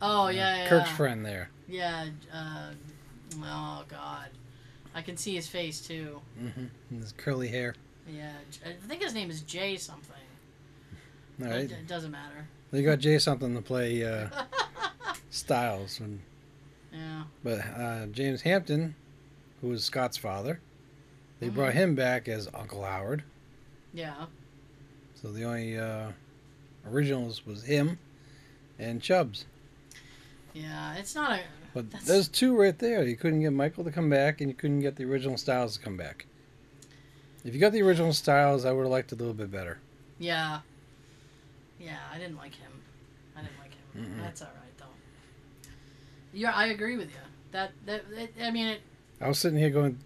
[0.00, 0.68] Oh yeah, yeah.
[0.68, 1.50] Kirk's friend there.
[1.68, 2.06] Yeah.
[2.32, 2.70] Uh,
[3.42, 4.28] oh God,
[4.94, 6.20] I can see his face too.
[6.40, 7.00] Mm-hmm.
[7.00, 7.74] His curly hair.
[8.08, 8.30] Yeah,
[8.64, 10.14] I think his name is Jay something.
[11.42, 11.70] All It, right.
[11.70, 12.46] it doesn't matter.
[12.70, 14.28] They got Jay something to play uh,
[15.30, 16.20] Stiles, and,
[16.92, 17.24] Yeah.
[17.42, 18.94] but uh, James Hampton,
[19.60, 20.60] who was Scott's father,
[21.40, 21.54] they Mhm.
[21.54, 23.22] brought him back as Uncle Howard.
[23.94, 24.26] Yeah.
[25.14, 26.12] So the only uh,
[26.86, 27.98] originals was him
[28.78, 29.46] and Chubbs.
[30.52, 30.94] Yeah.
[30.96, 31.42] It's not a.
[31.74, 33.04] But That's- there's two right there.
[33.06, 35.82] You couldn't get Michael to come back, and you couldn't get the original Stiles to
[35.82, 36.26] come back.
[37.44, 39.78] If you got the original Stiles, I would have liked it a little bit better.
[40.18, 40.60] Yeah.
[41.80, 41.96] Yeah.
[42.12, 42.72] I didn't like him.
[43.36, 44.18] I didn't like him.
[44.18, 44.22] Mm-mm.
[44.22, 45.68] That's all right though.
[46.32, 47.20] Yeah, I agree with you.
[47.52, 48.80] That that it, I mean it.
[49.20, 49.98] I was sitting here going,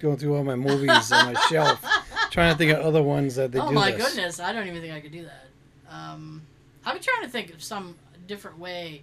[0.00, 1.82] going through all my movies on my shelf,
[2.30, 4.06] trying to think of other ones that they oh my this.
[4.14, 5.46] goodness, I don't even think I could do that.
[5.90, 6.42] Um,
[6.84, 7.94] I've been trying to think of some
[8.26, 9.02] different way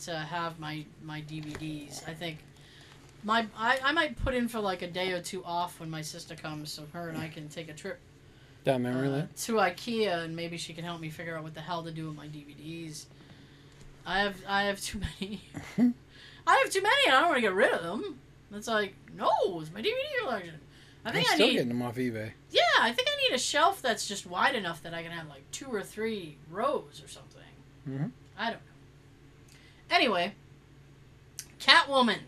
[0.00, 2.06] to have my my DVDs.
[2.08, 2.38] I think
[3.24, 6.02] my I, I might put in for like a day or two off when my
[6.02, 7.98] sister comes, so her and I can take a trip
[8.64, 9.28] Down memory uh, lane.
[9.42, 12.06] to IKEA, and maybe she can help me figure out what the hell to do
[12.08, 13.06] with my DVDs.
[14.06, 15.42] I have I have too many.
[16.46, 18.18] I have too many, and I don't want to get rid of them.
[18.54, 19.30] It's like no,
[19.60, 20.54] it's my DVD collection.
[21.04, 22.30] I I'm think I still need getting them off eBay.
[22.50, 25.28] yeah, I think I need a shelf that's just wide enough that I can have
[25.28, 27.42] like two or three rows or something.
[27.88, 28.10] Mhm.
[28.38, 29.56] I don't know.
[29.96, 30.34] Anyway,
[31.60, 32.18] Catwoman,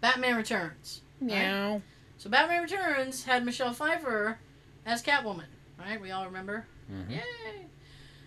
[0.00, 1.00] Batman Returns.
[1.20, 1.82] Meow.
[2.18, 4.38] So Batman Returns had Michelle Pfeiffer
[4.86, 5.46] as Catwoman,
[5.78, 6.00] right?
[6.00, 6.66] We all remember.
[6.90, 7.10] Mhm.
[7.10, 7.66] Yay!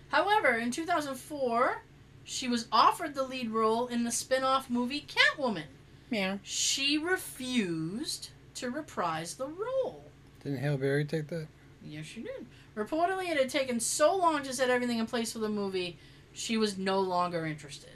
[0.08, 1.82] However, in 2004,
[2.24, 5.66] she was offered the lead role in the spin-off movie Catwoman.
[6.10, 6.38] Meow.
[6.42, 10.04] She refused to reprise the role.
[10.42, 11.48] Didn't Halle Berry take that?
[11.84, 12.46] Yes, she did.
[12.76, 15.98] Reportedly, it had taken so long to set everything in place for the movie,
[16.32, 17.90] she was no longer interested.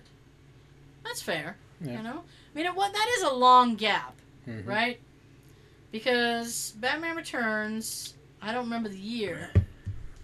[1.04, 1.96] That's fair, Yeah.
[1.98, 2.24] you know.
[2.54, 4.14] I mean, it, what that is a long gap,
[4.46, 4.66] Mhm.
[4.66, 5.00] right?
[5.90, 9.50] Because Batman Returns, I don't remember the year.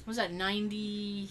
[0.06, 1.28] Was that 90,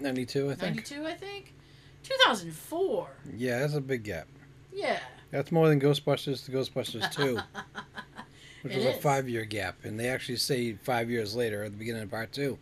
[0.00, 0.76] 92, I think.
[0.76, 1.54] 92, I think?
[2.02, 3.08] 2004.
[3.36, 4.26] Yeah, that's a big gap.
[4.72, 4.98] Yeah.
[5.30, 7.36] That's more than Ghostbusters to Ghostbusters 2,
[8.62, 9.84] which It was a five year gap.
[9.84, 12.58] And they actually say five years later at the beginning of part two.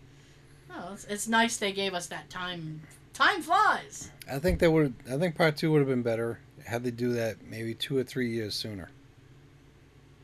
[0.71, 2.81] Oh, it's, it's nice they gave us that time.
[3.13, 4.11] Time flies.
[4.31, 4.95] I think they would.
[5.11, 8.05] I think part two would have been better had they do that maybe two or
[8.05, 8.89] three years sooner.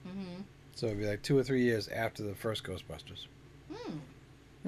[0.06, 0.42] hmm
[0.74, 3.26] So it'd be like two or three years after the first Ghostbusters.
[3.76, 3.98] Hmm.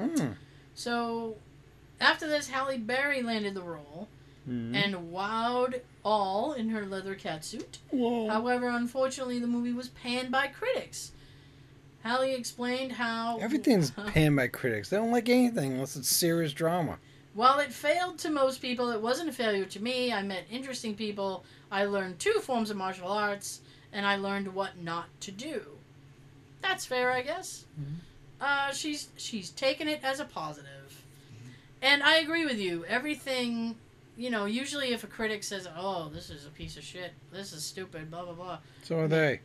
[0.00, 0.32] Hmm.
[0.74, 1.36] So,
[2.00, 4.08] after this, Halle Berry landed the role
[4.46, 7.78] and wowed all in her leather catsuit.
[7.90, 8.28] Whoa.
[8.30, 11.12] However, unfortunately, the movie was panned by critics.
[12.02, 14.88] Halle explained how Everything's panned by critics.
[14.88, 16.96] They don't like anything unless it's serious drama.
[17.34, 20.12] While it failed to most people, it wasn't a failure to me.
[20.14, 21.44] I met interesting people.
[21.70, 23.60] I learned two forms of martial arts,
[23.92, 25.60] and I learned what not to do.
[26.62, 27.66] That's fair, I guess.
[27.78, 27.96] Mhm.
[28.40, 31.02] Uh, she's she's taken it as a positive,
[31.82, 32.84] and I agree with you.
[32.86, 33.74] Everything,
[34.16, 37.12] you know, usually if a critic says, "Oh, this is a piece of shit.
[37.32, 39.40] This is stupid," blah blah blah, So are they.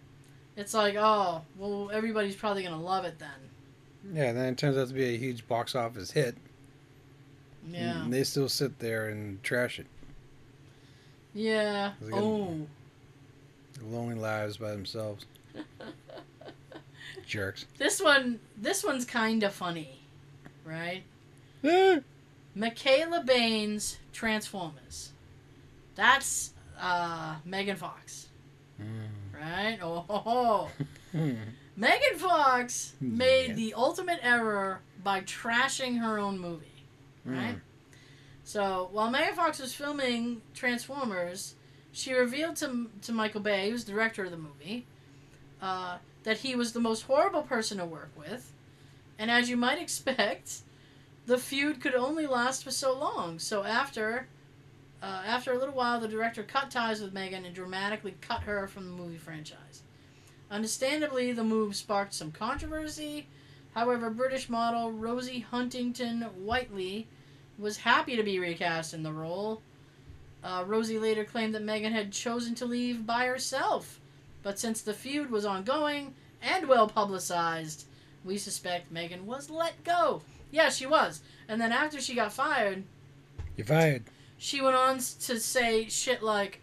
[0.56, 3.30] it's like, "Oh, well, everybody's probably gonna love it then."
[4.14, 6.36] Yeah, then it turns out to be a huge box office hit.
[7.72, 8.04] Yeah.
[8.04, 9.88] And they still sit there and trash it.
[11.34, 11.94] Yeah.
[12.06, 12.68] It Oh.
[13.82, 15.26] Lonely lives by themselves.
[17.26, 17.66] Jerks.
[17.78, 20.02] This one, this one's kind of funny,
[20.66, 21.04] right?
[21.64, 22.00] Eh.
[22.58, 25.12] Mikaela Banes Transformers.
[25.96, 28.28] That's uh, Megan Fox,
[28.82, 29.40] Mm.
[29.40, 29.78] right?
[29.82, 30.70] Oh, ho, ho.
[31.12, 31.34] Hmm.
[31.76, 33.56] Megan Fox made Yes.
[33.58, 36.84] the ultimate error by trashing her own movie,
[37.26, 37.56] right?
[37.56, 37.62] Mm.
[38.44, 41.56] So while Megan Fox was filming Transformers,
[41.92, 44.86] she revealed to to Michael Bay, who's the director of the movie,
[45.62, 48.54] uh, that he was the most horrible person to work with,
[49.20, 50.62] and as you might expect,
[51.26, 53.40] the feud could only last for so long.
[53.40, 54.28] So after.
[55.02, 58.70] Uh, after a little while, the director cut ties with Megan and dramatically cut her
[58.70, 59.84] from the movie franchise.
[60.50, 63.28] Understandably, the move sparked some controversy.
[63.76, 67.08] However, British model Rosie Huntington Whiteley
[67.58, 69.62] was happy to be recast in the role.
[70.44, 74.00] Uh, Rosie later claimed that Megan had chosen to leave by herself,
[74.44, 77.86] but since the feud was ongoing and well publicized,
[78.24, 80.22] we suspect Megan was let go.
[80.52, 81.22] Yeah, she was.
[81.48, 82.84] And then after she got fired,
[83.58, 84.04] You're fired.
[84.38, 86.60] she went on to say shit like,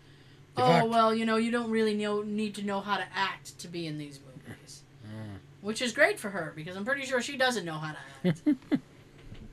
[0.56, 3.58] You're "Oh well, you know, you don't really know need to know how to act
[3.58, 5.38] to be in these movies," Mm.
[5.62, 8.42] which is great for her because I'm pretty sure she doesn't know how to act.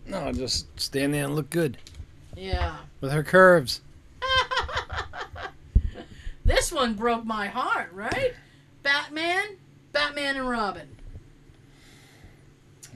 [0.10, 1.78] No, just stand there and look good
[2.38, 2.78] yeah.
[3.02, 3.82] with her curves.
[6.48, 8.34] This one broke my heart, right?
[8.82, 9.58] Batman,
[9.92, 10.88] Batman and Robin.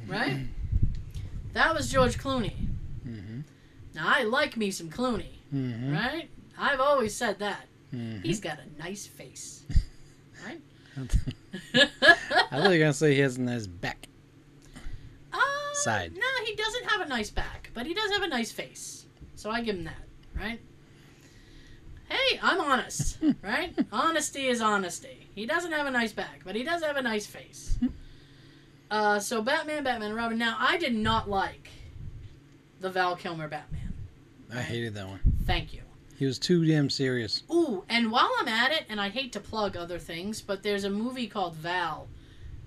[0.07, 0.39] Right?
[1.53, 2.53] That was George Clooney.
[3.03, 3.41] hmm
[3.93, 5.91] Now I like me some Clooney, Mm-hmm.
[5.93, 6.29] right?
[6.57, 7.65] I've always said that.
[7.93, 8.23] Mhm.
[8.23, 9.63] He's got a nice face,
[10.45, 10.61] right?
[11.73, 11.87] I
[12.49, 14.07] thought you were gonna say he has a nice back.
[15.33, 15.39] Uh,
[15.73, 16.13] Side.
[16.15, 19.05] No, he doesn't have a nice back, but he does have a nice face.
[19.35, 20.61] So I give him that, right?
[22.11, 23.73] Hey, I'm honest, right?
[23.91, 25.29] Honesty is honesty.
[25.33, 27.77] He doesn't have a nice back, but he does have a nice face.
[28.89, 30.37] Uh, so Batman, Batman, Robin.
[30.37, 31.69] Now, I did not like
[32.81, 33.93] the Val Kilmer Batman.
[34.53, 35.21] I hated that one.
[35.45, 35.81] Thank you.
[36.17, 37.43] He was too damn serious.
[37.49, 40.83] Ooh, and while I'm at it, and I hate to plug other things, but there's
[40.83, 42.09] a movie called Val,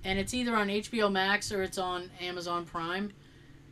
[0.02, 3.12] and it's either on HBO Max or it's on Amazon Prime,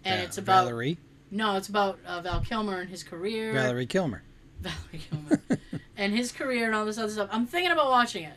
[0.05, 0.99] and Va- it's about Valerie.
[1.31, 3.55] no, it's about uh, Val Kilmer and his career.
[3.55, 4.23] Valerie Kilmer.
[4.63, 5.61] Valerie Kilmer
[5.97, 7.29] and his career and all this other stuff.
[7.33, 8.37] I'm thinking about watching it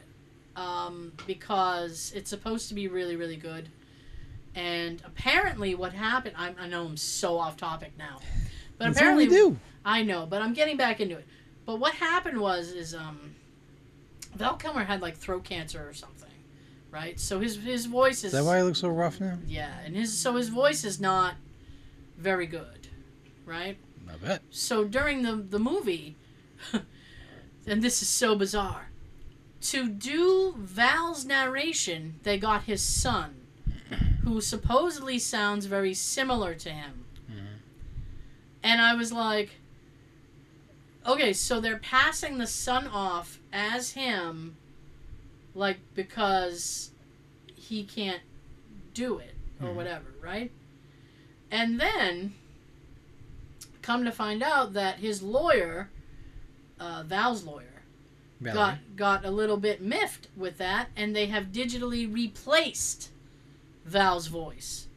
[0.55, 3.69] um, because it's supposed to be really, really good.
[4.55, 6.35] And apparently, what happened?
[6.37, 8.19] I, I know I'm so off topic now,
[8.77, 9.57] but That's apparently, do.
[9.83, 11.25] I know, but I'm getting back into it.
[11.65, 13.35] But what happened was is um
[14.35, 16.29] Val Kilmer had like throat cancer or something,
[16.89, 17.19] right?
[17.19, 19.37] So his his voice is Is that why he looks so rough now?
[19.45, 21.35] yeah, and his so his voice is not
[22.17, 22.87] very good,
[23.45, 23.77] right?
[24.09, 24.41] I bet.
[24.49, 26.15] So during the the movie,
[27.67, 28.89] and this is so bizarre,
[29.61, 33.35] to do Val's narration, they got his son,
[34.23, 37.05] who supposedly sounds very similar to him.
[37.29, 37.57] Mhm.
[38.63, 39.51] And I was like,
[41.05, 44.55] okay, so they're passing the son off as him,
[45.53, 46.91] like because
[47.55, 48.21] he can't
[48.93, 49.75] do it or Mhm.
[49.75, 50.51] whatever, right?
[51.51, 52.33] And then
[53.85, 55.89] come to find out that his lawyer,
[56.79, 57.83] uh, Val's lawyer,
[58.41, 58.55] Valerie.
[58.55, 63.09] got got a little bit miffed with that, and they have digitally replaced
[63.85, 64.87] Val's voice.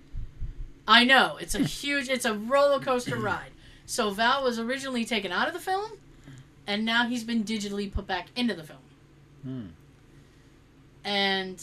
[0.86, 3.50] I know it's a huge, it's a roller coaster ride.
[3.84, 5.92] So Val was originally taken out of the film,
[6.66, 8.78] and now he's been digitally put back into the film,
[9.42, 9.66] Hmm.
[11.04, 11.54] and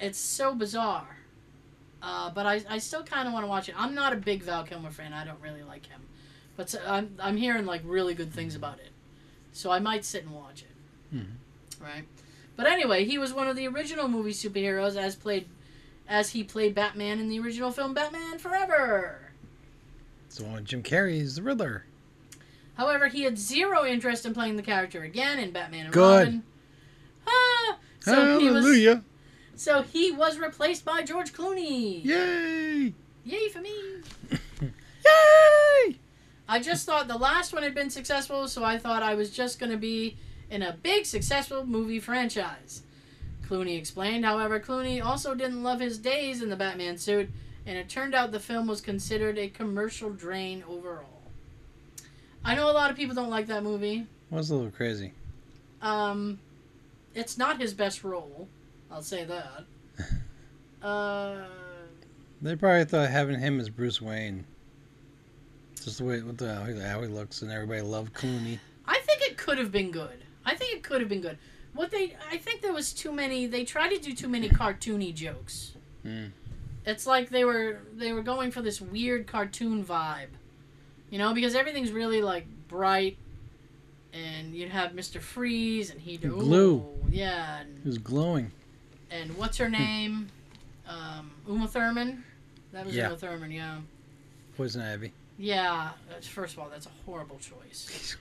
[0.00, 1.16] it's so bizarre.
[2.00, 3.74] Uh, but I, I still kind of want to watch it.
[3.76, 5.12] I'm not a big Val Kilmer fan.
[5.12, 6.00] I don't really like him,
[6.58, 8.90] but I'm I'm hearing like really good things about it,
[9.52, 11.16] so I might sit and watch it.
[11.16, 11.26] Mhm.
[11.80, 12.04] Right.
[12.56, 15.46] But anyway, he was one of the original movie superheroes as played
[16.08, 19.30] as he played Batman in the original film Batman Forever.
[20.28, 21.84] So uh, Jim Carrey's the Riddler.
[22.76, 26.26] However, he had zero interest in playing the character again in Batman and Good.
[26.26, 26.42] Robin.
[27.26, 29.02] Ah, so he was Hallelujah!
[29.54, 32.04] so he was replaced by George Clooney.
[32.04, 32.94] Yay!
[33.24, 33.74] Yay for me.
[35.04, 35.96] Yay!
[36.48, 39.58] I just thought the last one had been successful, so I thought I was just
[39.60, 40.16] going to be
[40.50, 42.82] in a big successful movie franchise.
[43.46, 44.24] Clooney explained.
[44.24, 47.28] However, Clooney also didn't love his days in the Batman suit,
[47.66, 51.04] and it turned out the film was considered a commercial drain overall.
[52.44, 54.06] I know a lot of people don't like that movie.
[54.30, 55.12] Was a little crazy.
[55.82, 56.38] Um,
[57.14, 58.48] it's not his best role.
[58.90, 59.64] I'll say that.
[60.80, 61.44] Uh,
[62.40, 64.44] They probably thought having him as Bruce Wayne,
[65.84, 68.58] just the way what the, how he looks, and everybody loved Clooney.
[68.86, 70.24] I think it could have been good.
[70.44, 71.38] I think it could have been good.
[71.74, 73.46] What they, I think there was too many.
[73.46, 75.72] They tried to do too many cartoony jokes.
[76.04, 76.30] Mm.
[76.86, 80.28] It's like they were they were going for this weird cartoon vibe,
[81.10, 83.18] you know, because everything's really like bright,
[84.12, 86.86] and you'd have Mister Freeze and he'd Glue.
[87.10, 88.50] yeah, and, He was glowing.
[89.10, 90.28] and what's her name,
[90.88, 92.24] um, Uma Thurman.
[92.72, 93.08] That was Yeah.
[93.08, 93.78] Uma Thurman, yeah.
[94.56, 95.12] Poison Ivy.
[95.38, 95.90] Yeah,
[96.22, 98.16] first of all, that's a horrible choice.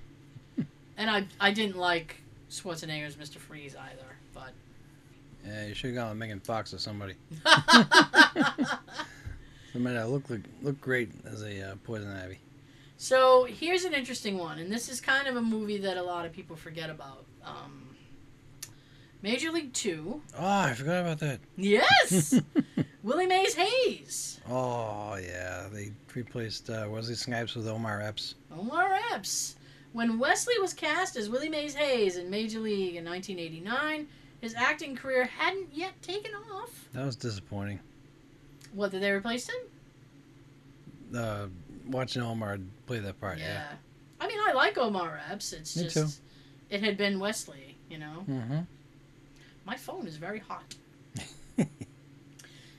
[0.97, 3.37] and I I didn't like Schwarzenegger's Mr.
[3.37, 4.51] Freeze either, but
[5.45, 7.15] Yeah, you should have gone with Megan Fox or somebody.
[9.73, 12.39] Somebody that looked like, looked great as a uh, Poison Ivy.
[12.97, 16.25] So here's an interesting one, and this is kind of a movie that a lot
[16.25, 17.25] of people forget about.
[17.43, 17.86] Um,
[19.21, 20.21] Major League Two.
[20.37, 21.39] Oh, I forgot about that.
[21.57, 22.39] Yes,
[23.03, 28.35] Willie Mays Hayes, Oh yeah, they replaced uh, Wesley Snipes with Omar Epps.
[28.57, 29.55] Omar Epps.
[29.93, 34.07] When Wesley was cast as Willie Mays Hayes in Major League in 1989,
[34.41, 36.87] his acting career hadn't yet taken off.
[36.93, 37.79] That was disappointing.
[38.73, 39.55] What did they replace him?
[41.17, 41.47] Uh,
[41.87, 43.39] watching Omar play that part.
[43.39, 43.63] Yeah.
[44.19, 45.53] I mean, I like Omar Epps.
[45.53, 46.23] It's Me just too.
[46.69, 48.25] it had been Wesley, you know.
[48.29, 48.59] Mm-hmm.
[49.67, 50.75] My phone is very hot.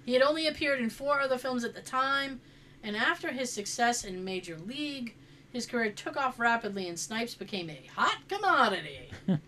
[0.06, 2.40] he had only appeared in four other films at the time,
[2.82, 5.14] and after his success in Major League,
[5.52, 9.10] his career took off rapidly and Snipes became a hot commodity.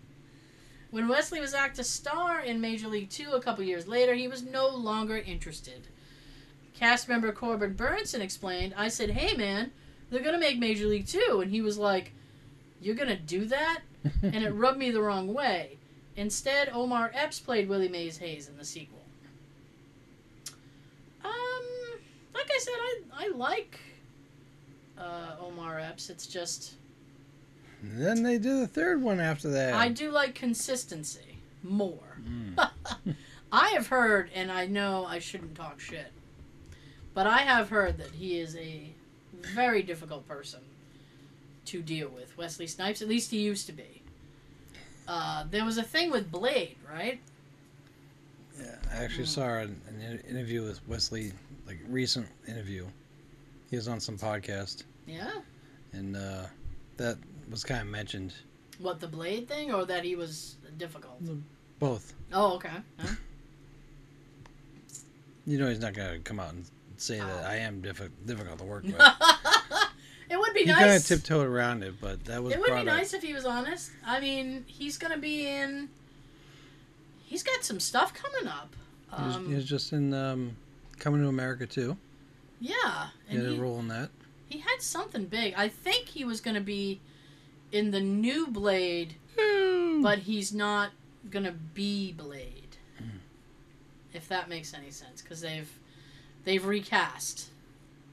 [0.91, 4.27] when Wesley was asked to star in Major League 2 a couple years later, he
[4.27, 5.87] was no longer interested.
[6.75, 9.71] Cast member Corbin Bernsen explained, I said, hey man,
[10.11, 12.11] they're gonna make Major League Two, and he was like,
[12.81, 13.81] "You're gonna do that?"
[14.21, 15.79] and it rubbed me the wrong way.
[16.15, 18.99] Instead, Omar Epps played Willie Mays Hayes in the sequel.
[21.23, 21.31] Um,
[22.33, 23.79] like I said, I I like
[24.97, 26.09] uh, Omar Epps.
[26.09, 26.73] It's just
[27.81, 29.73] And then they do the third one after that.
[29.73, 32.19] I do like consistency more.
[32.21, 32.69] Mm.
[33.51, 36.11] I have heard, and I know I shouldn't talk shit,
[37.13, 38.93] but I have heard that he is a
[39.33, 40.61] very difficult person
[41.65, 42.37] to deal with.
[42.37, 44.00] Wesley Snipes, at least he used to be.
[45.07, 47.19] Uh, there was a thing with Blade, right?
[48.59, 49.35] Yeah, I actually Mm.
[49.35, 51.31] saw an, an interview with Wesley,
[51.67, 52.85] like recent interview.
[53.69, 55.31] He was on some podcast, Yeah.
[55.93, 56.45] and uh,
[56.97, 57.17] that
[57.49, 58.33] was kind of mentioned.
[58.79, 61.21] What the Blade thing, or that he was difficult?
[61.79, 62.13] Both.
[62.33, 62.69] Oh, okay.
[62.99, 63.15] Huh?
[65.45, 66.65] You know, he's not gonna come out and
[66.97, 67.47] say that Oh.
[67.47, 68.95] I am diffi- difficult to work with.
[70.53, 72.79] Would be he kind of tiptoed around it, but that was It would be brought
[72.87, 72.97] up.
[72.97, 73.91] nice if he was honest.
[74.05, 75.89] I mean, he's gonna be in.
[77.25, 78.75] He's got some stuff coming up.
[79.17, 80.55] He was, Um, he was just in um,
[80.99, 81.97] Coming to America too.
[82.59, 84.09] yeah, He had a he, role in that.
[84.49, 85.53] he had something big.
[85.55, 86.99] I think he was gonna be
[87.71, 89.15] in the new Blade,
[90.01, 90.91] but he's not
[91.29, 92.75] gonna be Blade.
[92.97, 93.17] Hmm.
[94.13, 95.69] If that makes any sense, because they've
[96.43, 97.47] they've recast.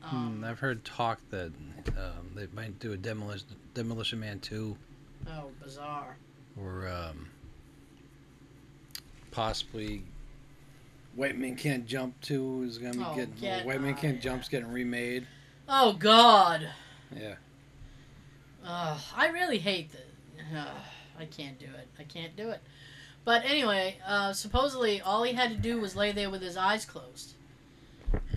[0.02, 1.52] Um, Hmm, I've heard talk that
[1.96, 4.76] um, they might do a demolition Demolition Man two.
[5.26, 6.16] Oh, bizarre.
[6.56, 7.28] or um,
[9.30, 10.02] possibly
[11.14, 14.48] White Man Can't Jump two is gonna be Oh, getting get White Man Can't Jump's
[14.48, 15.26] getting remade.
[15.68, 16.68] Oh God.
[17.16, 17.34] Yeah,
[18.64, 19.98] Ugh, I really hate the.
[20.58, 20.68] Ugh,
[21.18, 21.88] I can't do it.
[21.98, 22.60] I can't do it.
[23.24, 26.84] But anyway, uh, supposedly all he had to do was lay there with his eyes
[26.84, 27.32] closed,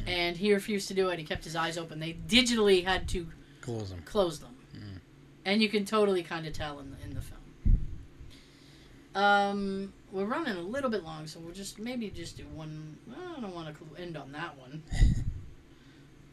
[0.07, 1.19] and he refused to do it.
[1.19, 1.99] He kept his eyes open.
[1.99, 3.27] They digitally had to
[3.61, 4.01] close them.
[4.05, 4.99] close them, Mm.
[5.45, 7.37] and you can totally kind of tell in the in the film.
[9.13, 12.97] Um, we're running a little bit long, so we'll just maybe just do one.
[13.37, 14.83] I don't want to end on that one.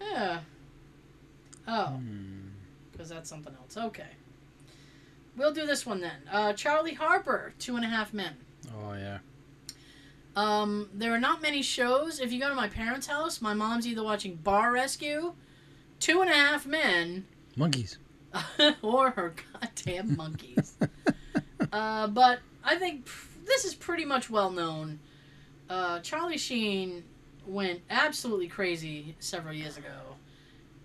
[0.00, 0.40] Yeah.
[1.66, 2.48] Oh Hmm.
[2.92, 3.76] because that's something else.
[3.76, 4.06] Okay.
[5.36, 6.20] We'll do this one then.
[6.30, 8.36] Uh, Charlie Harper, Two and a Half Men.
[8.76, 9.18] Oh yeah.
[10.38, 12.20] Um, there are not many shows.
[12.20, 15.32] If you go to my parents' house, my mom's either watching Bar Rescue,
[15.98, 17.98] Two and a Half Men, Monkeys.
[18.82, 20.76] or her goddamn monkeys.
[21.72, 23.08] uh, but I think
[23.46, 25.00] this is pretty much well known.
[25.68, 27.02] Uh, Charlie Sheen
[27.44, 29.88] went absolutely crazy several years ago.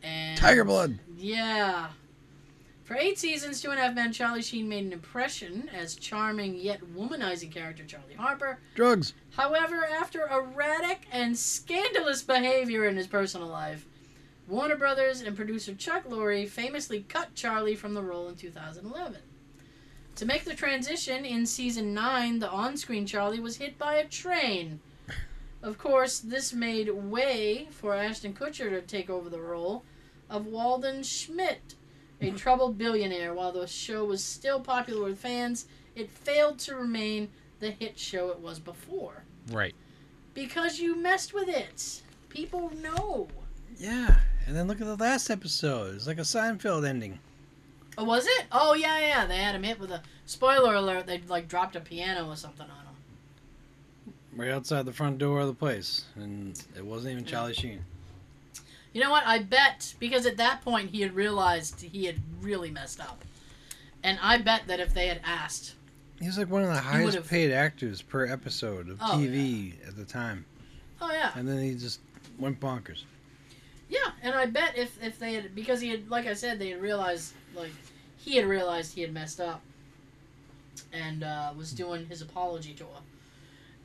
[0.02, 0.98] And Tiger Blood.
[1.16, 1.90] Yeah.
[2.94, 6.54] For eight seasons, Two and a Half Men, Charlie Sheen made an impression as charming
[6.54, 8.60] yet womanizing character Charlie Harper.
[8.76, 9.16] Drugs.
[9.32, 13.88] However, after erratic and scandalous behavior in his personal life,
[14.48, 19.22] Warner Brothers and producer Chuck Lorre famously cut Charlie from the role in 2011.
[20.18, 24.08] To make the transition, in season 9, the on screen Charlie was hit by a
[24.08, 24.80] train.
[25.64, 29.84] Of course, this made way for Ashton Kutcher to take over the role
[30.30, 31.74] of Walden Schmidt,
[32.24, 33.34] a troubled billionaire.
[33.34, 37.30] While the show was still popular with fans, it failed to remain
[37.60, 39.24] the hit show it was before.
[39.52, 39.76] Right.
[40.34, 42.02] Because you messed with it.
[42.30, 43.28] People know.
[43.78, 44.16] Yeah.
[44.46, 45.96] And then look at the last episode.
[45.96, 47.20] It's like a Seinfeld ending.
[47.98, 48.46] Oh, was it?
[48.52, 49.26] Oh, yeah, yeah.
[49.26, 51.06] They had him hit with a spoiler alert.
[51.06, 54.14] They like dropped a piano or something on him.
[54.36, 56.06] Right outside the front door of the place.
[56.16, 57.86] And it wasn't even Charlie Sheen.
[58.94, 59.26] You know what?
[59.26, 63.24] I bet because at that point he had realized he had really messed up,
[64.04, 65.74] and I bet that if they had asked,
[66.20, 69.96] He was like one of the highest paid actors per episode of Oh, TV at
[69.98, 70.46] the time.
[71.02, 72.00] oh yeah, And then he just
[72.38, 73.04] went bonkers.
[73.90, 76.70] yeah, and I bet if if they had because he had like I said they
[76.70, 77.72] had realized like
[78.18, 79.62] he had realized he had messed up,
[80.94, 83.00] and uh, was doing his apology tour,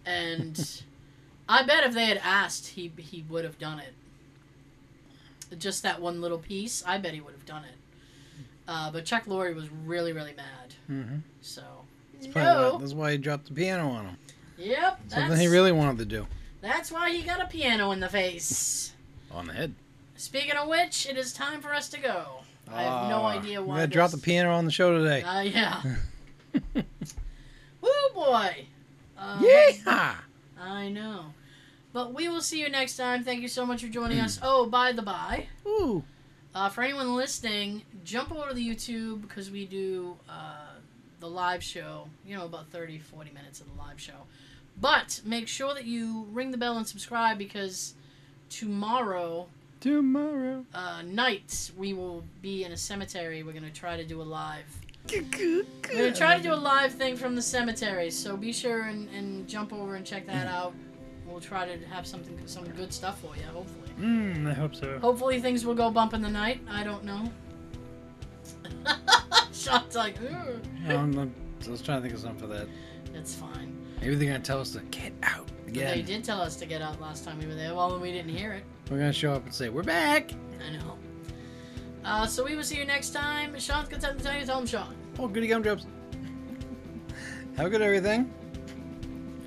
[0.04, 0.82] and
[1.48, 3.94] I bet if they had asked he he would have done it.
[5.58, 7.74] Just that one little piece, I bet he would have done it.
[8.66, 11.16] Uh, but Chuck Lorre was really really mad, Mm-hmm.
[11.40, 11.62] so
[12.20, 12.72] That's, no.
[12.74, 14.16] why, that's why he dropped the piano on him.
[14.58, 16.26] Yep, Something he really wanted to do.
[16.60, 18.92] that's why he got a piano in the face.
[19.32, 19.74] On the head.
[20.16, 22.24] Speaking of which, it is time for us to go.
[22.70, 23.76] I have no Ah, idea We why.
[23.76, 25.22] gotta drop the piano on the show today.
[25.22, 25.82] Uh, yeah.
[27.80, 28.66] Woo boy.
[29.16, 30.14] Um, yeah!
[30.60, 31.26] I know.
[31.98, 33.24] But we will see you next time.
[33.24, 34.38] Thank you so much for joining us.
[34.40, 36.04] Oh, by the by, Ooh.
[36.54, 40.74] uh, for anyone listening, jump over to the YouTube because we do uh,
[41.18, 42.06] the live show.
[42.24, 44.12] You know, about 30, 40 minutes of the live show.
[44.80, 47.94] But make sure that you ring the bell and subscribe because
[48.48, 49.48] tomorrow
[49.80, 50.66] Tomorrow.
[50.72, 53.42] uh, night we will be in a cemetery.
[53.42, 54.66] We're gonna try to do a live.
[55.10, 58.12] We're gonna try to do a live thing from the cemetery.
[58.12, 60.74] So be sure and, and jump over and check that out.
[61.38, 63.44] We'll try to have something some good stuff for you.
[63.52, 63.88] Hopefully.
[64.00, 64.98] Mm, I hope so.
[64.98, 66.60] Hopefully things will go bump in the night.
[66.68, 67.30] I don't know.
[69.52, 71.34] Sean's like, "Ugh." I'm, I'm-
[71.64, 72.66] I was trying to think of something for that.
[73.14, 73.72] it's fine.
[74.00, 77.00] Maybe they're gonna tell us to get out They did tell us to get out
[77.00, 77.72] last time we were there.
[77.72, 78.64] Well, we didn't hear it.
[78.90, 80.32] We're gonna show up and say we're back.
[80.66, 80.98] I know.
[82.04, 83.56] Uh, so we will see you next time.
[83.60, 84.44] Sean's got something to tell you.
[84.44, 84.96] Tell him, Sean.
[85.20, 85.86] Oh, goody gumdrops.
[87.56, 88.28] Have a good everything.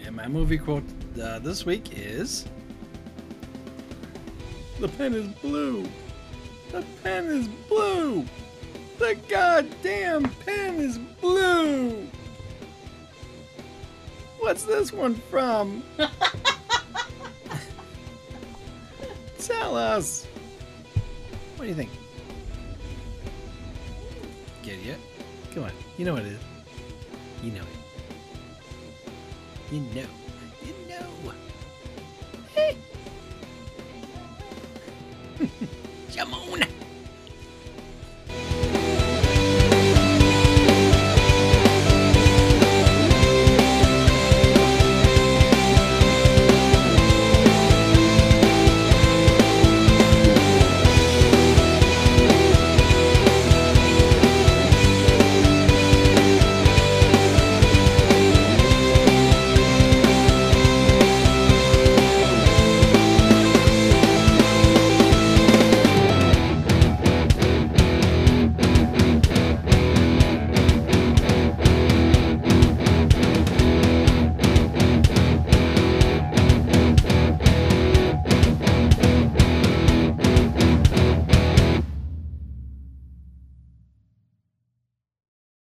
[0.05, 0.83] And my movie quote
[1.19, 2.45] uh, this week is
[4.79, 5.87] The pen is blue.
[6.71, 8.25] The pen is blue.
[8.97, 12.07] The goddamn pen is blue.
[14.39, 15.83] What's this one from?
[19.37, 20.25] Tell us.
[21.55, 21.91] What do you think?
[24.63, 24.97] Get it?
[25.53, 25.71] Come on.
[25.97, 26.39] You know what it is.
[27.43, 27.67] You know it.
[29.71, 30.20] You know.
[36.15, 36.80] Llamo una.